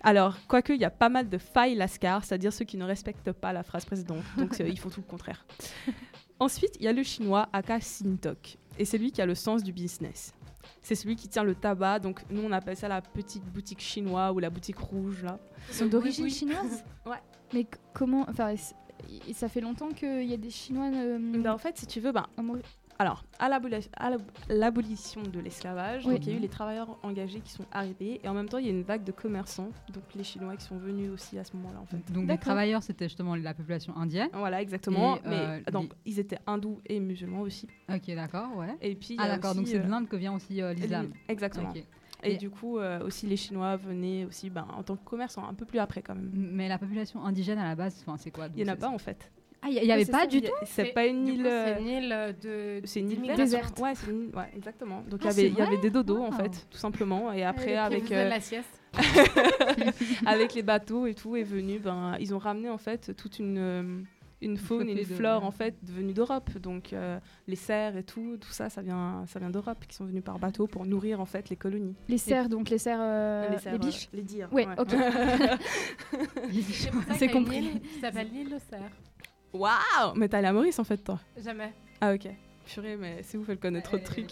Alors, 0.00 0.36
quoique, 0.48 0.72
il 0.72 0.80
y 0.80 0.84
a 0.84 0.90
pas 0.90 1.08
mal 1.08 1.28
de 1.28 1.38
failles 1.38 1.74
lascar, 1.74 2.24
c'est-à-dire 2.24 2.52
ceux 2.52 2.64
qui 2.64 2.76
ne 2.76 2.84
respectent 2.84 3.32
pas 3.32 3.52
la 3.52 3.62
phrase 3.62 3.84
précédente. 3.84 4.22
Donc, 4.36 4.60
euh, 4.60 4.68
ils 4.68 4.78
font 4.78 4.90
tout 4.90 5.00
le 5.00 5.06
contraire. 5.10 5.44
Ensuite, 6.40 6.76
il 6.78 6.84
y 6.84 6.88
a 6.88 6.92
le 6.92 7.02
chinois 7.02 7.48
aka 7.52 7.80
Sintok. 7.80 8.58
Et 8.78 8.84
c'est 8.84 8.98
lui 8.98 9.10
qui 9.12 9.20
a 9.22 9.26
le 9.26 9.34
sens 9.34 9.62
du 9.62 9.72
business. 9.72 10.32
C'est 10.82 10.94
celui 10.94 11.16
qui 11.16 11.28
tient 11.28 11.42
le 11.44 11.54
tabac. 11.54 11.98
Donc, 11.98 12.20
nous, 12.30 12.42
on 12.42 12.52
appelle 12.52 12.76
ça 12.76 12.88
la 12.88 13.00
petite 13.02 13.44
boutique 13.44 13.80
chinoise 13.80 14.32
ou 14.34 14.38
la 14.38 14.50
boutique 14.50 14.78
rouge, 14.78 15.22
là. 15.24 15.38
Ils 15.68 15.74
sont 15.74 15.86
d'origine 15.86 16.24
oui. 16.24 16.30
chinoise 16.30 16.84
Ouais. 17.06 17.16
Mais 17.52 17.66
comment. 17.94 18.24
Enfin, 18.28 18.54
ça 19.32 19.48
fait 19.48 19.60
longtemps 19.60 19.88
qu'il 19.90 20.24
y 20.24 20.34
a 20.34 20.36
des 20.36 20.50
Chinois. 20.50 20.90
euh, 20.94 21.18
Ben, 21.18 21.52
en 21.52 21.58
fait, 21.58 21.76
si 21.78 21.86
tu 21.86 21.98
veux, 22.00 22.12
ben, 22.12 22.26
Alors, 23.00 23.22
à 23.38 23.48
l'aboli- 23.48 23.88
à 23.96 24.10
l'ab- 24.10 24.22
l'abolition 24.48 25.22
de 25.22 25.38
l'esclavage, 25.38 26.04
Oui. 26.04 26.16
il 26.20 26.28
y 26.28 26.32
a 26.32 26.36
eu 26.36 26.40
les 26.40 26.48
travailleurs 26.48 26.98
engagés 27.04 27.40
qui 27.40 27.50
sont 27.52 27.64
arrivés, 27.70 28.20
et 28.24 28.28
en 28.28 28.34
même 28.34 28.48
temps, 28.48 28.58
il 28.58 28.66
y 28.66 28.68
a 28.68 28.72
une 28.72 28.82
vague 28.82 29.04
de 29.04 29.12
commerçants, 29.12 29.70
donc 29.94 30.02
les 30.16 30.24
Chinois 30.24 30.56
qui 30.56 30.64
sont 30.64 30.78
venus 30.78 31.08
aussi 31.12 31.38
à 31.38 31.44
ce 31.44 31.56
moment-là, 31.56 31.78
en 31.80 31.86
fait. 31.86 32.12
Donc, 32.12 32.26
les 32.28 32.38
travailleurs, 32.38 32.82
c'était 32.82 33.04
justement 33.06 33.36
la 33.36 33.54
population 33.54 33.96
indienne. 33.96 34.28
Voilà, 34.32 34.60
exactement. 34.60 35.16
Et, 35.18 35.20
mais 35.26 35.36
euh, 35.36 35.70
donc, 35.70 35.92
ils 36.06 36.18
étaient 36.18 36.40
hindous 36.46 36.80
et 36.86 36.98
musulmans 36.98 37.42
aussi. 37.42 37.68
Ok, 37.88 38.12
d'accord, 38.16 38.56
ouais. 38.56 38.76
Et 38.80 38.96
puis, 38.96 39.10
il 39.14 39.16
y 39.16 39.18
Ah, 39.20 39.28
d'accord, 39.28 39.54
donc 39.54 39.68
c'est 39.68 39.78
de 39.78 39.84
euh, 39.84 39.88
l'Inde 39.88 40.08
que 40.08 40.16
vient 40.16 40.34
aussi 40.34 40.60
euh, 40.60 40.72
l'islam. 40.72 41.12
Exactement. 41.28 41.72
Et, 42.24 42.32
Et- 42.32 42.36
du 42.36 42.50
coup, 42.50 42.78
euh, 42.78 42.98
aussi 43.06 43.26
les 43.28 43.36
Chinois 43.36 43.76
venaient 43.76 44.24
aussi 44.24 44.50
ben, 44.50 44.66
en 44.76 44.82
tant 44.82 44.96
que 44.96 45.04
commerçants, 45.04 45.46
un 45.48 45.54
peu 45.54 45.64
plus 45.64 45.78
après 45.78 46.02
quand 46.02 46.16
même. 46.16 46.30
Mais 46.34 46.68
la 46.68 46.76
population 46.78 47.24
indigène 47.24 47.58
à 47.60 47.64
la 47.68 47.76
base, 47.76 48.04
c'est 48.16 48.32
quoi 48.32 48.48
Il 48.56 48.64
n'y 48.64 48.68
en 48.68 48.72
a 48.72 48.76
pas 48.76 48.88
en 48.88 48.98
fait. 48.98 49.30
Ah, 49.60 49.66
il 49.70 49.82
n'y 49.82 49.90
avait 49.90 50.04
c'est 50.04 50.12
pas 50.12 50.20
ça, 50.20 50.26
du 50.26 50.40
tout 50.40 50.52
C'est 50.62 50.86
C'est- 50.86 50.92
pas 50.92 51.06
une 51.06 51.26
île. 51.26 51.40
C'est 51.44 51.50
euh, 51.50 51.78
une 51.80 51.86
île 51.88 52.12
euh, 52.12 52.32
de. 52.80 52.86
C'est 52.86 53.00
une 53.00 53.10
île. 53.10 53.32
Déserte. 53.36 53.78
Ouais, 53.80 53.92
c'est 53.96 54.10
une 54.10 54.22
île- 54.28 54.36
ouais, 54.36 54.50
exactement. 54.54 55.02
Donc 55.10 55.20
il 55.24 55.26
Ah, 55.26 55.30
y 55.30 55.32
avait, 55.32 55.42
c'est 55.42 55.48
il 55.48 55.58
y 55.58 55.62
avait 55.62 55.78
des 55.78 55.90
dodos 55.90 56.22
en 56.22 56.30
fait, 56.32 56.66
tout 56.70 56.78
simplement. 56.78 57.32
Et 57.32 57.42
après, 57.44 57.72
Qui 57.72 57.72
avec, 57.74 58.12
euh, 58.12 58.28
la 58.28 58.40
sieste. 58.40 58.80
avec 60.26 60.54
les 60.54 60.62
bateaux 60.62 61.06
et 61.06 61.14
tout 61.14 61.36
est 61.36 61.42
venu, 61.42 61.78
ben, 61.78 62.16
ils 62.20 62.34
ont 62.34 62.38
ramené 62.38 62.70
en 62.70 62.78
fait 62.78 63.14
toute 63.16 63.38
une, 63.38 63.58
euh, 63.58 64.00
une 64.40 64.56
faune 64.56 64.88
et 64.88 64.92
une 64.92 64.98
de- 64.98 65.04
flore 65.04 65.44
en 65.44 65.50
fait 65.50 65.74
venue 65.82 66.12
d'Europe. 66.12 66.50
Donc 66.58 66.92
euh, 66.92 67.18
les 67.48 67.56
cerfs 67.56 67.96
et 67.96 68.04
tout, 68.04 68.36
tout 68.40 68.50
ça, 68.52 68.70
ça 68.70 68.80
vient, 68.80 69.24
ça 69.26 69.38
vient 69.40 69.50
d'Europe, 69.50 69.84
qui 69.88 69.94
sont 69.96 70.04
venus 70.04 70.22
par 70.24 70.38
bateau 70.38 70.66
pour 70.68 70.86
nourrir 70.86 71.20
en 71.20 71.26
fait 71.26 71.50
les 71.50 71.56
colonies. 71.56 71.94
Les 72.08 72.18
cerfs, 72.18 72.48
donc 72.48 72.70
les 72.70 72.78
cerfs. 72.78 72.98
euh, 73.00 73.48
les 73.50 73.58
cerfs, 73.58 73.72
les 73.72 73.78
biches 73.78 74.08
les 74.12 74.22
dires. 74.22 74.48
Ouais, 74.52 74.66
ok. 74.78 74.88
C'est 76.52 76.62
ça 76.84 76.90
C'est 77.18 77.28
compris. 77.28 77.80
qui 77.94 78.00
s'appelle 78.00 78.28
l'île 78.32 78.54
aux 78.54 78.70
cerfs. 78.70 78.80
Waouh 79.52 80.14
Mais 80.16 80.28
t'es 80.28 80.36
allé 80.36 80.48
à 80.48 80.52
Maurice 80.52 80.78
en 80.78 80.84
fait, 80.84 80.98
toi 80.98 81.18
Jamais. 81.42 81.72
Ah 82.00 82.12
ok. 82.12 82.28
Purée, 82.66 82.96
mais 82.96 83.22
c'est 83.22 83.38
ouf, 83.38 83.48
elle 83.48 83.58
connaît 83.58 83.80
trop 83.80 83.96
de 83.96 84.04
trucs. 84.04 84.30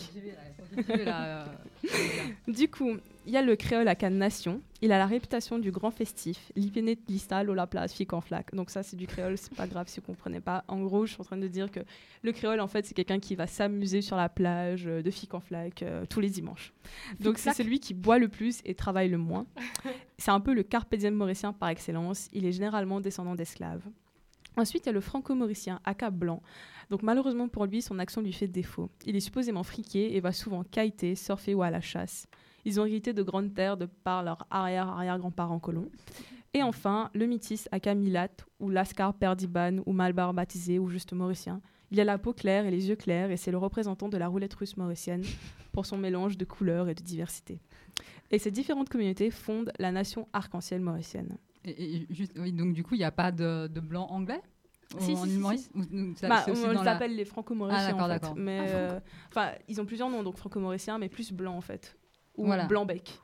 Du 2.47 2.69
coup, 2.69 2.91
il 3.25 3.33
y 3.33 3.37
a 3.37 3.43
le 3.43 3.57
créole 3.57 3.89
à 3.89 3.95
Cannes 3.95 4.19
Nation. 4.19 4.61
Il 4.83 4.93
a 4.93 4.99
la 4.99 5.07
réputation 5.07 5.59
du 5.59 5.71
grand 5.71 5.91
festif. 5.91 6.53
L'ipéné 6.55 6.99
listal, 7.09 7.51
la 7.51 7.67
place, 7.67 7.95
fic 7.95 8.13
en 8.13 8.21
flac. 8.21 8.55
Donc 8.55 8.69
ça, 8.69 8.83
c'est 8.83 8.97
du 8.97 9.07
créole, 9.07 9.39
c'est 9.39 9.55
pas 9.55 9.67
grave 9.67 9.89
si 9.89 10.01
vous 10.01 10.07
comprenez 10.07 10.41
pas. 10.41 10.65
En 10.69 10.83
gros, 10.83 11.07
je 11.07 11.13
suis 11.13 11.21
en 11.23 11.25
train 11.25 11.39
de 11.39 11.49
dire 11.49 11.71
que 11.71 11.81
le 12.23 12.33
créole, 12.33 12.61
en 12.61 12.69
fait, 12.69 12.85
c'est 12.85 12.95
quelqu'un 12.95 13.19
qui 13.21 13.37
va 13.37 13.47
s'amuser 13.47 14.03
sur 14.03 14.17
la 14.17 14.29
plage 14.29 14.87
euh, 14.87 15.03
de 15.03 15.11
fic 15.11 15.33
en 15.33 15.41
flac 15.41 15.83
euh, 15.83 16.05
tous 16.05 16.21
les 16.21 16.29
dimanches. 16.29 16.75
Donc 17.21 17.39
c'est 17.39 17.55
celui 17.55 17.81
qui 17.81 17.95
boit 17.95 18.19
le 18.19 18.29
plus 18.29 18.61
et 18.67 18.75
travaille 18.75 19.09
le 19.09 19.19
moins. 19.19 19.47
c'est 20.19 20.31
un 20.31 20.41
peu 20.41 20.53
le 20.53 20.63
carpe 20.63 20.95
diem 20.95 21.15
mauricien 21.15 21.55
par 21.55 21.71
excellence. 21.71 22.29
Il 22.33 22.45
est 22.45 22.53
généralement 22.53 23.01
descendant 23.01 23.35
d'esclaves. 23.35 23.83
Ensuite, 24.57 24.85
il 24.85 24.89
y 24.89 24.91
a 24.91 24.93
le 24.93 25.01
franco-mauricien, 25.01 25.81
aka 25.85 26.11
blanc. 26.11 26.43
Donc 26.91 27.03
malheureusement 27.03 27.49
pour 27.49 27.67
lui, 27.67 27.83
son 27.83 27.99
accent 27.99 28.21
lui 28.21 28.33
fait 28.33 28.49
défaut. 28.49 28.91
Il 29.05 29.17
est 29.17 29.21
supposément 29.21 29.63
friqué 29.63 30.17
et 30.17 30.21
va 30.21 30.33
souvent 30.33 30.65
kiter, 30.65 31.15
surfer 31.15 31.55
ou 31.55 31.63
à 31.63 31.71
la 31.71 31.81
chasse. 31.81 32.27
Ils 32.65 32.81
ont 32.81 32.87
hérité 32.87 33.13
de 33.13 33.23
grandes 33.23 33.55
terres 33.55 33.77
de 33.77 33.87
par 33.87 34.23
leurs 34.23 34.47
arrière-arrière-grands-parents 34.51 35.61
colons. 35.61 35.91
Et 36.55 36.63
enfin, 36.63 37.11
le 37.15 37.27
métis 37.27 37.69
aka 37.71 37.95
Milat, 37.95 38.31
ou 38.61 38.71
Lascar 38.71 39.15
Perdiban, 39.15 39.83
ou 39.85 39.93
Malbar 39.93 40.33
baptisé, 40.33 40.79
ou 40.79 40.89
juste 40.89 41.13
mauricien. 41.13 41.61
Il 41.91 42.01
a 42.01 42.05
la 42.05 42.19
peau 42.19 42.33
claire 42.33 42.65
et 42.67 42.71
les 42.71 42.89
yeux 42.89 42.97
clairs, 42.97 43.31
et 43.31 43.37
c'est 43.37 43.51
le 43.51 43.59
représentant 43.59 44.09
de 44.09 44.17
la 44.17 44.27
roulette 44.27 44.55
russe 44.55 44.77
mauricienne 44.77 45.23
pour 45.73 45.87
son 45.87 45.99
mélange 45.99 46.39
de 46.39 46.45
couleurs 46.45 46.89
et 46.89 46.95
de 46.95 47.03
diversité. 47.03 47.61
Et 48.31 48.39
ces 48.39 48.51
différentes 48.51 48.89
communautés 48.89 49.31
fondent 49.31 49.73
la 49.79 49.93
nation 49.93 50.29
arc-en-ciel 50.33 50.81
mauricienne. 50.81 51.37
Et, 51.67 51.97
et 51.97 52.07
juste, 52.11 52.33
oui, 52.39 52.53
donc 52.53 52.73
du 52.75 52.83
coup, 52.85 52.95
il 52.95 52.99
n'y 52.99 53.05
a 53.05 53.11
pas 53.11 53.33
de, 53.33 53.67
de 53.67 53.81
blanc 53.81 54.07
anglais 54.11 54.41
Si, 54.99 55.13
en 55.13 55.25
si, 55.25 55.29
île 55.31 55.59
si, 55.59 55.71
Ou- 55.75 55.81
ou 55.81 56.15
ça- 56.17 56.29
Bah, 56.29 56.45
on 56.49 56.53
les 56.71 56.75
la- 56.85 56.93
appelle 56.93 57.17
les 57.17 57.25
franco-mauriciens 57.25 57.81
Ah, 57.81 57.87
d'accord, 57.93 58.03
en 58.03 58.05
fait. 58.05 58.13
d'accord. 58.21 58.35
Mais 58.37 58.59
Ah, 58.61 58.65
euh, 58.69 59.01
enfin, 59.29 59.49
ils 59.69 59.81
ont 59.81 59.85
plusieurs 59.85 60.09
noms, 60.09 60.23
donc 60.23 60.37
franco-mauricien, 60.37 60.99
mais 60.99 61.09
plus 61.09 61.33
blanc 61.33 61.57
en 61.57 61.61
fait. 61.61 61.97
Ou 62.37 62.47
Voilà. 62.47 62.67
blanc-bec. 62.67 63.19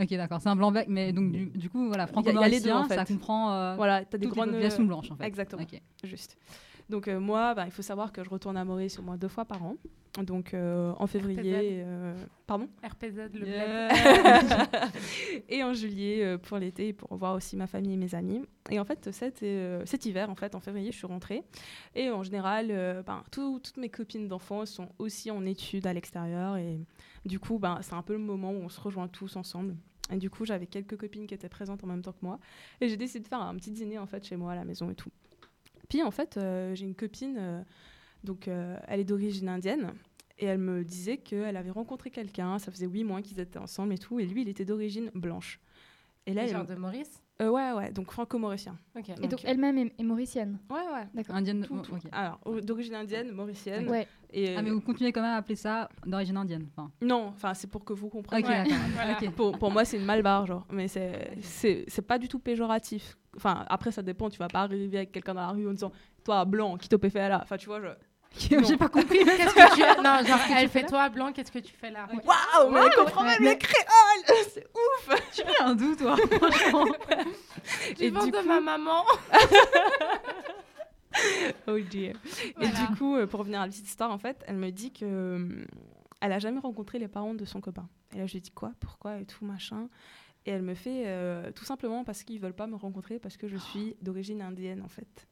Ok, 0.00 0.10
d'accord, 0.10 0.40
c'est 0.40 0.48
un 0.48 0.54
blanc 0.54 0.70
bec, 0.70 0.86
mais 0.88 1.12
donc 1.12 1.32
du, 1.32 1.46
du 1.46 1.68
coup, 1.68 1.88
voilà, 1.88 2.06
franco-mauricien, 2.06 2.78
en 2.78 2.84
fait. 2.84 2.94
ça 2.94 3.04
comprend 3.04 3.52
euh, 3.52 3.74
Voilà, 3.74 4.04
t'as 4.04 4.16
des 4.16 4.28
grandes 4.28 4.50
populations 4.50 4.84
blanches 4.84 5.10
en 5.10 5.16
fait. 5.16 5.24
Exactement. 5.24 5.64
Juste. 6.04 6.36
Donc 6.88 7.06
euh, 7.08 7.20
moi, 7.20 7.54
bah, 7.54 7.64
il 7.66 7.70
faut 7.72 7.82
savoir 7.82 8.12
que 8.12 8.24
je 8.24 8.30
retourne 8.30 8.56
à 8.56 8.64
Maurice 8.64 8.98
au 8.98 9.02
moins 9.02 9.16
deux 9.16 9.28
fois 9.28 9.44
par 9.44 9.62
an. 9.62 9.76
Donc 10.22 10.52
euh, 10.54 10.92
en 10.98 11.06
février, 11.06 11.82
euh, 11.84 12.14
pardon, 12.46 12.68
RPZ, 12.82 13.30
le. 13.34 13.46
Yeah. 13.46 13.88
et 15.48 15.62
en 15.62 15.74
juillet 15.74 16.38
pour 16.38 16.58
l'été 16.58 16.92
pour 16.92 17.14
voir 17.16 17.34
aussi 17.34 17.56
ma 17.56 17.66
famille 17.66 17.92
et 17.92 17.96
mes 17.96 18.14
amis. 18.14 18.42
Et 18.70 18.80
en 18.80 18.84
fait, 18.84 19.12
cet, 19.12 19.44
cet 19.84 20.06
hiver, 20.06 20.30
en 20.30 20.34
fait, 20.34 20.54
en 20.54 20.60
février, 20.60 20.90
je 20.92 20.96
suis 20.96 21.06
rentrée. 21.06 21.42
Et 21.94 22.10
en 22.10 22.22
général, 22.22 22.68
ben, 23.06 23.22
tout- 23.30 23.60
toutes 23.62 23.76
mes 23.76 23.90
copines 23.90 24.26
d'enfance 24.28 24.70
sont 24.70 24.88
aussi 24.98 25.30
en 25.30 25.44
études 25.46 25.86
à 25.86 25.92
l'extérieur. 25.92 26.56
Et 26.56 26.80
du 27.24 27.38
coup, 27.38 27.58
ben, 27.58 27.78
c'est 27.82 27.94
un 27.94 28.02
peu 28.02 28.14
le 28.14 28.18
moment 28.18 28.50
où 28.50 28.56
on 28.62 28.68
se 28.68 28.80
rejoint 28.80 29.08
tous 29.08 29.36
ensemble. 29.36 29.76
Et 30.10 30.16
du 30.16 30.30
coup, 30.30 30.46
j'avais 30.46 30.66
quelques 30.66 30.96
copines 30.96 31.26
qui 31.26 31.34
étaient 31.34 31.50
présentes 31.50 31.84
en 31.84 31.86
même 31.86 32.00
temps 32.02 32.12
que 32.12 32.22
moi. 32.22 32.38
Et 32.80 32.88
j'ai 32.88 32.96
décidé 32.96 33.22
de 33.22 33.28
faire 33.28 33.42
un 33.42 33.54
petit 33.56 33.70
dîner 33.70 33.98
en 33.98 34.06
fait 34.06 34.24
chez 34.24 34.36
moi 34.36 34.52
à 34.52 34.54
la 34.54 34.64
maison 34.64 34.90
et 34.90 34.94
tout. 34.94 35.10
Puis 35.88 36.02
en 36.02 36.10
fait, 36.10 36.36
euh, 36.36 36.74
j'ai 36.74 36.84
une 36.84 36.94
copine, 36.94 37.36
euh, 37.38 37.62
donc 38.24 38.48
euh, 38.48 38.76
elle 38.88 39.00
est 39.00 39.04
d'origine 39.04 39.48
indienne. 39.48 39.92
Et 40.40 40.46
elle 40.46 40.58
me 40.58 40.84
disait 40.84 41.16
qu'elle 41.16 41.56
avait 41.56 41.70
rencontré 41.70 42.10
quelqu'un, 42.10 42.58
ça 42.60 42.70
faisait 42.70 42.86
huit 42.86 43.02
mois 43.02 43.22
qu'ils 43.22 43.40
étaient 43.40 43.58
ensemble 43.58 43.94
et 43.94 43.98
tout, 43.98 44.20
et 44.20 44.26
lui, 44.26 44.42
il 44.42 44.48
était 44.48 44.64
d'origine 44.64 45.10
blanche. 45.14 45.58
Et 46.26 46.34
là, 46.34 46.46
genre 46.46 46.64
de 46.66 46.74
Maurice. 46.76 47.22
euh, 47.40 47.48
ouais, 47.48 47.72
ouais, 47.72 47.90
donc 47.90 48.10
franco-mauricien. 48.12 48.76
Ok. 48.96 49.08
Et 49.22 49.28
donc 49.28 49.40
elle-même 49.44 49.78
est, 49.78 49.92
est 49.98 50.02
mauricienne? 50.04 50.58
Ouais, 50.70 50.76
ouais. 50.94 51.08
D'accord. 51.14 51.34
Indienne. 51.36 51.64
Tout, 51.64 51.80
oh. 51.90 51.96
Alors, 52.12 52.38
d'origine 52.62 52.94
indienne, 52.94 53.32
mauricienne. 53.32 53.88
Ouais. 53.88 54.06
Et 54.30 54.54
Ah, 54.54 54.62
mais 54.62 54.70
vous 54.70 54.82
continuez 54.82 55.10
quand 55.10 55.22
même 55.22 55.30
à 55.32 55.36
appeler 55.38 55.56
ça 55.56 55.88
d'origine 56.06 56.36
indienne. 56.36 56.68
Enfin, 56.76 56.90
Non, 57.00 57.28
enfin, 57.28 57.54
c'est 57.54 57.66
pour 57.66 57.82
que 57.84 57.94
vous 57.94 58.08
compreniez. 58.10 58.44
ok, 58.44 58.48
d'accord. 58.50 58.76
Voilà. 58.94 59.12
ok. 59.22 59.30
Pour, 59.30 59.58
pour 59.58 59.70
moi, 59.72 59.84
c'est 59.86 59.96
une 59.96 60.04
malbarre, 60.04 60.46
genre. 60.46 60.66
Mais 60.70 60.86
c'est, 60.86 61.30
c'est, 61.40 61.84
c'est 61.88 62.02
pas 62.02 62.18
du 62.18 62.28
tout 62.28 62.38
péjoratif. 62.38 63.16
Enfin, 63.38 63.64
après, 63.68 63.92
ça 63.92 64.02
dépend. 64.02 64.28
Tu 64.28 64.38
vas 64.38 64.48
pas 64.48 64.62
arriver 64.62 64.96
avec 64.96 65.12
quelqu'un 65.12 65.34
dans 65.34 65.42
la 65.42 65.48
rue 65.48 65.68
en 65.68 65.72
disant 65.72 65.92
Toi, 66.24 66.44
blanc, 66.44 66.76
qui 66.76 66.88
t'a 66.88 66.98
fait 67.08 67.28
là? 67.28 67.40
Enfin, 67.42 67.56
tu 67.56 67.66
vois, 67.66 67.80
je. 67.80 67.88
J'ai 68.38 68.76
pas 68.76 68.88
compris. 68.88 69.18
Qu'est-ce 69.24 69.54
que 69.54 69.74
tu 69.74 70.02
Non, 70.02 70.24
genre, 70.26 70.40
elle 70.56 70.68
fait 70.68 70.84
toi 70.84 71.08
blanc, 71.08 71.32
qu'est-ce 71.32 71.50
que 71.50 71.60
tu 71.60 71.72
fais 71.74 71.90
là? 71.90 72.06
Waouh, 72.12 72.70
mais 72.70 72.80
elle 72.84 72.94
comprend 72.94 73.24
même 73.24 73.38
mais- 73.40 73.52
le 73.52 73.56
créole 73.56 74.36
C'est 74.52 74.66
ouf 74.66 75.20
Tu 75.32 75.42
viens 75.46 75.74
d'où, 75.74 75.94
toi 75.94 76.16
Franchement. 76.16 76.84
Du 77.96 78.10
de 78.10 78.46
ma 78.46 78.60
maman. 78.60 79.04
Oh 81.66 81.78
dear. 81.78 82.14
Et 82.60 82.68
du 82.68 82.96
coup, 82.96 83.16
euh, 83.16 83.26
pour 83.26 83.40
revenir 83.40 83.60
à 83.60 83.66
la 83.66 83.72
petite 83.72 83.88
histoire, 83.88 84.10
en 84.10 84.18
fait, 84.18 84.44
elle 84.46 84.56
me 84.56 84.70
dit 84.70 84.92
que 84.92 85.04
euh, 85.04 85.64
elle 86.20 86.32
a 86.32 86.38
jamais 86.38 86.60
rencontré 86.60 86.98
les 86.98 87.08
parents 87.08 87.34
de 87.34 87.44
son 87.44 87.60
copain. 87.60 87.88
Et 88.14 88.18
là, 88.18 88.26
je 88.26 88.34
lui 88.34 88.40
dis 88.40 88.50
quoi, 88.50 88.72
pourquoi 88.78 89.18
et 89.18 89.24
tout 89.24 89.44
machin? 89.44 89.88
Et 90.48 90.50
elle 90.50 90.62
me 90.62 90.72
fait 90.72 91.02
euh, 91.04 91.52
tout 91.52 91.66
simplement 91.66 92.04
parce 92.04 92.24
qu'ils 92.24 92.40
veulent 92.40 92.54
pas 92.54 92.66
me 92.66 92.74
rencontrer 92.74 93.18
parce 93.18 93.36
que 93.36 93.48
je 93.48 93.58
suis 93.58 93.96
d'origine 94.00 94.40
indienne 94.40 94.80
en 94.80 94.88
fait. 94.88 95.28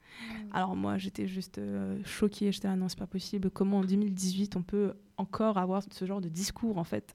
Alors 0.53 0.77
moi, 0.77 0.99
j'étais 0.99 1.27
juste 1.27 1.57
euh, 1.57 1.99
choquée. 2.05 2.53
J'étais 2.53 2.69
là 2.69 2.77
non, 2.77 2.91
c'est 2.91 2.99
pas 2.99 3.07
possible. 3.07 3.49
Comment 3.49 3.79
en 3.79 3.85
2018 3.85 4.57
on 4.57 4.63
peut 4.63 4.93
encore 5.17 5.57
avoir 5.57 5.83
ce 5.91 6.05
genre 6.05 6.21
de 6.21 6.29
discours 6.29 6.77
en 6.77 6.85
fait? 6.85 7.15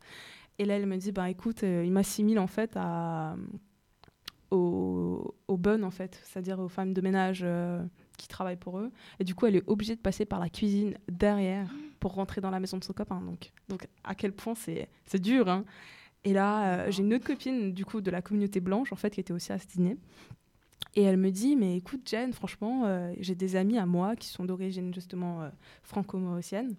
Et 0.57 0.65
là, 0.65 0.77
elle 0.77 0.87
me 0.87 0.97
dit 0.97 1.11
bah 1.11 1.29
écoute, 1.29 1.63
euh, 1.63 1.83
il 1.85 1.91
m'assimile 1.91 2.39
en 2.39 2.47
fait 2.47 2.71
à 2.75 3.35
aux, 4.49 5.35
aux 5.47 5.57
bonnes 5.57 5.83
en 5.83 5.91
fait, 5.91 6.19
c'est-à-dire 6.23 6.59
aux 6.59 6.69
femmes 6.69 6.93
de 6.93 7.01
ménage 7.01 7.41
euh, 7.43 7.83
qui 8.17 8.27
travaillent 8.27 8.57
pour 8.57 8.79
eux. 8.79 8.91
Et 9.19 9.23
du 9.23 9.35
coup, 9.35 9.45
elle 9.45 9.57
est 9.57 9.63
obligée 9.67 9.95
de 9.95 10.01
passer 10.01 10.25
par 10.25 10.39
la 10.39 10.49
cuisine 10.49 10.97
derrière 11.07 11.69
pour 11.99 12.15
rentrer 12.15 12.41
dans 12.41 12.49
la 12.49 12.59
maison 12.59 12.79
de 12.79 12.83
son 12.83 12.93
copain. 12.93 13.21
Donc, 13.21 13.51
donc 13.69 13.87
à 14.03 14.15
quel 14.15 14.33
point 14.33 14.55
c'est 14.55 14.89
c'est 15.05 15.21
dur. 15.21 15.47
Hein? 15.47 15.65
Et 16.23 16.33
là, 16.33 16.85
euh, 16.85 16.91
j'ai 16.91 17.01
une 17.03 17.13
autre 17.13 17.25
copine 17.25 17.73
du 17.73 17.83
coup 17.85 18.01
de 18.01 18.11
la 18.11 18.21
communauté 18.21 18.59
blanche 18.59 18.91
en 18.93 18.95
fait 18.95 19.09
qui 19.11 19.19
était 19.19 19.33
aussi 19.33 19.51
à 19.51 19.57
ce 19.59 19.67
dîner. 19.67 19.97
Et 20.95 21.03
elle 21.03 21.17
me 21.17 21.31
dit, 21.31 21.55
mais 21.55 21.77
écoute 21.77 22.07
Jen, 22.09 22.33
franchement, 22.33 22.83
euh, 22.85 23.13
j'ai 23.19 23.33
des 23.35 23.55
amis 23.55 23.77
à 23.77 23.85
moi 23.85 24.15
qui 24.15 24.27
sont 24.27 24.43
d'origine 24.45 24.93
justement 24.93 25.41
euh, 25.41 25.49
franco-mauricienne. 25.83 26.75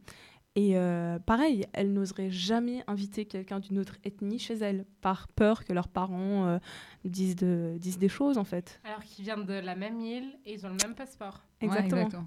Et 0.54 0.76
euh, 0.76 1.18
pareil, 1.18 1.64
elle 1.72 1.94
n'oserait 1.94 2.30
jamais 2.30 2.84
inviter 2.86 3.24
quelqu'un 3.24 3.58
d'une 3.58 3.78
autre 3.78 3.96
ethnie 4.04 4.38
chez 4.38 4.54
elle, 4.54 4.84
par 5.00 5.28
peur 5.28 5.64
que 5.64 5.72
leurs 5.72 5.88
parents 5.88 6.46
euh, 6.46 6.58
disent, 7.06 7.36
de- 7.36 7.76
disent 7.80 7.96
des 7.98 8.10
choses 8.10 8.36
en 8.36 8.44
fait. 8.44 8.78
Alors 8.84 9.02
qu'ils 9.02 9.24
viennent 9.24 9.46
de 9.46 9.54
la 9.54 9.74
même 9.74 9.98
île 9.98 10.30
et 10.44 10.52
ils 10.52 10.66
ont 10.66 10.70
le 10.70 10.76
même 10.86 10.94
passeport. 10.94 11.42
Ouais, 11.62 11.68
Exactement. 11.68 12.26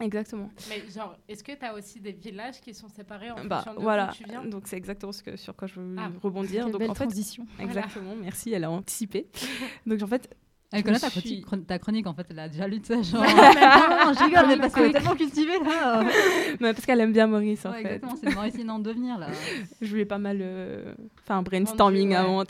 Exactement. 0.00 0.50
Mais 0.68 0.82
genre, 0.90 1.16
est-ce 1.28 1.44
que 1.44 1.52
tu 1.52 1.64
as 1.64 1.74
aussi 1.74 2.00
des 2.00 2.12
villages 2.12 2.60
qui 2.60 2.74
sont 2.74 2.88
séparés 2.88 3.30
en 3.30 3.44
Bah, 3.44 3.56
fonction 3.58 3.74
de 3.74 3.80
voilà, 3.82 4.10
où 4.10 4.14
tu 4.14 4.24
viens? 4.24 4.44
Donc 4.44 4.64
c'est 4.66 4.76
exactement 4.76 5.12
ce 5.12 5.22
que, 5.22 5.36
sur 5.36 5.54
quoi 5.54 5.68
je 5.68 5.80
veux 5.80 5.96
Ah, 5.98 6.10
rebondir. 6.22 6.68
Donc 6.70 6.80
belle 6.80 6.90
en 6.90 6.94
fait, 6.94 7.04
transition. 7.04 7.46
exactement, 7.58 8.14
merci, 8.16 8.52
elle 8.52 8.64
a 8.64 8.70
anticipé. 8.70 9.26
donc 9.86 10.02
en 10.02 10.06
fait, 10.06 10.34
Elle 10.72 10.84
connaît 10.84 11.00
ta, 11.00 11.10
suis- 11.10 11.20
chronique, 11.20 11.46
chron- 11.46 11.62
ta 11.62 11.78
chronique, 11.80 12.06
en 12.06 12.14
fait, 12.14 12.26
elle 12.30 12.38
a 12.38 12.48
déjà 12.48 12.68
lu 12.68 12.78
de 12.78 12.86
ça. 12.86 13.02
Genre... 13.02 13.22
Non, 13.24 14.12
je 14.14 14.24
rigole, 14.24 14.46
mais 14.48 14.56
parce 14.56 14.72
qu'elle 14.72 14.90
est 14.90 14.92
tellement 14.92 15.16
cultivée 15.16 15.58
là. 15.64 16.04
mais 16.60 16.72
parce 16.72 16.86
qu'elle 16.86 17.00
aime 17.00 17.12
bien 17.12 17.26
Maurice 17.26 17.66
en 17.66 17.70
Ouais, 17.70 17.82
fait. 17.82 17.94
exactement, 17.96 18.14
c'est 18.16 18.28
le 18.30 18.34
Mauricien 18.36 18.68
en 18.68 18.78
devenir 18.78 19.18
là. 19.18 19.28
Je 19.80 19.92
lui 19.94 20.02
ai 20.02 20.04
pas 20.04 20.18
mal 20.18 20.38
euh, 20.40 20.94
fait 21.24 21.32
un 21.32 21.42
brainstorming 21.42 22.14
avant. 22.14 22.44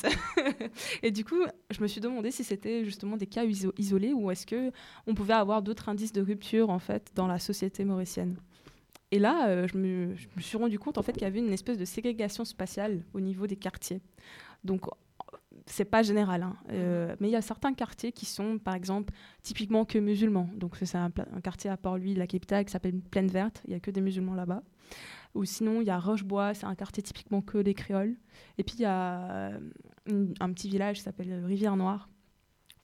et 1.02 1.10
du 1.10 1.24
coup, 1.24 1.40
je 1.70 1.80
me 1.80 1.86
suis 1.86 2.00
demandé 2.00 2.30
si 2.30 2.44
c'était 2.44 2.84
justement 2.84 3.16
des 3.16 3.26
cas 3.26 3.44
iso- 3.44 3.72
isolés 3.78 4.12
ou 4.12 4.30
est-ce 4.30 4.46
que 4.46 4.70
on 5.06 5.14
pouvait 5.14 5.32
avoir 5.34 5.62
d'autres 5.62 5.88
indices 5.88 6.12
de 6.12 6.20
rupture 6.20 6.68
en 6.70 6.78
fait 6.78 7.10
dans 7.14 7.26
la 7.26 7.38
société 7.38 7.84
mauricienne. 7.84 8.36
Et 9.12 9.18
là, 9.18 9.48
euh, 9.48 9.66
je, 9.66 9.76
me, 9.76 10.14
je 10.14 10.26
me 10.36 10.40
suis 10.42 10.56
rendu 10.56 10.78
compte 10.78 10.98
en 10.98 11.02
fait 11.02 11.12
qu'il 11.12 11.22
y 11.22 11.24
avait 11.24 11.40
une 11.40 11.52
espèce 11.52 11.78
de 11.78 11.84
ségrégation 11.84 12.44
spatiale 12.44 13.02
au 13.14 13.20
niveau 13.20 13.46
des 13.46 13.56
quartiers. 13.56 14.00
Donc 14.62 14.82
c'est 15.66 15.84
pas 15.84 16.02
général, 16.02 16.42
hein, 16.42 16.56
euh, 16.70 17.14
mais 17.20 17.28
il 17.28 17.32
y 17.32 17.36
a 17.36 17.42
certains 17.42 17.72
quartiers 17.74 18.12
qui 18.12 18.26
sont, 18.26 18.58
par 18.58 18.74
exemple, 18.74 19.12
typiquement 19.42 19.84
que 19.84 19.98
musulmans. 19.98 20.48
Donc 20.54 20.76
c'est 20.82 20.98
un, 20.98 21.10
quartier 21.42 21.70
à 21.70 21.76
Port-Louis, 21.76 22.14
la 22.14 22.26
capitale, 22.26 22.64
qui 22.64 22.72
s'appelle 22.72 23.00
Plaine 23.00 23.28
Verte. 23.28 23.62
Il 23.66 23.72
y 23.72 23.76
a 23.76 23.80
que 23.80 23.90
des 23.90 24.00
musulmans 24.00 24.34
là-bas. 24.34 24.62
Ou 25.34 25.44
sinon, 25.44 25.80
il 25.80 25.86
y 25.86 25.90
a 25.90 25.98
Rochebois, 25.98 26.54
c'est 26.54 26.66
un 26.66 26.74
quartier 26.74 27.02
typiquement 27.02 27.40
que 27.40 27.58
des 27.58 27.74
créoles. 27.74 28.16
Et 28.58 28.64
puis, 28.64 28.76
il 28.78 28.82
y 28.82 28.86
a 28.86 29.30
euh, 29.30 29.60
une- 30.06 30.34
un 30.40 30.52
petit 30.52 30.68
village 30.68 30.96
qui 30.96 31.02
s'appelle 31.02 31.44
Rivière-Noire, 31.44 32.08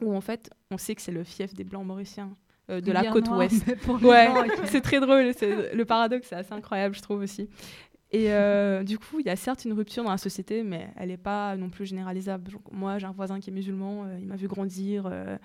où 0.00 0.14
en 0.14 0.20
fait, 0.20 0.50
on 0.70 0.78
sait 0.78 0.94
que 0.94 1.02
c'est 1.02 1.12
le 1.12 1.24
fief 1.24 1.54
des 1.54 1.64
Blancs 1.64 1.84
mauriciens 1.84 2.32
euh, 2.70 2.80
de 2.80 2.92
la 2.92 3.00
Rivière 3.00 3.12
côte 3.12 3.26
Noire, 3.26 3.38
ouest. 3.38 3.66
les 3.66 4.06
Ouais, 4.06 4.28
c'est 4.64 4.80
très 4.80 5.00
drôle. 5.00 5.32
Le 5.72 5.84
paradoxe, 5.84 6.28
c'est 6.28 6.36
assez 6.36 6.52
incroyable, 6.52 6.94
je 6.94 7.02
trouve 7.02 7.20
aussi. 7.20 7.48
Et 8.12 8.32
euh, 8.32 8.84
du 8.84 8.98
coup, 8.98 9.18
il 9.20 9.26
y 9.26 9.30
a 9.30 9.36
certes 9.36 9.64
une 9.64 9.72
rupture 9.72 10.04
dans 10.04 10.10
la 10.10 10.18
société, 10.18 10.62
mais 10.62 10.88
elle 10.96 11.08
n'est 11.08 11.16
pas 11.16 11.56
non 11.56 11.70
plus 11.70 11.86
généralisable. 11.86 12.52
Donc, 12.52 12.62
moi, 12.70 12.98
j'ai 12.98 13.06
un 13.06 13.12
voisin 13.12 13.40
qui 13.40 13.50
est 13.50 13.52
musulman, 13.52 14.04
euh, 14.04 14.18
il 14.20 14.26
m'a 14.26 14.36
vu 14.36 14.46
grandir. 14.48 15.06
euh, 15.06 15.36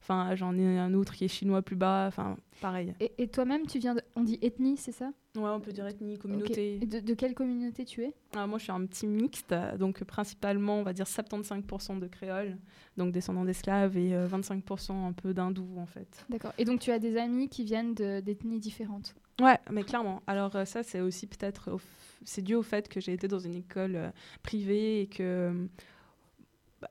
Enfin, 0.00 0.36
j'en 0.36 0.56
ai 0.56 0.78
un 0.78 0.94
autre 0.94 1.12
qui 1.12 1.24
est 1.24 1.28
chinois 1.28 1.60
plus 1.60 1.74
bas. 1.76 2.04
Enfin, 2.06 2.36
pareil. 2.60 2.94
Et, 3.00 3.12
et 3.18 3.26
toi-même, 3.28 3.66
tu 3.66 3.78
viens 3.80 3.96
de... 3.96 4.00
On 4.14 4.22
dit 4.22 4.38
ethnie, 4.42 4.76
c'est 4.76 4.92
ça? 4.92 5.12
Ouais, 5.36 5.50
on 5.50 5.60
peut 5.60 5.72
dire 5.72 5.86
ethnie, 5.88 6.16
communauté. 6.16 6.78
De, 6.78 7.00
de 7.00 7.14
quelle 7.14 7.34
communauté 7.34 7.84
tu 7.84 8.04
es? 8.04 8.14
Ah, 8.36 8.46
moi, 8.46 8.58
je 8.58 8.62
suis 8.62 8.72
un 8.72 8.86
petit 8.86 9.08
mixte, 9.08 9.52
donc 9.78 10.02
principalement, 10.04 10.78
on 10.78 10.82
va 10.84 10.92
dire 10.92 11.04
75% 11.06 11.98
de 11.98 12.06
créoles, 12.06 12.56
donc 12.96 13.12
descendants 13.12 13.44
d'esclaves, 13.44 13.96
et 13.98 14.14
euh, 14.14 14.26
25% 14.28 14.92
un 15.08 15.12
peu 15.12 15.34
d'hindous, 15.34 15.76
en 15.78 15.86
fait. 15.86 16.24
D'accord. 16.30 16.52
Et 16.58 16.64
donc 16.64 16.80
tu 16.80 16.90
as 16.92 17.00
des 17.00 17.16
amis 17.16 17.48
qui 17.48 17.64
viennent 17.64 17.94
de- 17.94 18.20
d'ethnies 18.20 18.60
différentes? 18.60 19.14
Ouais, 19.40 19.58
mais 19.70 19.82
clairement. 19.84 20.22
Alors 20.26 20.54
euh, 20.56 20.64
ça, 20.64 20.82
c'est 20.82 21.00
aussi 21.00 21.26
peut-être, 21.26 21.70
f- 21.76 21.80
c'est 22.24 22.42
dû 22.42 22.54
au 22.54 22.62
fait 22.62 22.88
que 22.88 23.00
j'ai 23.00 23.12
été 23.12 23.28
dans 23.28 23.38
une 23.38 23.54
école 23.54 23.94
euh, 23.96 24.10
privée 24.42 25.02
et 25.02 25.06
que 25.06 25.68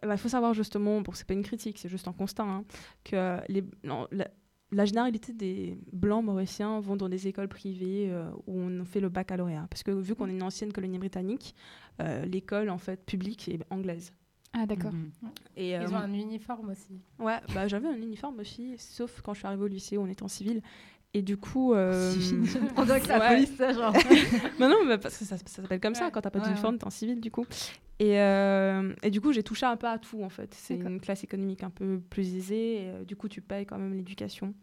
il 0.03 0.17
faut 0.17 0.29
savoir 0.29 0.53
justement, 0.53 0.99
bon, 1.01 1.11
c'est 1.13 1.25
pas 1.25 1.33
une 1.33 1.43
critique, 1.43 1.77
c'est 1.79 1.87
juste 1.89 2.07
un 2.07 2.13
constat, 2.13 2.43
hein, 2.43 2.65
que 3.05 3.37
les, 3.47 3.63
non, 3.85 4.05
la, 4.11 4.27
la 4.71 4.85
généralité 4.85 5.31
des 5.31 5.77
blancs 5.93 6.25
mauriciens 6.25 6.81
vont 6.81 6.97
dans 6.97 7.07
des 7.07 7.27
écoles 7.29 7.47
privées 7.47 8.09
euh, 8.11 8.29
où 8.47 8.59
on 8.59 8.83
fait 8.83 8.99
le 8.99 9.07
baccalauréat, 9.07 9.65
parce 9.69 9.83
que 9.83 9.91
vu 9.91 10.13
qu'on 10.13 10.27
est 10.27 10.33
une 10.33 10.43
ancienne 10.43 10.73
colonie 10.73 10.99
britannique, 10.99 11.55
euh, 12.01 12.25
l'école 12.25 12.69
en 12.69 12.77
fait 12.77 13.05
publique 13.05 13.47
est 13.47 13.61
anglaise. 13.69 14.11
Ah 14.51 14.65
d'accord. 14.65 14.91
Mhm. 14.91 15.11
Et, 15.55 15.77
euh, 15.77 15.83
Ils 15.83 15.93
ont 15.93 15.97
un 15.97 16.13
uniforme 16.13 16.69
aussi. 16.71 16.99
Ouais, 17.19 17.39
bah, 17.53 17.67
j'avais 17.69 17.87
un 17.87 17.95
uniforme 17.97 18.39
aussi, 18.39 18.75
sauf 18.77 19.21
quand 19.21 19.33
je 19.33 19.39
suis 19.39 19.47
arrivée 19.47 19.63
au 19.63 19.67
lycée 19.67 19.97
où 19.97 20.01
on 20.01 20.07
était 20.07 20.23
en 20.23 20.27
civil. 20.27 20.61
Et 21.17 21.23
du 21.23 21.35
coup. 21.35 21.73
euh, 21.73 22.13
On 22.77 22.85
dirait 22.85 23.01
que 23.01 23.07
la 23.07 23.19
ouais. 23.19 23.27
police, 23.35 23.55
ça, 23.55 23.73
genre. 23.73 23.91
bah 24.59 24.69
non, 24.69 24.85
mais 24.85 24.99
parce 24.99 25.17
que 25.17 25.25
ça, 25.25 25.35
ça 25.37 25.43
s'appelle 25.47 25.79
comme 25.79 25.95
ça 25.95 26.11
quand 26.11 26.21
t'as 26.21 26.29
pas 26.29 26.37
Ouais, 26.39 26.45
d'uniforme, 26.45 26.77
t'es 26.77 26.85
en 26.85 26.91
civil 26.91 27.19
du 27.19 27.31
coup. 27.31 27.45
Et, 27.99 28.19
euh, 28.19 28.93
et 29.01 29.09
du 29.09 29.19
coup, 29.19 29.33
j'ai 29.33 29.41
touché 29.41 29.65
un 29.65 29.75
peu 29.77 29.87
à 29.87 29.97
tout 29.97 30.21
en 30.21 30.29
fait. 30.29 30.53
C'est 30.53 30.75
une 30.75 31.01
classe 31.01 31.23
économique 31.23 31.63
un 31.63 31.71
peu 31.71 31.99
plus 32.11 32.35
aisée. 32.35 32.83
Et, 32.83 32.89
euh, 32.91 33.03
du 33.03 33.15
coup, 33.15 33.27
tu 33.27 33.41
payes 33.41 33.65
quand 33.65 33.79
même 33.79 33.95
l'éducation. 33.95 34.53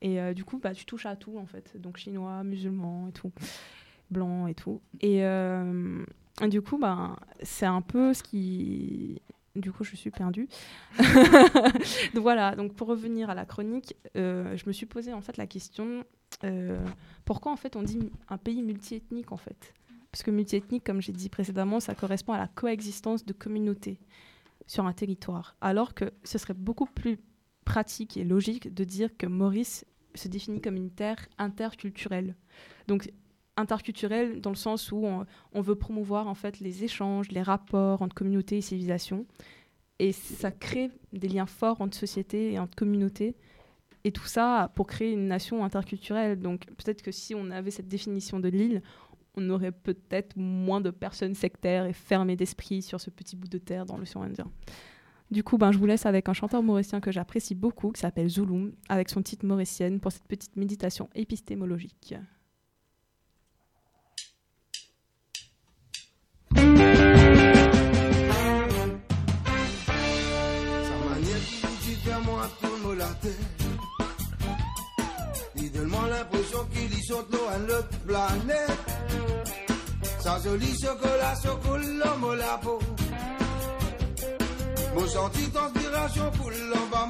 Et 0.00 0.20
euh, 0.20 0.34
du 0.34 0.44
coup, 0.44 0.58
bah, 0.58 0.74
tu 0.74 0.84
touches 0.84 1.06
à 1.06 1.14
tout 1.14 1.38
en 1.38 1.46
fait. 1.46 1.80
Donc 1.80 1.98
chinois, 1.98 2.42
musulmans 2.42 3.06
et 3.08 3.12
tout, 3.12 3.30
blanc 4.10 4.48
et 4.48 4.54
tout. 4.54 4.80
Et, 5.00 5.18
et 5.18 6.48
du 6.48 6.62
coup, 6.62 6.78
bah, 6.78 7.14
c'est 7.42 7.66
un 7.66 7.80
peu 7.82 8.12
ce 8.12 8.24
qui. 8.24 9.22
Du 9.54 9.70
coup, 9.70 9.84
je 9.84 9.96
suis 9.96 10.10
perdue. 10.10 10.48
voilà. 12.14 12.56
Donc 12.56 12.74
pour 12.74 12.88
revenir 12.88 13.28
à 13.30 13.34
la 13.34 13.44
chronique, 13.44 13.94
euh, 14.16 14.56
je 14.56 14.64
me 14.66 14.72
suis 14.72 14.86
posé 14.86 15.12
en 15.12 15.20
fait 15.20 15.36
la 15.36 15.46
question 15.46 16.04
euh, 16.44 16.84
pourquoi 17.24 17.52
en 17.52 17.56
fait 17.56 17.76
on 17.76 17.82
dit 17.82 18.10
un 18.28 18.38
pays 18.38 18.62
multiethnique 18.62 19.32
en 19.32 19.36
fait? 19.36 19.74
Parce 20.10 20.22
que 20.22 20.30
multiethnique, 20.30 20.84
comme 20.84 21.00
j'ai 21.00 21.12
dit 21.12 21.28
précédemment, 21.28 21.80
ça 21.80 21.94
correspond 21.94 22.32
à 22.32 22.38
la 22.38 22.48
coexistence 22.48 23.24
de 23.24 23.32
communautés 23.32 23.98
sur 24.66 24.86
un 24.86 24.92
territoire. 24.92 25.56
Alors 25.60 25.94
que 25.94 26.12
ce 26.24 26.38
serait 26.38 26.54
beaucoup 26.54 26.86
plus 26.86 27.18
pratique 27.64 28.16
et 28.16 28.24
logique 28.24 28.72
de 28.74 28.84
dire 28.84 29.16
que 29.16 29.26
Maurice 29.26 29.86
se 30.14 30.28
définit 30.28 30.60
comme 30.60 30.76
une 30.76 30.90
terre 30.90 31.28
interculturelle. 31.38 32.36
Donc 32.88 33.10
interculturelle 33.56 34.40
dans 34.40 34.50
le 34.50 34.56
sens 34.56 34.92
où 34.92 35.04
on, 35.04 35.26
on 35.52 35.60
veut 35.60 35.74
promouvoir 35.74 36.26
en 36.28 36.34
fait 36.34 36.60
les 36.60 36.84
échanges, 36.84 37.30
les 37.30 37.42
rapports 37.42 38.02
entre 38.02 38.14
communautés 38.14 38.58
et 38.58 38.60
civilisations. 38.60 39.26
Et 39.98 40.12
ça 40.12 40.50
crée 40.50 40.90
des 41.12 41.28
liens 41.28 41.46
forts 41.46 41.80
entre 41.80 41.96
sociétés 41.96 42.52
et 42.52 42.58
entre 42.58 42.74
communautés. 42.74 43.36
Et 44.04 44.10
tout 44.10 44.26
ça 44.26 44.72
pour 44.74 44.86
créer 44.86 45.12
une 45.12 45.28
nation 45.28 45.64
interculturelle. 45.64 46.40
Donc 46.40 46.66
peut-être 46.66 47.02
que 47.02 47.12
si 47.12 47.34
on 47.34 47.50
avait 47.50 47.70
cette 47.70 47.88
définition 47.88 48.40
de 48.40 48.48
l'île, 48.48 48.82
on 49.36 49.48
aurait 49.50 49.72
peut-être 49.72 50.36
moins 50.36 50.80
de 50.80 50.90
personnes 50.90 51.34
sectaires 51.34 51.86
et 51.86 51.92
fermées 51.92 52.36
d'esprit 52.36 52.82
sur 52.82 53.00
ce 53.00 53.10
petit 53.10 53.36
bout 53.36 53.48
de 53.48 53.58
terre 53.58 53.86
dans 53.86 53.96
l'océan 53.96 54.22
Indien. 54.22 54.50
Du 55.30 55.42
coup, 55.42 55.56
ben, 55.56 55.72
je 55.72 55.78
vous 55.78 55.86
laisse 55.86 56.04
avec 56.04 56.28
un 56.28 56.34
chanteur 56.34 56.62
mauricien 56.62 57.00
que 57.00 57.10
j'apprécie 57.10 57.54
beaucoup, 57.54 57.90
qui 57.92 58.00
s'appelle 58.00 58.28
Zulum, 58.28 58.72
avec 58.90 59.08
son 59.08 59.22
titre 59.22 59.46
mauricienne 59.46 59.98
pour 59.98 60.12
cette 60.12 60.26
petite 60.26 60.56
méditation 60.56 61.08
épistémologique. 61.14 62.14
Il 75.56 75.70
donne 75.72 75.90
l'impression 75.90 76.66
qu'il 76.72 76.98
y 76.98 77.02
saute 77.04 77.26
l'eau 77.32 77.46
à 77.48 77.58
notre 77.58 77.98
planète. 78.00 78.78
Sa 80.20 80.40
jolie 80.40 80.74
chocolat 80.80 81.34
chocolat 81.42 82.60
peau. 82.62 82.78
Mon 84.94 85.06
senti 85.06 85.48
d'inspiration 85.48 86.30
pour 86.32 86.50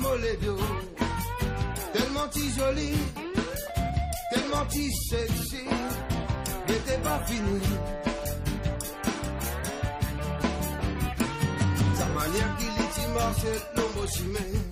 mollet 0.01 0.37
d'eau. 0.43 0.59
Tellement 1.93 2.29
ti 2.29 2.51
joli, 2.57 2.93
tellement 4.31 4.65
ti 4.67 4.91
sexy, 5.11 5.65
n'était 6.69 6.99
pas 7.03 7.21
fini. 7.27 7.61
Sa 11.97 12.07
manière 12.07 12.57
qu'il 12.59 12.69
est 12.69 13.15
marche 13.15 13.45
l'homme 13.77 14.09
chimé. 14.09 14.72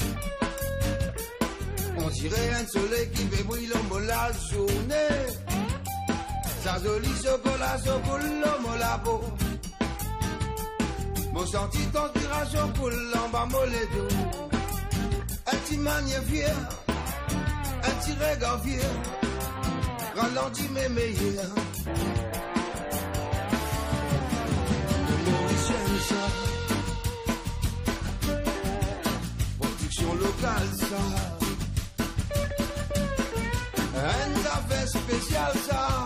Dirait 2.12 2.50
un 2.60 2.66
soleil 2.66 3.08
qui 3.14 3.22
fait 3.26 3.44
briller 3.44 3.68
la 4.00 4.32
journée. 4.50 5.20
Sa 6.62 6.78
jolie 6.82 7.08
chocolat 7.22 7.78
chocolat 7.78 9.00
peau. 9.04 9.20
Mon 11.32 11.46
senti 11.46 11.78
d'inspiration 11.86 12.68
pour 12.74 12.90
mollet 13.46 13.88
d'eau. 13.94 14.08
Un 15.46 15.56
petit 15.56 15.78
manière 15.78 16.22
fier, 16.24 16.54
un 17.82 17.90
petit 17.90 18.12
regard 18.12 18.62
fier, 18.62 18.90
mes 20.70 20.88
meilleurs. 20.88 21.54
Le 25.06 25.30
Mauricien, 25.30 25.82
ça. 26.08 26.14
production 29.58 30.14
locale, 30.14 30.68
ça. 30.78 31.39
através 34.50 34.94
especial 34.94 35.52
já. 35.66 35.99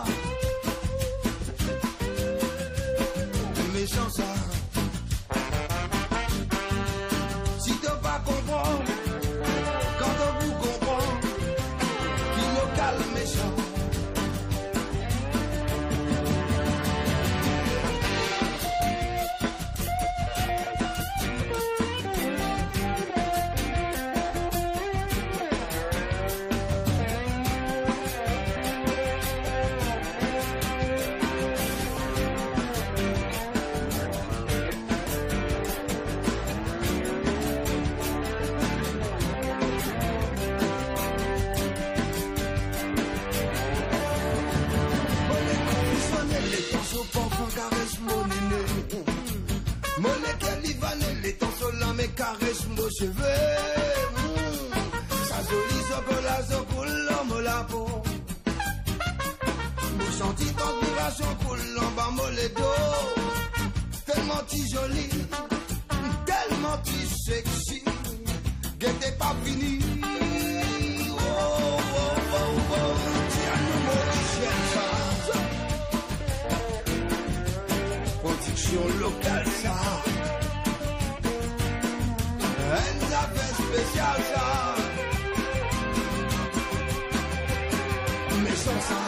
sous 52.55 52.71
nos 52.71 52.91
cheveux. 52.91 53.41
Mm. 54.17 54.75
Sa 55.29 55.39
jolie 55.49 55.85
chocolat, 55.89 56.41
la 57.43 57.65
peau. 57.65 57.89
Mon 59.99 60.11
son 61.11 61.35
coulombe 61.45 62.01
en 62.07 62.13
molédo. 62.13 62.71
Tellement 64.07 64.43
tu 64.49 64.59
jolie, 64.73 65.11
tellement 66.27 66.79
tu 66.85 66.99
sexy, 67.27 67.83
que 68.79 68.87
t'es 69.01 69.13
pas 69.13 69.35
fini. 69.45 69.79
Oh, 71.11 71.19
oh, 71.19 72.17
oh, 72.35 72.61
oh, 72.71 72.95
tiens, 73.33 73.59
nous, 73.67 73.81
mon 73.87 74.03
chien, 74.31 74.57
ça. 74.75 75.39
Production 78.23 78.85
locale, 79.01 79.49
ça. 79.63 80.14
so 88.65 88.95
long. 88.95 89.04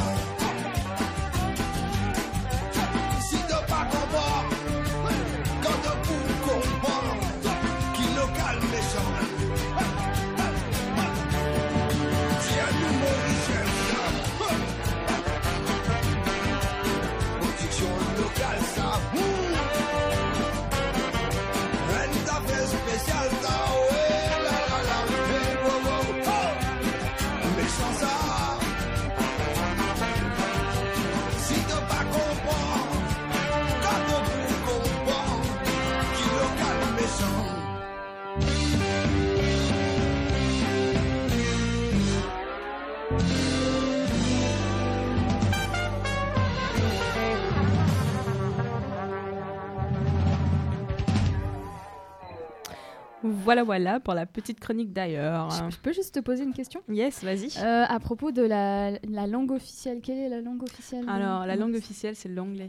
Voilà, 53.47 53.63
voilà 53.65 54.01
pour 54.01 54.13
la 54.15 54.27
petite 54.27 54.61
chronique 54.61 54.93
d'ailleurs. 54.93 55.51
Je, 55.51 55.71
je 55.71 55.79
peux 55.79 55.93
juste 55.93 56.15
te 56.15 56.21
poser 56.21 56.45
une 56.45 56.53
question? 56.53 56.81
Yes, 56.89 57.25
vas-y. 57.25 57.49
Euh, 57.59 57.85
à 57.89 57.99
propos 58.01 58.31
de 58.33 58.43
la, 58.43 58.91
la 59.09 59.27
langue 59.27 59.53
officielle. 59.53 60.01
Quelle 60.03 60.19
est 60.19 60.29
la 60.29 60.41
langue 60.43 60.63
officielle? 60.63 61.07
Alors, 61.09 61.47
la 61.47 61.57
langue 61.57 61.75
officielle, 61.77 62.15
c'est 62.17 62.29
l'anglais. 62.29 62.69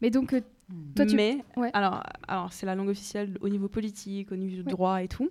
Mais 0.00 0.10
donc, 0.10 0.32
euh, 0.34 0.40
toi, 0.94 1.04
tu... 1.06 1.16
Mais, 1.16 1.38
Ouais. 1.56 1.70
alors, 1.72 2.02
alors 2.28 2.52
c'est 2.52 2.66
la 2.66 2.74
langue 2.76 2.90
officielle 2.90 3.36
au 3.40 3.48
niveau 3.48 3.68
politique, 3.68 4.30
au 4.30 4.36
niveau 4.36 4.62
du 4.62 4.62
droit 4.62 5.02
et 5.02 5.08
tout. 5.08 5.30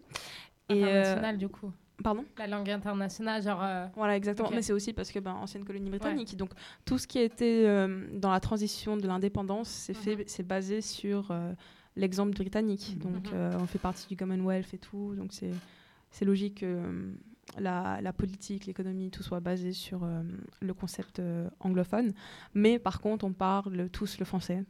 Et, 0.69 0.83
euh, 0.83 1.01
International, 1.01 1.37
du 1.37 1.47
coup. 1.49 1.71
pardon? 2.03 2.25
La 2.37 2.47
langue 2.47 2.69
internationale, 2.69 3.41
genre. 3.43 3.61
euh, 3.63 3.85
Voilà, 3.95 4.15
exactement. 4.17 4.49
Mais 4.53 4.61
c'est 4.61 4.73
aussi 4.73 4.93
parce 4.93 5.11
que, 5.11 5.19
ben, 5.19 5.33
ancienne 5.33 5.65
colonie 5.65 5.89
britannique. 5.89 6.35
Donc, 6.35 6.49
tout 6.85 6.97
ce 6.97 7.05
qui 7.07 7.19
a 7.19 7.23
été 7.23 7.67
euh, 7.67 8.07
dans 8.13 8.31
la 8.31 8.39
transition 8.39 8.97
de 8.97 9.07
l'indépendance, 9.07 9.67
c'est 9.69 9.95
Mhm. 9.95 10.01
fait, 10.17 10.23
c'est 10.27 10.47
basé 10.47 10.81
sur 10.81 11.29
euh, 11.31 11.53
l'exemple 11.99 12.33
britannique. 12.33 12.97
Donc, 12.99 13.27
Mhm. 13.27 13.33
euh, 13.33 13.51
on 13.59 13.65
fait 13.67 13.79
partie 13.79 14.07
du 14.07 14.15
Commonwealth 14.15 14.73
et 14.73 14.77
tout. 14.77 15.13
Donc, 15.15 15.31
c'est, 15.31 16.25
logique 16.25 16.61
que 16.61 16.65
euh, 16.65 17.11
la, 17.59 17.99
la 18.01 18.13
politique, 18.13 18.65
l'économie, 18.65 19.11
tout 19.11 19.21
soit 19.23 19.39
basé 19.39 19.73
sur 19.73 20.03
euh, 20.03 20.21
le 20.61 20.73
concept 20.73 21.21
anglophone. 21.59 22.13
Mais 22.53 22.79
par 22.79 23.01
contre, 23.01 23.25
on 23.25 23.33
parle 23.33 23.89
tous 23.89 24.17
le 24.19 24.25
français, 24.25 24.63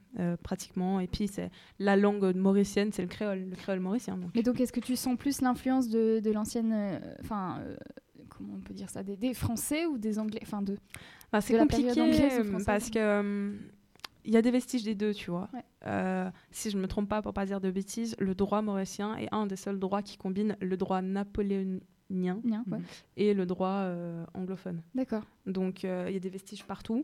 pratiquement. 0.43 0.99
Et 0.99 1.07
puis, 1.07 1.27
c'est 1.27 1.51
la 1.79 1.95
langue 1.95 2.35
mauricienne, 2.35 2.91
c'est 2.91 3.01
le 3.01 3.07
créole, 3.07 3.45
le 3.49 3.55
créole 3.55 3.79
mauricien. 3.79 4.17
Donc. 4.17 4.31
Mais 4.35 4.43
donc, 4.43 4.59
est-ce 4.59 4.73
que 4.73 4.79
tu 4.79 4.95
sens 4.95 5.17
plus 5.17 5.41
l'influence 5.41 5.87
de, 5.89 6.19
de 6.19 6.31
l'ancienne. 6.31 6.73
Enfin. 7.21 7.61
comment 8.29 8.55
on 8.55 8.61
peut 8.61 8.73
dire 8.73 8.89
ça 8.89 9.03
des, 9.03 9.17
des 9.17 9.33
Français 9.33 9.85
ou 9.85 9.97
des 9.97 10.17
Anglais 10.17 10.39
Enfin, 10.43 10.61
de. 10.61 10.77
Bah, 11.31 11.41
c'est 11.41 11.57
compliqué 11.57 11.91
parce 12.65 12.89
que 12.89 12.97
euh, 12.99 13.51
il 14.29 14.33
y 14.35 14.37
a 14.37 14.41
des 14.43 14.51
vestiges 14.51 14.83
des 14.83 14.93
deux, 14.93 15.11
tu 15.13 15.31
vois. 15.31 15.49
Ouais. 15.53 15.63
Euh, 15.87 16.29
si 16.51 16.69
je 16.69 16.77
ne 16.77 16.83
me 16.83 16.87
trompe 16.87 17.09
pas, 17.09 17.21
pour 17.23 17.33
pas 17.33 17.47
dire 17.47 17.59
de 17.59 17.71
bêtises, 17.71 18.15
le 18.19 18.35
droit 18.35 18.61
mauricien 18.61 19.15
est 19.17 19.27
un 19.33 19.47
des 19.47 19.55
seuls 19.55 19.79
droits 19.79 20.03
qui 20.03 20.17
combine 20.17 20.55
le 20.61 20.77
droit 20.77 21.01
napoléonien 21.01 21.81
ouais. 22.11 22.79
et 23.17 23.33
le 23.33 23.45
droit 23.47 23.67
euh, 23.81 24.23
anglophone. 24.35 24.81
D'accord. 24.93 25.23
Donc 25.47 25.83
euh, 25.83 26.05
il 26.09 26.13
y 26.13 26.17
a 26.17 26.19
des 26.19 26.29
vestiges 26.29 26.63
partout. 26.63 27.03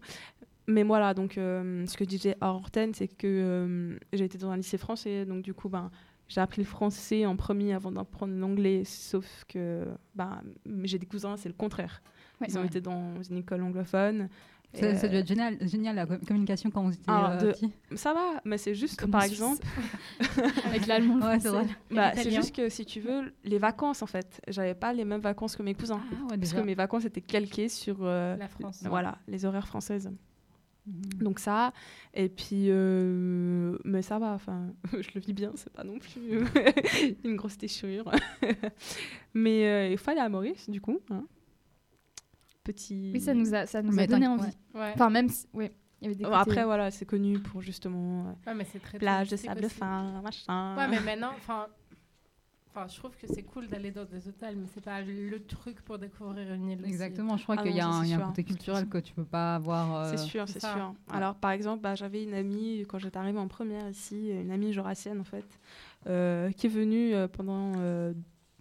Mais 0.68 0.84
voilà, 0.84 1.14
donc 1.16 1.38
euh, 1.38 1.86
ce 1.88 1.98
que 1.98 2.04
disait 2.04 2.38
Horten, 2.42 2.94
c'est 2.94 3.08
que 3.08 3.26
euh, 3.28 3.98
j'ai 4.14 4.26
été 4.26 4.38
dans 4.38 4.50
un 4.52 4.58
lycée 4.58 4.78
français, 4.78 5.26
donc 5.26 5.44
du 5.44 5.54
coup, 5.54 5.70
ben, 5.70 5.92
j'ai 6.28 6.42
appris 6.42 6.62
le 6.62 6.68
français 6.68 7.26
en 7.26 7.36
premier 7.36 7.74
avant 7.74 7.92
d'apprendre 7.92 8.34
l'anglais, 8.36 8.84
sauf 8.84 9.46
que 9.48 9.86
ben, 10.16 10.42
j'ai 10.84 10.98
des 11.00 11.06
cousins, 11.06 11.38
c'est 11.38 11.50
le 11.50 11.56
contraire. 11.56 12.02
Ouais. 12.42 12.48
Ils 12.50 12.58
ont 12.58 12.62
Ouais. 12.62 12.68
été 12.68 12.82
dans 12.82 13.22
une 13.30 13.38
école 13.38 13.62
anglophone. 13.62 14.28
Ça, 14.76 14.90
Et, 14.90 14.96
ça 14.96 15.08
doit 15.08 15.20
être 15.20 15.28
génial, 15.28 15.58
génial 15.62 15.96
la 15.96 16.06
com- 16.06 16.20
communication 16.28 16.70
quand 16.72 16.84
vous 16.84 16.94
étiez 16.94 17.04
Alors, 17.08 17.32
euh, 17.32 17.38
de- 17.48 17.52
petit. 17.52 17.72
Ça 17.96 18.14
va, 18.14 18.42
mais 18.46 18.58
c'est 18.58 18.76
juste 18.76 19.00
que 19.00 19.06
par 19.06 19.24
exemple, 19.24 19.66
Avec 20.66 20.86
l'allemand. 20.88 21.16
le 21.18 21.26
Ouais, 21.26 21.40
c'est 21.40 21.96
bah, 21.96 22.14
juste 22.30 22.56
que 22.56 22.70
si 22.70 22.86
tu 22.86 23.00
veux, 23.00 23.34
les 23.44 23.58
vacances 23.60 24.02
en 24.02 24.08
fait, 24.08 24.42
j'avais 24.48 24.76
pas 24.76 24.94
les 24.94 25.06
mêmes 25.06 25.22
vacances 25.22 25.56
que 25.56 25.64
mes 25.64 25.74
cousins. 25.74 26.02
Ah, 26.12 26.32
ouais, 26.32 26.38
parce 26.38 26.54
que 26.54 26.62
mes 26.62 26.76
vacances 26.76 27.06
étaient 27.06 27.22
calquées 27.22 27.70
sur 27.70 27.98
euh, 28.02 28.36
La 28.38 28.48
France. 28.48 28.84
voilà, 28.88 29.18
les 29.28 29.46
horaires 29.46 29.68
françaises. 29.68 30.12
Mhm. 30.88 31.24
Donc 31.24 31.40
ça, 31.40 31.74
et 32.14 32.30
puis, 32.30 32.66
euh, 32.70 33.76
mais 33.86 34.04
ça 34.04 34.20
va, 34.20 34.34
enfin, 34.34 34.68
je 34.94 35.10
le 35.16 35.22
vis 35.22 35.34
bien, 35.34 35.52
c'est 35.56 35.74
pas 35.74 35.84
non 35.84 35.98
plus 35.98 36.22
euh, 36.32 36.46
une 37.24 37.36
grosse 37.38 37.58
déchirure. 37.58 38.12
mais 39.34 39.66
euh, 39.66 39.90
il 39.92 39.98
fallait 39.98 40.22
à 40.22 40.30
Maurice, 40.30 40.70
du 40.70 40.82
coup. 40.82 41.00
hein. 41.10 41.24
Petit... 42.66 43.12
Oui, 43.14 43.22
ça 43.22 43.34
nous 43.34 43.54
a, 43.56 43.66
ça 43.66 43.82
nous 43.82 43.98
a 43.98 44.06
donné 44.08 44.28
envie. 44.28 44.52
Ouais. 44.74 44.92
Enfin, 44.94 45.10
même 45.10 45.30
si. 45.30 45.46
Ouais. 45.54 45.72
Il 46.02 46.06
y 46.06 46.08
avait 46.08 46.16
des 46.16 46.24
Bon, 46.26 46.32
côtés- 46.32 46.42
Après, 46.42 46.66
voilà, 46.66 46.92
c'est 46.92 47.06
connu 47.06 47.40
pour 47.40 47.62
justement 47.62 48.26
euh, 48.28 48.50
Ouais, 48.52 48.56
mais 48.58 48.66
c'est 48.66 48.80
très 48.80 48.98
plage 48.98 49.30
de 49.30 49.38
sable 49.38 49.64
aussi. 49.66 49.76
fin, 49.76 50.20
machin. 50.22 50.76
Ouais, 50.76 50.88
mais 50.90 51.00
maintenant, 51.00 51.32
enfin. 51.38 51.68
Enfin, 52.78 52.88
je 52.90 52.98
trouve 52.98 53.12
que 53.16 53.26
c'est 53.26 53.44
cool 53.44 53.68
d'aller 53.70 53.92
dans 53.92 54.04
des 54.04 54.28
hôtels, 54.28 54.58
mais 54.58 54.66
c'est 54.74 54.84
pas 54.84 55.00
le 55.00 55.40
truc 55.46 55.82
pour 55.84 55.98
découvrir 55.98 56.54
une 56.54 56.68
île. 56.72 56.80
aussi. 56.82 56.90
Exactement, 56.90 57.38
je 57.38 57.44
crois 57.44 57.56
Ah 57.58 57.64
qu'il 57.64 57.74
y 57.74 57.80
a, 57.80 57.88
un, 57.88 58.04
y 58.06 58.14
a 58.14 58.18
côté 58.18 58.44
culturel 58.44 58.90
que 58.90 58.98
tu 58.98 59.14
peux 59.14 59.24
pas 59.24 59.56
avoir. 59.56 59.96
euh, 59.96 60.12
C'est 60.12 60.18
sûr, 60.18 60.46
c'est 60.50 60.60
sûr. 60.60 60.94
Alors, 61.10 61.36
par 61.36 61.52
exemple, 61.52 61.82
bah, 61.82 61.96
j'avais 61.96 62.24
une 62.24 62.34
amie, 62.34 62.84
quand 62.90 62.98
j'étais 63.00 63.16
arrivée 63.18 63.40
en 63.40 63.48
première 63.48 63.88
ici, 63.90 64.30
une 64.30 64.52
amie 64.52 64.74
jurassienne, 64.74 65.22
en 65.22 65.24
fait, 65.24 65.46
euh, 66.08 66.52
qui 66.52 66.66
est 66.66 66.70
venue 66.70 67.14
euh, 67.16 67.30
pendant 67.30 67.72
euh, 67.78 68.12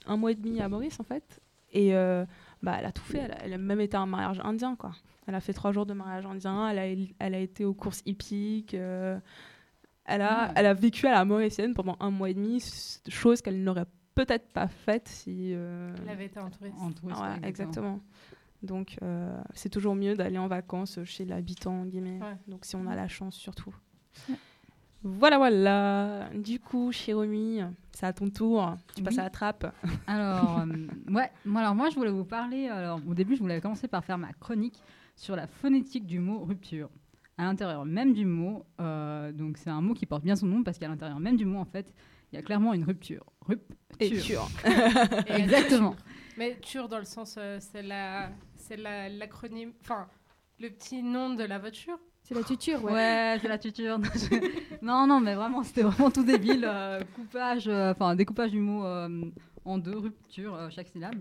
un 0.07 0.17
mois 0.17 0.31
et 0.31 0.37
demi 0.37 0.61
à 0.61 0.69
Maurice, 0.69 1.01
en 1.01 1.05
fait. 1.05 1.41
Et 1.73 1.97
euh, 1.97 2.25
bah, 2.65 2.77
elle 2.81 2.87
a 2.87 2.93
tout 2.93 3.03
fait. 3.05 3.19
Elle 3.19 3.33
a, 3.33 3.45
elle 3.45 3.53
a 3.55 3.59
même 3.59 3.81
été 3.81 3.97
à 3.97 4.01
un 4.01 4.07
mariage 4.07 4.41
indien, 4.43 4.75
quoi. 4.77 4.93
Elle 5.27 5.35
a 5.35 5.41
fait 5.41 5.53
trois 5.53 5.73
jours 5.73 5.87
de 5.87 5.95
mariage 5.95 6.27
indien. 6.27 6.69
Elle 6.69 6.79
a, 6.79 7.05
elle 7.19 7.35
a 7.35 7.39
été 7.39 7.65
aux 7.65 7.75
courses 7.75 8.03
hippiques. 8.07 8.75
euh, 8.75 9.19
elle, 10.05 10.21
a, 10.23 10.49
Ah. 10.49 10.53
elle 10.57 10.67
a 10.67 10.75
vécu 10.75 11.07
à 11.07 11.13
la 11.13 11.25
Mauricienne 11.25 11.73
pendant 11.75 11.97
un 12.01 12.11
mois 12.11 12.29
et 12.31 12.35
demi, 12.35 12.63
chose 13.09 13.41
qu'elle 13.41 13.63
n'aurait 13.63 13.87
peut-être 14.15 14.53
pas 14.53 14.69
faite 14.69 15.09
si... 15.09 15.53
euh, 15.55 15.95
Elle 16.03 16.09
avait 16.11 16.27
été 16.27 16.39
en 16.41 16.51
touriste. 16.51 16.77
en 16.81 16.93
touriste, 16.93 17.21
Ouais, 17.21 17.27
ouais, 17.29 17.49
exactement. 17.49 18.01
Donc, 18.63 18.97
euh, 19.03 19.39
c'est 19.55 19.69
toujours 19.71 19.95
mieux 19.95 20.15
d'aller 20.15 20.39
en 20.39 20.47
vacances 20.47 20.99
chez 21.05 21.25
l'habitant, 21.25 21.81
en 21.83 21.85
guillemets. 21.87 22.19
Ouais. 22.21 22.37
Donc, 22.49 22.65
si 22.65 22.77
on 22.77 22.87
a 22.87 22.95
la 22.97 23.09
chance, 23.09 23.35
surtout. 23.35 23.75
Voilà, 25.07 25.37
voilà. 25.37 26.31
Du 26.35 26.59
coup, 26.59 26.91
Chiromi, 26.91 27.61
c'est 27.93 28.07
à 28.07 28.13
ton 28.15 28.31
tour. 28.31 28.75
Tu 28.97 29.03
passes 29.03 29.15
Oui. 29.15 29.21
à 29.21 29.25
la 29.25 29.31
trappe. 29.31 29.75
Alors, 30.07 30.61
euh, 30.67 31.13
ouais, 31.13 31.31
moi, 31.45 31.61
alors 31.61 31.75
moi, 31.75 31.91
je 31.91 31.95
voulais 31.95 32.11
vous 32.11 32.25
parler. 32.25 32.69
Alors, 32.69 33.01
au 33.07 33.13
début, 33.15 33.37
je 33.37 33.41
voulais 33.41 33.61
commencer 33.61 33.87
par 33.87 34.03
faire 34.05 34.17
ma 34.19 34.33
chronique 34.33 34.83
sur 35.15 35.37
la 35.37 35.47
phonétique 35.47 36.07
du 36.07 36.19
mot 36.21 36.43
rupture. 36.45 36.89
À 37.37 37.45
l'intérieur 37.45 37.85
même 37.85 38.13
du 38.15 38.25
mot, 38.25 38.65
euh, 38.81 39.33
donc 39.33 39.59
c'est 39.59 39.69
un 39.71 39.81
mot 39.81 39.93
qui 39.93 40.07
porte 40.07 40.23
bien 40.23 40.37
son 40.37 40.47
nom 40.47 40.63
parce 40.63 40.79
qu'à 40.79 40.87
l'intérieur 40.89 41.19
même 41.21 41.37
du 41.37 41.45
mot, 41.45 41.59
en 41.59 41.65
fait, 41.65 41.93
il 42.33 42.37
y 42.37 42.39
a 42.39 42.43
clairement 42.43 42.73
une 42.73 42.85
rupture. 42.85 43.25
Rupture. 43.47 43.77
Et 44.01 44.11
tur. 44.21 44.49
Et 44.65 44.71
la 45.33 45.39
Exactement. 45.39 45.97
Mais 46.39 46.57
TUR, 46.63 46.89
dans 46.89 46.99
le 46.99 47.05
sens, 47.05 47.35
euh, 47.39 47.59
c'est 47.61 47.83
la, 47.83 48.31
c'est 48.57 48.77
la- 48.77 49.09
l'acronyme, 49.09 49.73
enfin, 49.83 50.07
le 50.61 50.69
petit 50.71 51.03
nom 51.03 51.35
de 51.35 51.45
la 51.45 51.59
voiture. 51.59 51.99
C'est 52.25 52.35
la 52.35 52.43
tuture, 52.43 52.83
ouais. 52.83 52.93
Ouais, 52.93 53.39
c'est 53.41 53.49
la 53.49 53.59
tuture. 53.59 53.99
non, 54.83 55.07
non, 55.07 55.21
mais 55.21 55.35
vraiment, 55.35 55.63
c'était 55.63 55.83
vraiment 55.83 56.11
tout 56.11 56.25
débile. 56.25 56.65
euh, 56.67 57.03
coupage, 57.15 57.69
euh, 57.69 57.93
enfin, 57.93 58.15
découpage 58.17 58.51
du 58.51 58.61
mot 58.61 58.85
euh, 58.85 59.27
en 59.67 59.77
deux, 59.77 59.99
rupture, 59.99 60.59
chaque 60.71 60.89
syllabe. 60.89 61.17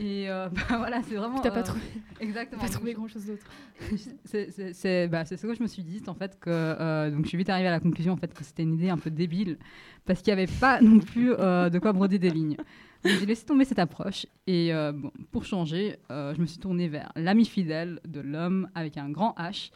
Et 0.00 0.26
bah, 0.28 0.50
voilà, 0.76 1.02
c'est 1.04 1.14
vraiment. 1.14 1.38
T'as 1.40 1.52
pas 1.52 1.62
trouvé, 1.62 1.80
Exactement. 2.20 2.60
pas 2.60 2.68
trouvé 2.68 2.94
grand 2.94 3.06
chose 3.06 3.26
d'autre. 3.26 3.46
c'est 4.24 5.08
bah, 5.08 5.24
ce 5.24 5.34
que 5.36 5.54
je 5.54 5.62
me 5.62 5.68
suis 5.68 5.84
dit 5.84 6.02
en 6.08 6.14
fait 6.14 6.38
que 6.40 7.10
donc 7.10 7.22
je 7.24 7.28
suis 7.28 7.38
vite 7.38 7.48
arrivée 7.48 7.68
à 7.68 7.72
la 7.72 7.80
conclusion 7.80 8.12
en 8.12 8.16
fait 8.16 8.34
que 8.34 8.44
c'était 8.44 8.64
une 8.64 8.74
idée 8.74 8.90
un 8.90 8.98
peu 8.98 9.10
débile 9.10 9.56
parce 10.04 10.20
qu'il 10.20 10.34
n'y 10.34 10.42
avait 10.42 10.52
pas 10.60 10.80
non 10.82 10.98
plus 10.98 11.28
de 11.28 11.78
quoi 11.78 11.92
broder 11.92 12.18
des 12.18 12.30
lignes 12.30 12.56
Donc, 13.04 13.12
J'ai 13.20 13.26
laissé 13.26 13.46
tomber 13.46 13.64
cette 13.64 13.78
approche 13.78 14.26
et 14.46 14.74
euh, 14.74 14.92
bon, 14.92 15.12
pour 15.30 15.44
changer, 15.44 15.96
euh, 16.10 16.34
je 16.34 16.40
me 16.40 16.46
suis 16.46 16.58
tournée 16.58 16.88
vers 16.88 17.12
l'ami 17.14 17.44
fidèle 17.44 18.00
de 18.06 18.20
l'homme 18.20 18.68
avec 18.74 18.96
un 18.96 19.08
grand 19.08 19.34
H, 19.38 19.70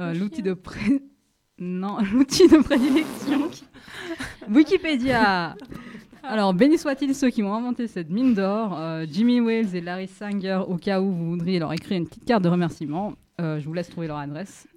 euh, 0.00 0.14
l'outil 0.14 0.42
de 0.42 0.54
pré... 0.54 1.02
non, 1.58 1.98
l'outil 2.12 2.48
de 2.48 2.58
prédilection. 2.58 3.50
Wikipédia. 4.50 5.56
Alors, 6.24 6.54
béni 6.54 6.78
soit-il 6.78 7.14
ceux 7.14 7.30
qui 7.30 7.42
ont 7.42 7.52
inventé 7.52 7.88
cette 7.88 8.08
mine 8.08 8.34
d'or, 8.34 8.78
euh, 8.78 9.04
Jimmy 9.10 9.40
Wales 9.40 9.74
et 9.74 9.80
Larry 9.80 10.06
Sanger, 10.06 10.62
au 10.68 10.76
cas 10.76 11.00
où 11.00 11.10
vous 11.10 11.30
voudriez 11.30 11.58
leur 11.58 11.72
écrire 11.72 11.98
une 11.98 12.06
petite 12.06 12.24
carte 12.24 12.44
de 12.44 12.48
remerciement. 12.48 13.14
Euh, 13.40 13.58
je 13.58 13.66
vous 13.66 13.74
laisse 13.74 13.88
trouver 13.88 14.06
leur 14.06 14.18
adresse. 14.18 14.68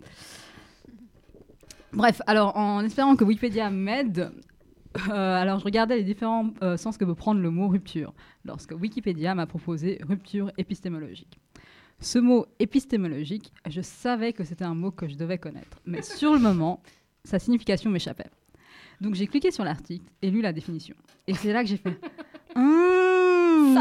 Bref, 1.94 2.22
alors 2.26 2.58
en 2.58 2.84
espérant 2.84 3.16
que 3.16 3.24
Wikipédia 3.24 3.70
m'aide, 3.70 4.32
euh, 5.08 5.12
alors 5.12 5.60
je 5.60 5.66
regardais 5.66 5.98
les 5.98 6.04
différents 6.04 6.52
sens 6.78 6.98
que 6.98 7.06
peut 7.06 7.16
prendre 7.16 7.40
le 7.40 7.50
mot 7.50 7.68
rupture 7.68 8.14
lorsque 8.44 8.72
Wikipédia 8.72 9.36
m'a 9.36 9.46
proposé 9.46 10.00
rupture 10.04 10.52
épistémologique. 10.58 11.40
Ce 12.00 12.20
mot 12.20 12.46
épistémologique, 12.60 13.52
je 13.68 13.82
savais 13.82 14.34
que 14.34 14.44
c'était 14.44 14.66
un 14.66 14.76
mot 14.76 14.92
que 14.92 15.08
je 15.08 15.16
devais 15.16 15.38
connaître, 15.38 15.80
mais 15.86 16.02
sur 16.02 16.34
le 16.34 16.40
moment, 16.40 16.82
sa 17.24 17.40
signification 17.40 17.90
m'échappait. 17.90 18.30
Donc 19.02 19.16
j'ai 19.16 19.28
cliqué 19.28 19.52
sur 19.52 19.64
l'article 19.64 20.06
et 20.22 20.30
lu 20.30 20.42
la 20.42 20.54
définition. 20.54 20.96
Et 21.28 21.34
c'est 21.34 21.52
là 21.54 21.64
que 21.64 21.70
j'ai 21.70 21.78
fait. 21.78 21.98
Mmh, 22.56 23.76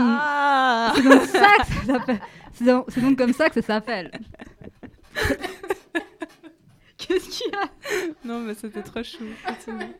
C'est 0.97 1.03
donc 1.03 1.23
ça 1.23 1.49
que 1.59 1.65
ça 1.67 1.85
s'appelle. 1.87 2.21
C'est 2.53 2.65
donc, 2.65 2.85
c'est 2.89 3.01
donc 3.01 3.17
comme 3.19 3.33
ça 3.33 3.49
que 3.49 3.55
ça 3.61 3.63
s'appelle. 3.63 4.11
Qu'est-ce 6.97 7.29
qu'il 7.29 7.53
y 7.53 7.55
a? 7.55 7.69
Non, 8.25 8.41
mais 8.41 8.55
c'était 8.55 8.83
trop 8.83 9.03
chou. 9.03 9.25
continue. 9.47 9.93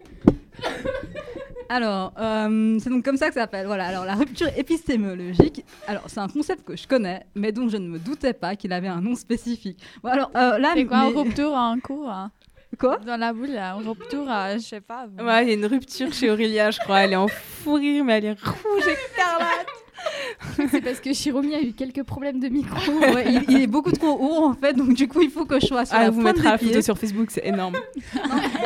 Alors, 1.71 2.13
euh, 2.19 2.79
c'est 2.79 2.91
donc 2.91 3.05
comme 3.05 3.17
ça 3.17 3.29
que 3.29 3.35
ça 3.35 3.41
s'appelle. 3.43 3.67
Voilà, 3.67 3.87
alors 3.87 4.05
la 4.05 4.15
rupture 4.15 4.49
épistémologique, 4.57 5.65
alors 5.89 6.03
c'est 6.09 6.21
un 6.21 6.29
concept 6.29 6.63
que 6.65 6.77
je 6.77 6.87
connais, 6.87 7.23
mais 7.35 7.53
dont 7.53 7.69
je 7.69 7.79
ne 7.79 7.89
me 7.89 7.99
doutais 7.99 8.35
pas 8.35 8.55
qu'il 8.55 8.73
avait 8.73 8.87
un 8.89 9.01
nom 9.01 9.15
spécifique. 9.17 9.83
Bon, 10.03 10.11
alors 10.11 10.31
euh, 10.37 10.59
là, 10.59 10.73
C'est 10.75 10.85
quoi, 10.85 10.99
mais- 11.11 11.17
un 11.19 11.23
rupture 11.23 11.53
en 11.53 11.79
cours 11.81 12.11
hein 12.11 12.31
Quoi 12.79 12.99
Dans 12.99 13.17
la 13.17 13.33
boule, 13.33 13.51
là, 13.51 13.73
un 13.75 13.79
rupture, 13.79 14.27
euh, 14.31 14.55
je 14.55 14.59
sais 14.59 14.81
pas. 14.83 15.07
bon. 15.07 15.25
Ouais, 15.25 15.45
il 15.45 15.49
y 15.49 15.53
a 15.53 15.55
une 15.55 15.67
rupture 15.67 16.13
chez 16.13 16.31
Aurélia, 16.31 16.71
je 16.71 16.81
crois. 16.81 17.01
Elle 17.01 17.13
est 17.15 17.17
en 17.17 17.29
fou 17.29 17.75
rire, 17.75 18.05
mais 18.05 18.19
elle 18.19 18.25
est 18.27 18.41
rouge 18.41 18.83
écarlate. 18.83 19.67
C'est 20.71 20.81
parce 20.81 21.01
que 21.01 21.13
Shiromi 21.13 21.55
a 21.55 21.61
eu 21.61 21.73
quelques 21.73 22.03
problèmes 22.05 22.41
de 22.41 22.49
micro. 22.49 22.77
Ouais, 22.93 23.25
il, 23.29 23.45
il 23.49 23.63
est 23.63 23.67
beaucoup 23.67 23.93
trop 23.93 24.17
haut 24.19 24.45
en 24.45 24.55
fait, 24.55 24.73
donc 24.75 24.95
du 24.95 25.09
coup 25.09 25.21
il 25.23 25.31
faut 25.31 25.45
que 25.45 25.59
je 25.61 25.67
sois 25.67 25.85
sur 25.85 25.97
Ah, 25.97 26.05
la 26.05 26.11
vous 26.11 26.21
pointe 26.23 26.37
mettra 26.37 26.51
la 26.53 26.57
des 26.57 26.65
photo 26.65 26.73
pieds. 26.73 26.83
sur 26.83 26.99
Facebook, 26.99 27.31
c'est 27.31 27.47
énorme. 27.47 27.75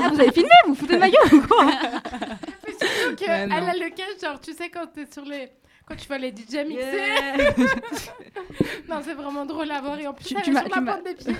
Ah, 0.01 0.09
vous 0.11 0.20
avez 0.20 0.32
filmé 0.32 0.49
Vous 0.66 0.74
foutez 0.74 0.95
de 0.95 0.99
ma 0.99 1.09
gueule 1.11 1.34
ou 1.34 1.41
quoi? 1.47 1.64
Donc, 1.64 3.22
euh, 3.22 3.26
Ouais, 3.26 3.43
elle 3.43 3.49
non. 3.49 3.57
a 3.68 3.74
le 3.74 3.91
cache, 3.95 4.20
genre, 4.22 4.41
tu 4.41 4.53
sais, 4.53 4.68
quand 4.68 4.86
t'es 4.95 5.07
sur 5.12 5.24
les. 5.24 5.49
Quand 5.86 5.97
tu 5.97 6.07
vois 6.07 6.18
les 6.18 6.28
DJ 6.30 6.66
mixer. 6.66 6.84
Yeah. 6.97 7.55
non, 8.89 8.97
c'est 9.05 9.14
vraiment 9.14 9.47
drôle 9.47 9.70
à 9.70 9.80
voir. 9.80 9.99
Et 9.99 10.07
en 10.07 10.12
plus, 10.12 10.24
Tu- 10.26 10.34
elle 10.36 10.43
tu 10.43 10.51
est 10.51 10.53
m'as- 10.53 10.64
sur 10.66 10.76
la 10.76 10.82
pointe 10.93 11.05
des 11.05 11.14
pieds. 11.14 11.34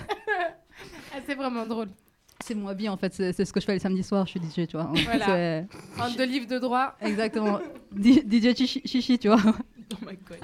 Ah, 1.15 1.19
c'est 1.27 1.35
vraiment 1.35 1.67
drôle. 1.67 1.89
C'est 2.45 2.55
mon 2.55 2.69
hobby 2.69 2.89
en 2.89 2.97
fait, 2.97 3.13
c'est 3.13 3.45
ce 3.45 3.53
que 3.53 3.61
je 3.61 3.67
fais 3.67 3.73
les 3.75 3.79
samedis 3.81 4.05
soirs, 4.05 4.25
je 4.27 4.31
suis 4.39 4.41
DJ, 4.41 4.69
tu 4.69 4.77
vois. 4.77 4.91
Voilà. 5.05 5.65
En 5.99 6.11
deux 6.11 6.25
livres 6.25 6.47
de 6.47 6.59
droit. 6.59 6.95
Exactement. 7.01 7.59
DJ 7.97 8.55
chichi, 8.57 8.81
chichi, 8.85 9.19
tu 9.19 9.29
vois. 9.29 9.41
Oh 9.45 9.97
my 10.07 10.17
god. 10.29 10.39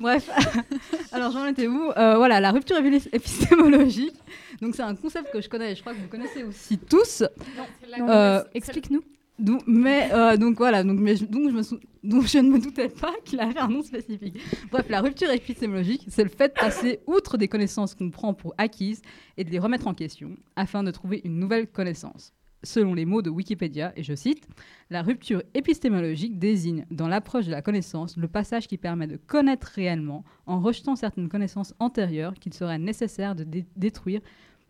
Bref, 0.00 0.30
alors 1.12 1.32
j'en 1.32 1.46
étais 1.46 1.66
où? 1.66 1.90
Euh, 1.96 2.16
Voilà, 2.16 2.40
la 2.40 2.50
rupture 2.52 2.76
épi- 2.78 3.08
épistémologique. 3.12 4.14
Donc 4.60 4.74
c'est 4.74 4.82
un 4.82 4.94
concept 4.94 5.32
que 5.32 5.40
je 5.40 5.48
connais, 5.48 5.72
et 5.72 5.74
je 5.74 5.80
crois 5.80 5.92
que 5.94 5.98
vous 5.98 6.08
connaissez 6.08 6.44
aussi 6.44 6.78
tous. 6.78 7.24
C'est 7.24 7.88
la- 7.88 7.98
Non, 7.98 8.08
Euh, 8.08 8.42
Explique-nous. 8.54 9.02
Donc, 9.38 9.62
mais 9.66 10.10
euh, 10.12 10.36
donc 10.36 10.56
voilà, 10.58 10.84
donc, 10.84 10.98
mais 11.00 11.14
donc, 11.16 11.48
je 11.50 11.54
me 11.54 11.62
sou- 11.62 11.80
donc 12.04 12.26
je 12.26 12.38
ne 12.38 12.50
me 12.50 12.58
doutais 12.60 12.88
pas 12.88 13.12
qu'il 13.24 13.40
avait 13.40 13.58
un 13.58 13.68
nom 13.68 13.82
spécifique. 13.82 14.38
Bref, 14.70 14.86
la 14.88 15.00
rupture 15.00 15.30
épistémologique, 15.30 16.04
c'est 16.08 16.22
le 16.22 16.28
fait 16.30 16.48
de 16.54 16.60
passer 16.60 17.00
outre 17.06 17.38
des 17.38 17.48
connaissances 17.48 17.94
qu'on 17.94 18.10
prend 18.10 18.34
pour 18.34 18.54
acquises 18.58 19.00
et 19.36 19.44
de 19.44 19.50
les 19.50 19.58
remettre 19.58 19.86
en 19.88 19.94
question 19.94 20.36
afin 20.54 20.82
de 20.82 20.90
trouver 20.90 21.22
une 21.24 21.38
nouvelle 21.38 21.66
connaissance. 21.66 22.32
Selon 22.64 22.94
les 22.94 23.04
mots 23.06 23.22
de 23.22 23.30
Wikipédia, 23.30 23.92
et 23.96 24.04
je 24.04 24.14
cite, 24.14 24.46
la 24.90 25.02
rupture 25.02 25.42
épistémologique 25.54 26.38
désigne, 26.38 26.86
dans 26.92 27.08
l'approche 27.08 27.46
de 27.46 27.50
la 27.50 27.62
connaissance, 27.62 28.16
le 28.16 28.28
passage 28.28 28.68
qui 28.68 28.78
permet 28.78 29.08
de 29.08 29.16
connaître 29.16 29.66
réellement 29.74 30.22
en 30.46 30.60
rejetant 30.60 30.94
certaines 30.94 31.28
connaissances 31.28 31.74
antérieures 31.80 32.34
qu'il 32.34 32.54
serait 32.54 32.78
nécessaire 32.78 33.34
de 33.34 33.42
dé- 33.42 33.66
détruire 33.74 34.20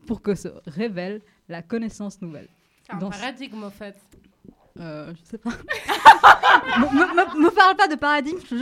pour 0.06 0.22
que 0.22 0.34
se 0.34 0.48
révèle 0.66 1.20
la 1.50 1.60
connaissance 1.60 2.22
nouvelle. 2.22 2.48
C'est 2.86 2.94
un 2.94 2.98
Dans- 2.98 3.10
paradigme, 3.10 3.62
en 3.64 3.70
fait. 3.70 3.96
Euh, 4.80 5.12
je 5.14 5.30
sais 5.30 5.38
pas. 5.38 5.50
me, 6.78 7.42
me- 7.44 7.54
parle 7.54 7.76
pas 7.76 7.88
de 7.88 7.96
paradigme, 7.96 8.38
je 8.44 8.48
te 8.48 8.54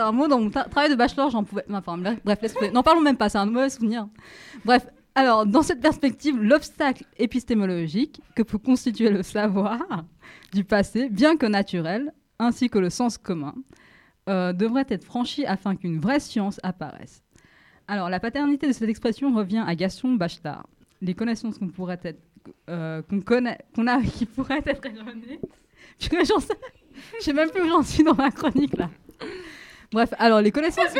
un, 0.00 0.12
mot 0.12 0.28
dans 0.28 0.38
mon 0.40 0.48
tra- 0.48 0.68
travail 0.68 0.90
de 0.90 0.94
bachelor, 0.94 1.30
j'en 1.30 1.44
pouvais. 1.44 1.64
Enfin, 1.72 1.96
bref. 1.98 2.18
N'en 2.72 2.82
parlons 2.82 3.00
même 3.00 3.16
pas, 3.16 3.28
c'est 3.28 3.38
un 3.38 3.46
mauvais 3.46 3.70
souvenir. 3.70 4.08
Bref, 4.64 4.86
alors, 5.14 5.46
dans 5.46 5.62
cette 5.62 5.80
perspective, 5.80 6.40
l'obstacle 6.40 7.04
épistémologique 7.16 8.20
que 8.34 8.42
peut 8.42 8.58
constituer 8.58 9.10
le 9.10 9.22
savoir 9.22 9.78
du 10.52 10.64
passé, 10.64 11.08
bien 11.08 11.36
que 11.36 11.46
naturel, 11.46 12.12
ainsi 12.38 12.68
que 12.68 12.78
le 12.78 12.90
sens 12.90 13.18
commun, 13.18 13.54
euh, 14.28 14.52
devrait 14.52 14.86
être 14.90 15.04
franchi 15.04 15.46
afin 15.46 15.74
qu'une 15.76 15.98
vraie 15.98 16.20
science 16.20 16.60
apparaisse. 16.62 17.22
Alors, 17.88 18.10
la 18.10 18.20
paternité 18.20 18.66
de 18.68 18.72
cette 18.72 18.88
expression 18.88 19.34
revient 19.34 19.64
à 19.66 19.74
Gaston 19.74 20.14
Bachelard. 20.14 20.66
Les 21.00 21.14
connaissances 21.14 21.58
qu'on 21.58 21.68
pourrait 21.68 22.00
être, 22.04 22.20
euh, 22.68 23.02
qu'on 23.02 23.20
connaît, 23.20 23.58
qu'on 23.74 23.86
a, 23.86 24.00
qui 24.16 24.26
pourraient 24.26 24.62
être 24.66 24.84
erronées. 24.86 25.40
Purée, 25.98 26.24
j'en 26.24 26.38
sais, 26.40 26.54
je 27.18 27.24
sais 27.24 27.32
même 27.32 27.50
plus 27.50 27.62
où 27.62 27.68
j'en 27.68 27.82
suis 27.82 28.04
dans 28.04 28.14
ma 28.14 28.30
chronique 28.30 28.76
là. 28.76 28.90
Bref, 29.92 30.10
alors 30.18 30.40
les 30.40 30.50
connaissances. 30.52 30.92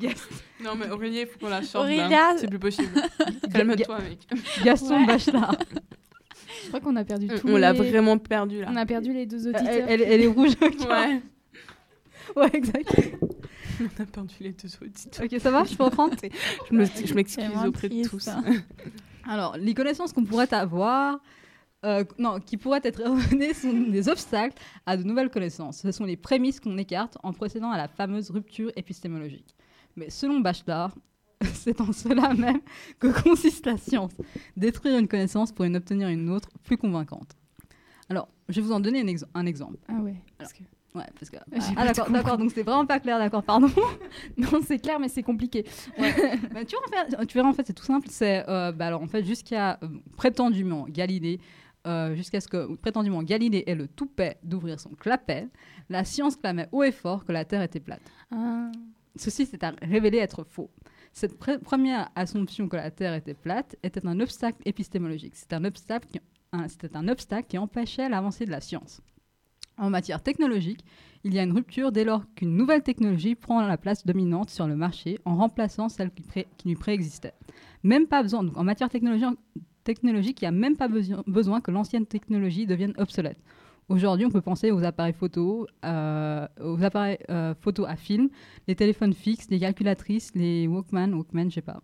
Yes. 0.00 0.28
Non, 0.62 0.74
mais 0.74 0.90
Aurélia, 0.90 1.20
il 1.22 1.26
faut 1.26 1.38
qu'on 1.38 1.48
la 1.48 1.62
sorte. 1.62 1.84
Aurélia-. 1.84 2.36
C'est 2.38 2.48
plus 2.48 2.58
possible. 2.58 2.88
Calme-toi, 3.52 3.98
mec. 4.00 4.18
Gaston 4.64 5.00
Ouais. 5.00 5.06
Bachelard. 5.06 5.56
Je 6.62 6.68
crois 6.68 6.80
qu'on 6.80 6.96
a 6.96 7.04
perdu 7.04 7.28
tout. 7.28 7.48
On 7.48 7.56
l'a 7.56 7.72
vraiment 7.72 8.18
perdu 8.18 8.62
là. 8.62 8.68
On 8.70 8.76
a 8.76 8.86
perdu 8.86 9.12
les 9.12 9.26
deux 9.26 9.46
auditeurs. 9.46 9.84
elle- 9.88 10.02
elle 10.02 10.22
est 10.22 10.26
rouge. 10.26 10.52
ok. 10.60 10.88
Ouais. 10.88 11.20
Ouais, 12.36 12.50
exact. 12.54 12.88
On 13.80 14.02
a 14.02 14.06
perdu 14.06 14.34
les 14.40 14.52
deux 14.52 14.70
auditeurs. 14.82 15.24
Ok, 15.26 15.40
ça 15.40 15.50
va 15.50 15.64
Je 15.64 15.74
peux 15.76 15.84
reprendre 15.84 16.14
Je 16.70 16.74
me- 16.74 16.84
je 16.86 17.14
m'excuse 17.14 17.44
auprès 17.66 17.88
de 17.88 18.08
tous. 18.08 18.28
Alors, 19.26 19.56
les 19.56 19.74
connaissances 19.74 20.12
qu'on 20.12 20.24
pourrait 20.24 20.52
avoir, 20.52 21.20
euh, 21.84 22.04
non, 22.18 22.40
qui 22.40 22.56
pourraient 22.56 22.80
être 22.84 23.00
erronées 23.00 23.54
sont 23.54 23.72
des 23.90 24.08
obstacles 24.08 24.56
à 24.86 24.96
de 24.96 25.02
nouvelles 25.02 25.30
connaissances. 25.30 25.78
Ce 25.78 25.92
sont 25.92 26.04
les 26.04 26.16
prémices 26.16 26.60
qu'on 26.60 26.76
écarte 26.78 27.16
en 27.22 27.32
procédant 27.32 27.70
à 27.70 27.76
la 27.76 27.88
fameuse 27.88 28.30
rupture 28.30 28.70
épistémologique. 28.76 29.54
Mais 29.96 30.10
selon 30.10 30.40
Bachelard, 30.40 30.94
c'est 31.54 31.80
en 31.80 31.92
cela 31.92 32.32
même 32.34 32.60
que 32.98 33.08
consiste 33.22 33.66
la 33.66 33.76
science. 33.76 34.12
Détruire 34.56 34.98
une 34.98 35.08
connaissance 35.08 35.52
pour 35.52 35.64
en 35.64 35.74
obtenir 35.74 36.08
une 36.08 36.30
autre 36.30 36.48
plus 36.62 36.76
convaincante. 36.76 37.32
Alors, 38.08 38.28
je 38.48 38.60
vais 38.60 38.66
vous 38.66 38.72
en 38.72 38.80
donner 38.80 39.00
un, 39.00 39.06
ex- 39.06 39.24
un 39.34 39.46
exemple. 39.46 39.78
Ah 39.88 40.00
ouais. 40.00 40.16
Ouais, 40.94 41.04
parce 41.18 41.28
que... 41.30 41.38
J'ai 41.52 41.74
Ah 41.76 41.86
d'accord, 41.86 42.08
d'accord, 42.10 42.38
donc 42.38 42.52
c'est 42.52 42.62
vraiment 42.62 42.86
pas 42.86 43.00
clair, 43.00 43.18
d'accord, 43.18 43.42
pardon. 43.42 43.68
Non, 44.36 44.60
c'est 44.64 44.78
clair, 44.78 45.00
mais 45.00 45.08
c'est 45.08 45.22
compliqué. 45.24 45.64
Bah, 45.98 46.64
tu, 46.64 46.76
vois, 46.76 46.84
en 46.86 46.90
fait, 47.18 47.26
tu 47.26 47.34
verras, 47.36 47.48
en 47.48 47.52
fait, 47.52 47.66
c'est 47.66 47.72
tout 47.72 47.84
simple. 47.84 48.06
C'est, 48.10 48.48
euh, 48.48 48.70
bah, 48.70 48.86
alors, 48.86 49.02
en 49.02 49.08
fait, 49.08 49.24
jusqu'à 49.24 49.78
euh, 49.82 49.88
prétendument 50.16 50.86
Galilée, 50.88 51.40
euh, 51.86 52.14
jusqu'à 52.14 52.40
ce 52.40 52.46
que 52.48 52.74
prétendument 52.76 53.22
Galilée 53.24 53.64
ait 53.66 53.74
le 53.74 53.88
toupet 53.88 54.38
d'ouvrir 54.44 54.78
son 54.78 54.90
clapet, 54.90 55.48
la 55.90 56.04
science 56.04 56.36
clamait 56.36 56.68
haut 56.70 56.84
et 56.84 56.92
fort 56.92 57.24
que 57.24 57.32
la 57.32 57.44
Terre 57.44 57.62
était 57.62 57.80
plate. 57.80 58.02
Ah. 58.30 58.70
Ceci 59.16 59.46
s'est 59.46 59.58
révélé 59.82 60.18
être 60.18 60.44
faux. 60.44 60.70
Cette 61.12 61.36
première 61.38 62.10
assumption 62.16 62.68
que 62.68 62.76
la 62.76 62.90
Terre 62.90 63.14
était 63.14 63.34
plate 63.34 63.76
était 63.82 64.04
un 64.06 64.18
obstacle 64.20 64.58
épistémologique. 64.64 65.36
C'était 65.36 65.54
un 65.56 65.64
obstacle 65.64 66.08
qui, 66.08 66.20
un- 66.52 66.66
c'était 66.68 66.96
un 66.96 67.06
obstacle 67.08 67.46
qui 67.48 67.58
empêchait 67.58 68.08
l'avancée 68.08 68.46
de 68.46 68.50
la 68.50 68.60
science. 68.60 69.00
En 69.78 69.90
matière 69.90 70.22
technologique, 70.22 70.84
il 71.24 71.34
y 71.34 71.38
a 71.38 71.42
une 71.42 71.52
rupture 71.52 71.90
dès 71.90 72.04
lors 72.04 72.22
qu'une 72.34 72.54
nouvelle 72.56 72.82
technologie 72.82 73.34
prend 73.34 73.60
la 73.66 73.76
place 73.76 74.04
dominante 74.06 74.50
sur 74.50 74.66
le 74.66 74.76
marché 74.76 75.18
en 75.24 75.36
remplaçant 75.36 75.88
celle 75.88 76.10
qui, 76.10 76.22
pré- 76.22 76.46
qui 76.58 76.68
lui 76.68 76.76
préexistait. 76.76 77.32
Même 77.82 78.06
pas 78.06 78.22
besoin, 78.22 78.44
donc 78.44 78.56
en 78.56 78.64
matière 78.64 78.88
technologi- 78.88 79.24
technologique, 79.82 80.40
il 80.42 80.44
n'y 80.44 80.48
a 80.48 80.52
même 80.52 80.76
pas 80.76 80.88
besoin, 80.88 81.22
besoin 81.26 81.60
que 81.60 81.70
l'ancienne 81.70 82.06
technologie 82.06 82.66
devienne 82.66 82.92
obsolète. 82.98 83.38
Aujourd'hui, 83.90 84.24
on 84.24 84.30
peut 84.30 84.40
penser 84.40 84.70
aux 84.70 84.82
appareils 84.82 85.12
photo, 85.12 85.66
euh, 85.84 86.46
aux 86.62 86.82
appareils 86.82 87.18
euh, 87.28 87.54
photo 87.60 87.84
à 87.84 87.96
film, 87.96 88.30
les 88.66 88.74
téléphones 88.74 89.12
fixes, 89.12 89.46
les 89.50 89.58
calculatrices, 89.60 90.30
les 90.34 90.66
Walkman, 90.66 91.12
Walkman, 91.12 91.50
je 91.50 91.56
sais 91.56 91.60
pas. 91.60 91.82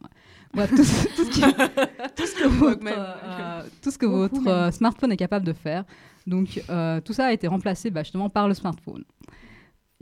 Tout, 0.55 0.77
ce- 0.83 1.15
tout 1.17 1.25
ce 1.25 1.31
qui- 1.31 1.41
tout 2.17 2.27
ce 2.27 2.35
que 2.43 2.49
votre, 2.49 2.83
Walkman. 2.83 2.93
euh, 2.97 3.63
tout 3.83 3.91
ce 3.91 3.99
que 3.99 4.07
votre 4.07 4.35
Walkman. 4.37 4.51
euh, 4.53 4.71
smartphone 4.71 5.13
est 5.13 5.19
capable 5.19 5.45
de 5.45 5.53
faire. 5.53 5.85
Donc, 6.31 6.63
euh, 6.71 7.01
tout 7.01 7.13
ça 7.13 7.27
a 7.27 7.33
été 7.33 7.49
remplacé 7.49 7.91
bah, 7.91 8.05
justement 8.05 8.31
par 8.31 8.47
le 8.47 8.55
smartphone. 8.55 9.05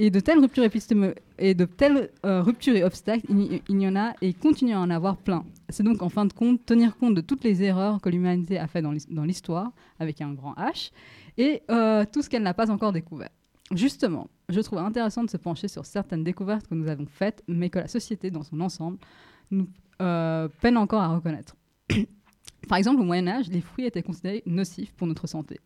Et 0.00 0.10
de 0.10 0.20
telles 0.20 0.38
ruptures, 0.38 0.62
euh, 0.62 2.76
et 2.76 2.84
obstacles, 2.84 3.26
il 3.30 3.80
y, 3.80 3.88
en 3.88 3.96
a 3.96 4.12
et 4.20 4.28
il 4.28 4.36
continue 4.36 4.74
à 4.74 4.80
en 4.80 4.90
avoir 4.90 5.16
plein. 5.16 5.44
C'est 5.70 5.82
donc 5.82 6.02
en 6.02 6.08
fin 6.08 6.26
de 6.26 6.32
compte 6.32 6.64
tenir 6.64 6.96
compte 6.98 7.14
de 7.14 7.20
toutes 7.20 7.42
les 7.42 7.64
erreurs 7.64 8.00
que 8.00 8.08
l'humanité 8.08 8.58
a 8.58 8.68
fait 8.68 8.82
dans 8.82 8.92
l'his- 8.92 9.08
dans 9.10 9.24
l'histoire, 9.24 9.72
avec 9.98 10.20
un 10.20 10.34
grand 10.34 10.52
H, 10.52 10.92
et 11.36 11.62
euh, 11.70 12.04
tout 12.12 12.22
ce 12.22 12.28
qu'elle 12.28 12.44
n'a 12.44 12.54
pas 12.54 12.70
encore 12.70 12.92
découvert. 12.92 13.30
Justement, 13.74 14.28
je 14.48 14.60
trouve 14.60 14.78
intéressant 14.78 15.24
de 15.24 15.30
se 15.30 15.36
pencher 15.36 15.66
sur 15.66 15.84
certaines 15.84 16.24
découvertes 16.24 16.68
que 16.68 16.74
nous 16.74 16.88
avons 16.88 17.06
faites, 17.06 17.42
mais 17.48 17.68
que 17.68 17.80
la 17.80 17.88
société 17.88 18.30
dans 18.30 18.44
son 18.44 18.60
ensemble 18.60 18.98
nous 19.50 19.66
peine 19.98 20.76
encore 20.76 21.02
à 21.02 21.08
reconnaître. 21.08 21.56
Par 22.68 22.78
exemple, 22.78 23.00
au 23.00 23.04
Moyen 23.04 23.26
Âge, 23.26 23.48
les 23.48 23.60
fruits 23.60 23.86
étaient 23.86 24.02
considérés 24.02 24.44
nocifs 24.46 24.94
pour 24.94 25.08
notre 25.08 25.26
santé. 25.26 25.58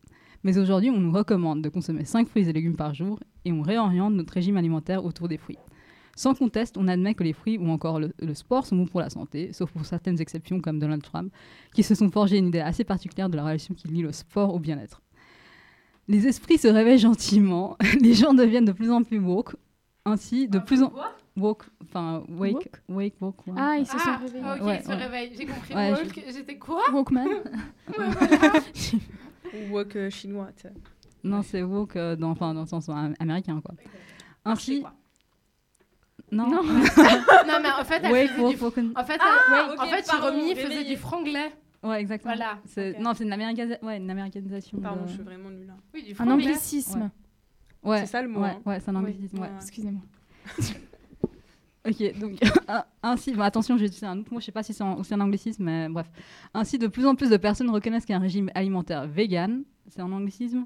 Mais 0.43 0.57
aujourd'hui, 0.57 0.89
on 0.89 0.99
nous 0.99 1.11
recommande 1.11 1.61
de 1.61 1.69
consommer 1.69 2.05
5 2.05 2.27
fruits 2.27 2.49
et 2.49 2.53
légumes 2.53 2.75
par 2.75 2.93
jour 2.93 3.19
et 3.45 3.51
on 3.51 3.61
réoriente 3.61 4.13
notre 4.13 4.33
régime 4.33 4.57
alimentaire 4.57 5.05
autour 5.05 5.27
des 5.27 5.37
fruits. 5.37 5.57
Sans 6.15 6.35
conteste, 6.35 6.77
on 6.77 6.87
admet 6.87 7.15
que 7.15 7.23
les 7.23 7.33
fruits 7.33 7.57
ou 7.57 7.67
encore 7.69 7.99
le, 7.99 8.13
le 8.19 8.33
sport 8.35 8.65
sont 8.67 8.75
bons 8.75 8.85
pour 8.85 8.99
la 8.99 9.09
santé, 9.09 9.51
sauf 9.53 9.71
pour 9.71 9.85
certaines 9.85 10.21
exceptions 10.21 10.59
comme 10.59 10.77
Donald 10.79 11.01
Trump, 11.01 11.31
qui 11.73 11.81
se 11.81 11.95
sont 11.95 12.11
forgés 12.11 12.37
une 12.37 12.47
idée 12.47 12.59
assez 12.59 12.83
particulière 12.83 13.29
de 13.29 13.35
la 13.37 13.43
relation 13.43 13.73
qui 13.73 13.87
lie 13.87 14.01
le 14.03 14.11
sport 14.11 14.53
au 14.53 14.59
bien-être. 14.59 15.01
Les 16.07 16.27
esprits 16.27 16.57
se 16.57 16.67
réveillent 16.67 16.99
gentiment, 16.99 17.77
les 18.01 18.13
gens 18.13 18.33
deviennent 18.33 18.65
de 18.65 18.73
plus 18.73 18.91
en 18.91 19.01
plus 19.03 19.17
woke, 19.19 19.55
ainsi 20.05 20.47
de 20.49 20.59
plus 20.59 20.83
en 20.83 20.91
woke, 21.37 21.63
enfin 21.83 22.23
wake, 22.29 22.69
wake, 22.89 23.15
woke. 23.21 23.47
ouais. 23.47 23.53
Ah, 23.57 23.77
ils 23.79 23.85
se 23.87 23.93
sont 23.93 23.97
Ah, 24.05 24.17
réveillés. 24.17 24.43
ok, 24.45 24.65
Ouais, 24.67 24.77
il 24.79 24.83
se 24.83 24.89
ouais. 24.89 24.95
réveille. 24.95 25.31
J'ai 25.35 25.45
compris. 25.45 25.73
Ouais, 25.73 25.91
woke, 25.93 26.23
J'étais 26.31 26.57
quoi? 26.57 26.81
Walkman. 26.93 27.25
Ouais, 27.97 28.05
voilà. 28.19 28.53
Ou 29.53 29.73
wok 29.73 29.95
euh, 29.95 30.09
chinois, 30.09 30.49
tu 30.55 30.63
sais. 30.63 30.73
Non, 31.23 31.41
c'est 31.41 31.63
woke 31.63 31.95
euh, 31.95 32.15
dans, 32.15 32.31
enfin, 32.31 32.53
dans 32.53 32.61
le 32.61 32.67
sens 32.67 32.89
euh, 32.89 32.93
américain, 33.19 33.61
quoi. 33.63 33.75
Ainsi, 34.45 34.83
non, 36.31 36.47
Non. 36.49 36.63
non, 36.63 37.59
mais 37.61 37.71
en 37.71 37.83
fait, 37.85 38.01
elle 38.03 38.27
faisait 38.27 38.41
woke, 38.41 38.75
du... 38.79 38.91
En 38.95 39.03
fait, 39.05 39.17
Ah, 39.21 39.37
elle- 39.71 39.79
en 39.79 39.85
fait 39.85 40.01
faisait 40.03 40.53
réveillé. 40.67 40.83
du 40.95 40.97
franglais. 40.97 41.51
Ouais, 41.83 41.99
exactement. 42.01 42.33
Voilà. 42.35 42.59
Non, 42.99 43.13
c'est 43.13 43.23
une, 43.23 43.31
américani- 43.33 43.81
ouais, 43.83 43.97
une 43.97 44.09
américanisation. 44.09 44.79
Pardon, 44.79 45.03
de- 45.03 45.07
je 45.07 45.13
suis 45.13 45.23
vraiment 45.23 45.49
nulle. 45.49 45.69
hein. 45.69 45.77
Oui, 45.93 46.03
du 46.03 46.15
Un 46.17 46.31
anglicisme. 46.31 47.11
Ouais, 47.83 47.99
C'est 48.01 48.05
ça 48.07 48.21
le 48.21 48.29
mot, 48.29 48.39
Ouais, 48.41 48.49
hein. 48.49 48.61
ouais, 48.65 48.79
c'est 48.79 48.89
un 48.89 48.95
anglicisme. 48.95 49.37
Ouais. 49.39 49.47
Ouais. 49.47 49.53
Excusez-moi. 49.57 50.01
Ok, 51.85 52.17
donc 52.19 52.39
ainsi, 53.03 53.33
bon, 53.33 53.41
attention, 53.41 53.77
j'ai 53.77 53.85
utilisé 53.85 54.05
un 54.05 54.19
autre 54.19 54.31
mot, 54.33 54.39
je 54.39 54.45
sais 54.45 54.51
pas 54.53 54.63
si 54.63 54.73
c'est 54.73 54.83
un- 54.83 55.19
anglicisme, 55.21 55.63
mais 55.65 55.89
bref. 55.89 56.07
Ainsi, 56.53 56.77
de 56.77 56.87
plus 56.87 57.05
en 57.05 57.15
plus 57.15 57.29
de 57.29 57.35
personnes 57.37 57.69
reconnaissent 57.69 58.05
qu'un 58.05 58.19
régime 58.19 58.49
alimentaire 58.55 59.05
vegan, 59.05 59.63
c'est 59.89 59.99
un 59.99 60.11
anglicisme? 60.11 60.65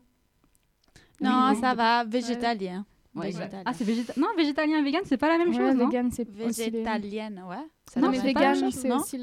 Non, 1.19 1.49
Oui, 1.53 1.59
ça 1.59 1.73
va, 1.73 2.03
végétalien. 2.03 2.85
Ouais, 3.15 3.31
Végétalien. 3.31 3.63
Ah, 3.65 3.73
c'est 3.73 3.83
végéta... 3.83 4.13
Non, 4.15 4.27
végétalien 4.37 4.77
et 4.77 4.83
vegan, 4.83 5.01
c'est 5.05 5.17
pas 5.17 5.29
la 5.29 5.39
même 5.39 5.49
Ouais, 5.49 5.57
chose, 5.57 5.75
non? 5.75 5.87
vegan, 5.87 6.11
c'est 6.11 6.29
Végétalienne, 6.29 7.43
ouais. 7.49 7.65
Ça 7.91 7.99
Non, 7.99 8.09
mais 8.09 8.19
vegan, 8.19 8.69
c'est 8.71 8.91
aussi 8.91 9.17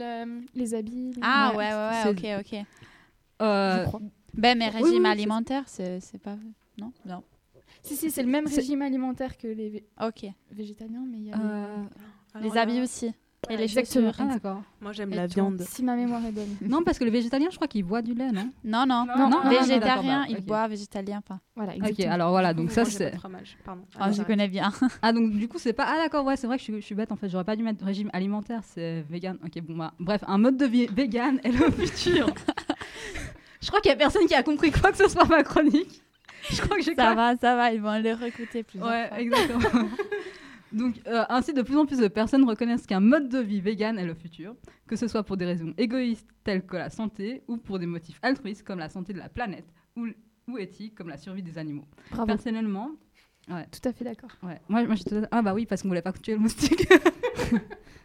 les 0.55 0.74
habits. 0.74 1.12
les- 1.12 1.20
Ah 1.22 1.53
Ouais, 1.55 1.72
ouais, 1.72 2.11
ouais, 2.11 2.40
ok, 2.40 2.45
ok. 2.45 2.66
Euh, 3.42 3.78
je 3.82 3.86
crois. 3.86 4.01
Ben, 4.36 4.59
mais 4.59 4.68
régime 4.68 5.05
oui, 5.05 5.11
alimentaire, 5.11 5.62
c'est 5.66 6.01
c'est 6.01 6.18
pas... 6.18 6.36
Non? 6.76 6.92
Non. 7.07 7.22
Si, 7.85 7.97
si, 7.97 8.11
c'est 8.11 8.22
le 8.22 8.30
même 8.30 8.47
régime 8.47 8.80
alimentaire 8.82 9.37
que 9.37 9.47
les 9.47 9.68
vé- 9.70 9.85
Ok. 10.05 10.24
végétaliens, 10.51 11.05
mais 11.09 11.18
il 11.18 11.26
y 11.28 11.32
a 11.32 11.37
euh, 11.39 11.82
les- 12.41 12.49
Les 12.51 12.57
habits 12.59 12.80
aussi. 12.80 13.12
Et 13.51 13.59
les 13.59 13.64
Exactement. 13.64 14.11
chaussures. 14.11 14.26
Ah, 14.26 14.32
d'accord. 14.32 14.62
Moi, 14.80 14.93
j'aime 14.93 15.12
Et 15.12 15.16
la 15.16 15.26
viande. 15.26 15.61
Si 15.61 15.82
ma 15.82 15.95
mémoire 15.97 16.24
est 16.24 16.32
bonne. 16.32 16.57
Non, 16.62 16.82
parce 16.82 16.99
que 16.99 17.05
le 17.05 17.11
végétalien, 17.11 17.49
je 17.51 17.57
crois 17.57 17.68
qu'il 17.68 17.85
boit 17.85 18.01
du 18.01 18.14
lait, 18.14 18.32
non 18.32 18.51
Non, 18.64 18.87
non. 18.87 19.05
Non, 19.05 19.28
non, 19.28 19.51
Végétarien, 19.51 19.78
d'accord, 19.80 20.03
bah, 20.03 20.24
il 20.30 20.37
ok. 20.39 20.45
boit, 20.47 20.66
végétalien 20.66 21.20
pas. 21.20 21.41
Voilà, 21.55 21.72
Ok, 21.72 21.78
exactement. 21.89 22.12
alors 22.14 22.30
voilà, 22.30 22.55
donc 22.55 22.64
Moi, 22.66 22.74
ça 22.74 22.85
j'ai 22.85 22.91
pas 22.93 22.97
c'est. 23.05 23.11
de 23.11 23.16
fromage. 23.18 23.59
Pardon. 23.62 23.82
Ah, 23.99 24.11
je 24.11 24.16
j'arrête. 24.16 24.26
connais 24.28 24.49
bien. 24.49 24.72
Ah, 25.03 25.12
donc 25.12 25.30
du 25.32 25.47
coup, 25.47 25.59
c'est 25.59 25.74
pas. 25.74 25.85
Ah, 25.87 25.99
d'accord, 25.99 26.24
ouais, 26.24 26.37
c'est 26.39 26.47
vrai 26.47 26.57
que 26.57 26.61
je, 26.61 26.72
suis- 26.72 26.80
je 26.80 26.87
suis 26.87 26.95
bête 26.95 27.12
en 27.12 27.16
fait, 27.16 27.28
j'aurais 27.28 27.45
pas 27.45 27.55
dû 27.55 27.62
mettre 27.62 27.85
régime 27.85 28.09
alimentaire, 28.14 28.62
c'est 28.64 29.03
vegan. 29.11 29.37
Ok, 29.45 29.61
bon, 29.61 29.76
bah, 29.76 29.93
bref, 30.01 30.24
un 30.26 30.39
mode 30.39 30.57
de 30.57 30.64
vie 30.64 30.87
vegan 30.87 31.39
est 31.45 31.53
le 31.53 31.70
futur. 31.70 32.26
je 33.61 33.68
crois 33.68 33.82
qu'il 33.82 33.91
y 33.91 33.95
a 33.95 33.97
personne 33.99 34.26
qui 34.26 34.35
a 34.35 34.43
compris 34.43 34.70
quoi 34.70 34.91
que 34.91 34.97
ce 34.97 35.09
soit 35.09 35.26
ma 35.26 35.43
chronique. 35.43 36.03
Je 36.51 36.61
crois 36.62 36.76
que 36.76 36.82
j'ai 36.82 36.95
Ça 36.95 37.14
va, 37.14 37.36
ça 37.36 37.57
va, 37.57 37.72
ils 37.72 37.80
vont 37.80 37.99
le 38.03 38.12
réécouter 38.12 38.62
plusieurs 38.62 38.88
Ouais, 38.90 39.09
fois. 39.09 39.20
exactement. 39.20 39.88
Donc, 40.72 41.01
euh, 41.07 41.24
ainsi, 41.28 41.53
de 41.55 41.62
plus 41.62 41.76
en 41.76 41.86
plus 41.86 41.99
de 41.99 42.09
personnes 42.09 42.45
reconnaissent 42.49 42.86
qu'un 42.86 42.99
mode 43.01 43.28
de 43.28 43.38
vie 43.38 43.61
vegan 43.61 43.97
est 43.99 44.05
le 44.07 44.14
futur, 44.14 44.57
que 44.88 44.97
ce 44.97 45.07
soit 45.07 45.22
pour 45.22 45.36
des 45.36 45.45
raisons 45.45 45.72
égoïstes 45.78 46.28
telles 46.42 46.66
que 46.66 46.76
la 46.76 46.90
santé, 46.90 47.42
ou 47.47 47.57
pour 47.59 47.78
des 47.78 47.86
motifs 47.86 48.18
altruistes 48.22 48.64
comme 48.66 48.80
la 48.80 48.88
santé 48.88 49.12
de 49.12 49.18
la 49.18 49.28
planète, 49.28 49.66
ou, 49.97 50.09
ou 50.49 50.59
éthiques 50.59 50.97
comme 50.97 51.09
la 51.09 51.16
survie 51.16 51.42
des 51.45 51.59
animaux. 51.59 51.84
Bravo. 52.11 52.26
Personnellement, 52.26 52.90
ouais, 53.51 53.66
Tout 53.70 53.88
à 53.88 53.92
fait 53.92 54.05
d'accord. 54.05 54.30
ouais. 54.42 54.61
Moi, 54.68 54.84
moi 54.84 54.95
j'étais. 54.95 55.16
Ah, 55.30 55.42
bah 55.42 55.55
oui, 55.55 55.66
parce 55.66 55.82
qu'on 55.82 55.88
voulait 55.88 56.03
pas 56.03 56.12
tuer 56.12 56.34
le 56.34 56.40
moustique. 56.40 56.86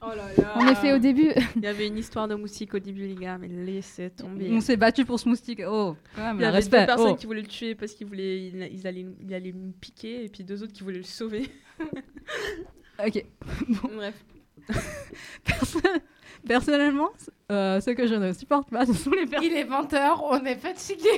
Oh 0.02 0.12
là 0.16 0.24
là. 0.38 0.58
En 0.58 0.66
effet, 0.70 0.94
au 0.94 0.98
début, 0.98 1.30
Il 1.58 1.62
y 1.64 1.68
avait 1.68 1.86
une 1.88 1.98
histoire 1.98 2.30
de 2.30 2.36
moustique 2.36 2.74
au 2.74 2.80
début, 2.80 3.06
les 3.06 3.16
gars, 3.16 3.38
mais 3.38 3.50
laissez 3.50 4.10
tomber. 4.10 4.50
On 4.54 4.62
s'est 4.62 4.78
battu 4.78 5.04
pour 5.04 5.20
ce 5.20 5.28
moustique. 5.28 5.62
Oh, 5.68 5.98
quand 6.16 6.22
même, 6.24 6.38
Il 6.38 6.42
y 6.42 6.46
avait 6.46 6.56
respect. 6.56 6.80
deux 6.80 6.86
personnes 6.86 7.12
oh. 7.12 7.16
qui 7.16 7.26
voulaient 7.26 7.42
le 7.42 7.48
tuer 7.48 7.76
parce 7.76 7.92
qu'ils 7.94 8.08
voulaient, 8.08 8.46
ils, 8.48 8.70
ils 8.72 8.88
allaient, 8.88 9.06
il 9.20 9.34
allait 9.34 9.52
me 9.52 9.74
piquer, 9.74 10.24
et 10.24 10.30
puis 10.30 10.46
deux 10.46 10.64
autres 10.64 10.72
qui 10.72 10.84
voulaient 10.84 11.00
le 11.00 11.04
sauver. 11.04 11.50
Ok. 13.06 13.26
Bref. 13.94 14.26
Perso- 15.46 15.80
Personnellement, 16.48 17.10
euh, 17.52 17.80
ce 17.82 17.92
que 17.92 18.08
je 18.08 18.16
ne 18.16 18.32
supporte 18.34 18.70
pas, 18.70 18.86
ce 18.86 18.94
sont 18.94 19.12
les 19.12 19.26
personnes. 19.26 19.50
Il 19.52 19.58
est 19.58 19.66
20h, 19.66 20.20
on 20.24 20.44
est 20.46 20.56
fatigué. 20.56 21.10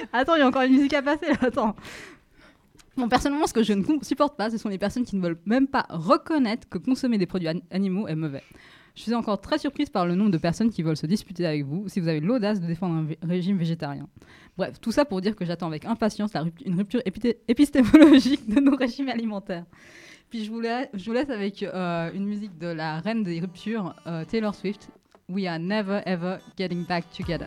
Attends, 0.12 0.34
il 0.36 0.40
y 0.40 0.42
a 0.42 0.48
encore 0.48 0.62
une 0.62 0.72
musique 0.72 0.94
à 0.94 1.02
passer 1.02 1.26
là, 1.28 1.36
attends. 1.42 1.76
Bon, 2.96 3.08
personnellement, 3.08 3.46
ce 3.46 3.52
que 3.54 3.62
je 3.62 3.72
ne 3.72 3.84
supporte 4.02 4.36
pas, 4.36 4.50
ce 4.50 4.58
sont 4.58 4.68
les 4.68 4.78
personnes 4.78 5.04
qui 5.04 5.16
ne 5.16 5.22
veulent 5.22 5.38
même 5.46 5.66
pas 5.68 5.86
reconnaître 5.88 6.68
que 6.68 6.78
consommer 6.78 7.18
des 7.18 7.26
produits 7.26 7.48
an- 7.48 7.60
animaux 7.70 8.08
est 8.08 8.14
mauvais. 8.16 8.42
Je 8.96 9.02
suis 9.02 9.14
encore 9.14 9.40
très 9.40 9.56
surprise 9.58 9.88
par 9.88 10.04
le 10.06 10.14
nombre 10.16 10.32
de 10.32 10.38
personnes 10.38 10.70
qui 10.70 10.82
veulent 10.82 10.96
se 10.96 11.06
disputer 11.06 11.46
avec 11.46 11.64
vous 11.64 11.88
si 11.88 12.00
vous 12.00 12.08
avez 12.08 12.20
l'audace 12.20 12.60
de 12.60 12.66
défendre 12.66 12.96
un 13.22 13.26
régime 13.28 13.56
végétarien. 13.56 14.08
Bref, 14.58 14.80
tout 14.80 14.90
ça 14.92 15.04
pour 15.04 15.20
dire 15.20 15.36
que 15.36 15.44
j'attends 15.44 15.68
avec 15.68 15.84
impatience 15.84 16.32
la 16.34 16.44
une 16.66 16.76
rupture 16.76 17.00
épistémologique 17.48 18.48
de 18.48 18.60
nos 18.60 18.74
régimes 18.76 19.08
alimentaires. 19.08 19.64
Puis 20.28 20.44
je 20.44 20.50
vous, 20.50 20.60
la- 20.60 20.86
je 20.92 21.04
vous 21.06 21.12
laisse 21.12 21.30
avec 21.30 21.62
euh, 21.62 22.10
une 22.12 22.26
musique 22.26 22.58
de 22.58 22.66
la 22.66 22.98
reine 22.98 23.22
des 23.22 23.40
ruptures, 23.40 23.94
euh, 24.06 24.24
Taylor 24.24 24.54
Swift. 24.54 24.90
We 25.28 25.46
are 25.46 25.60
never 25.60 26.02
ever 26.06 26.38
getting 26.58 26.84
back 26.84 27.04
together. 27.16 27.46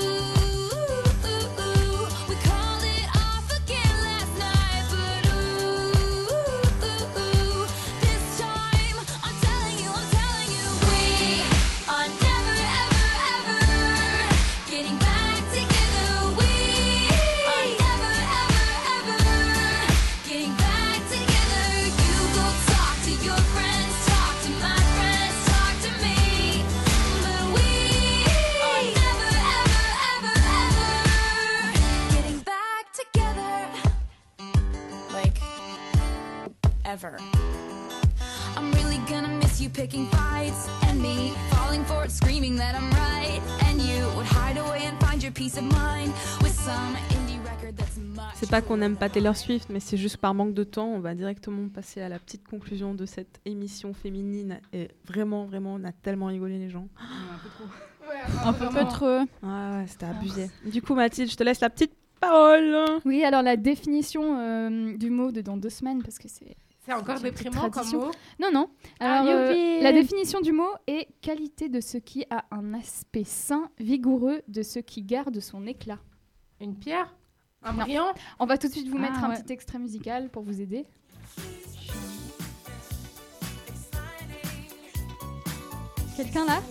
ever. 36.91 37.15
I'm 38.57 38.69
really 38.73 38.99
gonna 39.09 39.29
miss 39.41 39.61
you 39.61 39.69
picking 39.69 40.07
fights 40.07 40.67
and 40.87 41.01
me 41.01 41.31
falling 41.49 41.85
for 41.85 42.03
it, 42.03 42.11
screaming 42.11 42.57
that 42.57 42.75
I'm 42.75 42.91
right. 42.91 43.41
And 43.65 43.81
you 43.81 44.05
would 44.17 44.25
hide 44.25 44.57
away 44.57 44.81
and 44.83 44.99
find 44.99 45.23
your 45.23 45.31
peace 45.31 45.57
of 45.57 45.63
mind 45.63 46.11
with 46.41 46.53
some 46.53 46.95
indie 47.15 47.39
record 47.45 47.77
that's 47.77 47.97
much. 47.97 48.35
C'est 48.35 48.49
pas 48.49 48.61
qu'on 48.61 48.75
n'aime 48.75 48.97
pas 48.97 49.07
Taylor 49.07 49.37
Swift, 49.37 49.69
mais 49.69 49.79
c'est 49.79 49.95
juste 49.95 50.17
par 50.17 50.33
manque 50.33 50.53
de 50.53 50.65
temps. 50.65 50.87
On 50.87 50.99
va 50.99 51.15
directement 51.15 51.69
passer 51.69 52.01
à 52.01 52.09
la 52.09 52.19
petite 52.19 52.45
conclusion 52.45 52.93
de 52.93 53.05
cette 53.05 53.39
émission 53.45 53.93
féminine. 53.93 54.59
Et 54.73 54.89
vraiment, 55.05 55.45
vraiment, 55.45 55.75
on 55.75 55.85
a 55.85 55.93
tellement 55.93 56.25
rigolé 56.25 56.59
les 56.59 56.69
gens. 56.69 56.89
Un 58.43 58.51
peu 58.51 58.83
trop. 58.89 59.05
Ouais, 59.05 59.27
ouais, 59.43 59.85
c'était 59.87 60.07
abusé. 60.07 60.49
Du 60.65 60.81
coup, 60.81 60.93
Mathilde, 60.93 61.31
je 61.31 61.37
te 61.37 61.43
laisse 61.43 61.61
la 61.61 61.69
petite 61.69 61.93
parole. 62.19 62.75
oui, 63.05 63.23
alors 63.23 63.43
la 63.43 63.55
définition 63.55 64.37
euh, 64.37 64.97
du 64.97 65.09
mot 65.09 65.31
de 65.31 65.39
dans 65.39 65.55
deux 65.55 65.69
semaines, 65.69 66.03
parce 66.03 66.19
que 66.19 66.27
c'est 66.27 66.57
C'est 66.91 66.97
encore 66.97 67.19
déprimant 67.21 67.69
comme 67.69 67.89
mot. 67.91 68.11
Non, 68.39 68.49
non. 68.51 68.69
Ah, 68.99 69.21
Alors, 69.21 69.33
euh, 69.33 69.81
la 69.81 69.93
définition 69.93 70.41
du 70.41 70.51
mot 70.51 70.67
est 70.87 71.07
qualité 71.21 71.69
de 71.69 71.79
ce 71.79 71.97
qui 71.97 72.25
a 72.29 72.43
un 72.51 72.73
aspect 72.73 73.23
sain, 73.23 73.69
vigoureux, 73.79 74.41
de 74.49 74.61
ce 74.61 74.79
qui 74.79 75.01
garde 75.01 75.39
son 75.39 75.67
éclat. 75.67 75.99
Une 76.59 76.75
pierre? 76.75 77.15
Un 77.63 77.71
Non. 77.73 77.83
brillant? 77.83 78.13
On 78.39 78.45
va 78.45 78.57
tout 78.57 78.67
de 78.67 78.73
suite 78.73 78.89
vous 78.89 78.97
Ah, 78.97 79.01
mettre 79.03 79.23
un 79.23 79.33
petit 79.35 79.53
extrait 79.53 79.79
musical 79.79 80.29
pour 80.29 80.43
vous 80.43 80.59
aider. 80.59 80.85
Quelqu'un 86.17 86.45
là? 86.45 86.61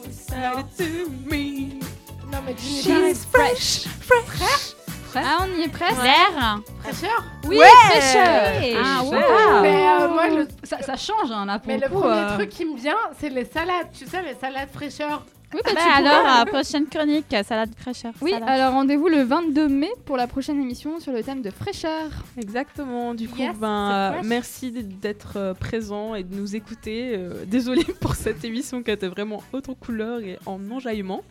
Non, 2.30 2.38
mais 2.44 2.54
tu 2.54 2.62
She's 2.66 3.24
fresh. 3.24 3.86
Fresh. 4.00 4.74
Ah, 5.16 5.38
on 5.42 5.58
y 5.58 5.62
est 5.64 5.68
presque. 5.68 6.02
L'air 6.02 6.60
Fraîcheur 6.82 7.24
Oui, 7.46 7.58
Ouais. 7.58 7.66
fraîcheur. 7.66 8.82
Ah, 8.84 9.02
wow. 9.02 9.10
ouais. 9.10 9.60
Mais 9.62 9.86
euh, 9.88 10.08
moi, 10.08 10.28
le, 10.28 10.48
Ça, 10.62 10.80
ça 10.82 10.96
change, 10.96 11.30
hein, 11.32 11.46
là, 11.46 11.58
pour 11.58 11.68
mais 11.68 11.78
le 11.78 11.88
premier 11.88 12.12
euh, 12.12 12.34
truc 12.36 12.48
qui 12.50 12.64
me 12.64 12.76
vient, 12.76 12.96
c'est 13.18 13.28
les 13.28 13.44
salades. 13.44 13.88
Tu 13.92 14.06
sais, 14.06 14.22
les 14.22 14.34
salades 14.34 14.68
fraîcheur. 14.72 15.22
Oui, 15.52 15.60
bah, 15.64 15.70
Bah 15.74 15.80
tu 15.80 15.86
pourras- 15.86 15.96
alors, 16.12 16.42
euh, 16.42 16.44
prochaine 16.44 16.86
chronique, 16.86 17.26
salade 17.44 17.70
fraîcheur. 17.76 18.12
Oui, 18.20 18.30
salade. 18.30 18.48
alors 18.48 18.72
rendez-vous 18.74 19.08
le 19.08 19.22
22 19.22 19.68
mai 19.68 19.90
pour 20.04 20.16
la 20.16 20.28
prochaine 20.28 20.60
émission 20.60 21.00
sur 21.00 21.12
le 21.12 21.24
thème 21.24 21.42
de 21.42 21.50
fraîcheur. 21.50 22.08
Exactement. 22.38 23.14
Du 23.14 23.28
coup, 23.28 23.38
Yes, 23.40 23.56
ben, 23.58 23.90
euh, 23.90 24.20
merci 24.24 24.70
d'être 24.70 25.32
euh, 25.36 25.54
présent 25.54 26.14
et 26.14 26.22
de 26.22 26.34
nous 26.36 26.54
écouter. 26.54 27.14
Euh, 27.16 27.44
Désolée 27.46 27.82
pour 28.00 28.14
cette 28.14 28.44
émission 28.44 28.82
qui 28.84 28.92
était 28.92 29.08
vraiment 29.08 29.42
haute 29.52 29.68
en 29.68 29.74
couleur 29.74 30.20
et 30.20 30.38
en 30.46 30.60
enjaillement. 30.70 31.24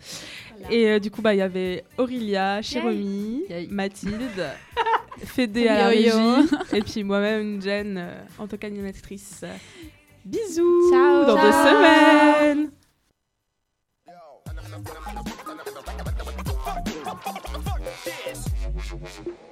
Et 0.70 0.88
euh, 0.89 0.99
du 0.99 1.09
coup, 1.11 1.22
bah, 1.22 1.34
il 1.34 1.38
y 1.38 1.41
avait 1.41 1.86
Aurélia, 1.97 2.59
Chiromi, 2.61 3.43
Yay. 3.49 3.67
Mathilde, 3.72 4.49
Fédé 5.24 5.67
à 5.70 5.78
la 5.78 5.88
régie, 5.88 6.49
et 6.74 6.82
puis 6.82 7.03
moi-même, 7.05 7.61
Jen, 7.61 7.97
euh, 7.97 8.13
en 8.38 8.47
tant 8.47 8.57
qu'animatrice. 8.57 9.45
Bisous 10.26 10.91
Ciao. 10.91 11.26
dans 11.26 11.36
deux 11.36 11.51
Ciao. 11.51 11.67
semaines 11.70 12.70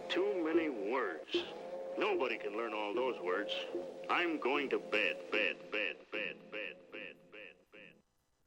Too 0.09 0.43
many 0.45 0.69
words. 0.69 1.37
Nobody 1.97 2.37
can 2.37 2.55
learn 2.55 2.73
all 2.73 2.93
those 2.93 3.15
words. 3.23 3.51
I'm 4.09 4.39
going 4.39 4.69
to 4.69 4.77
bed, 4.77 5.15
bed, 5.31 5.55
bed. 5.71 5.87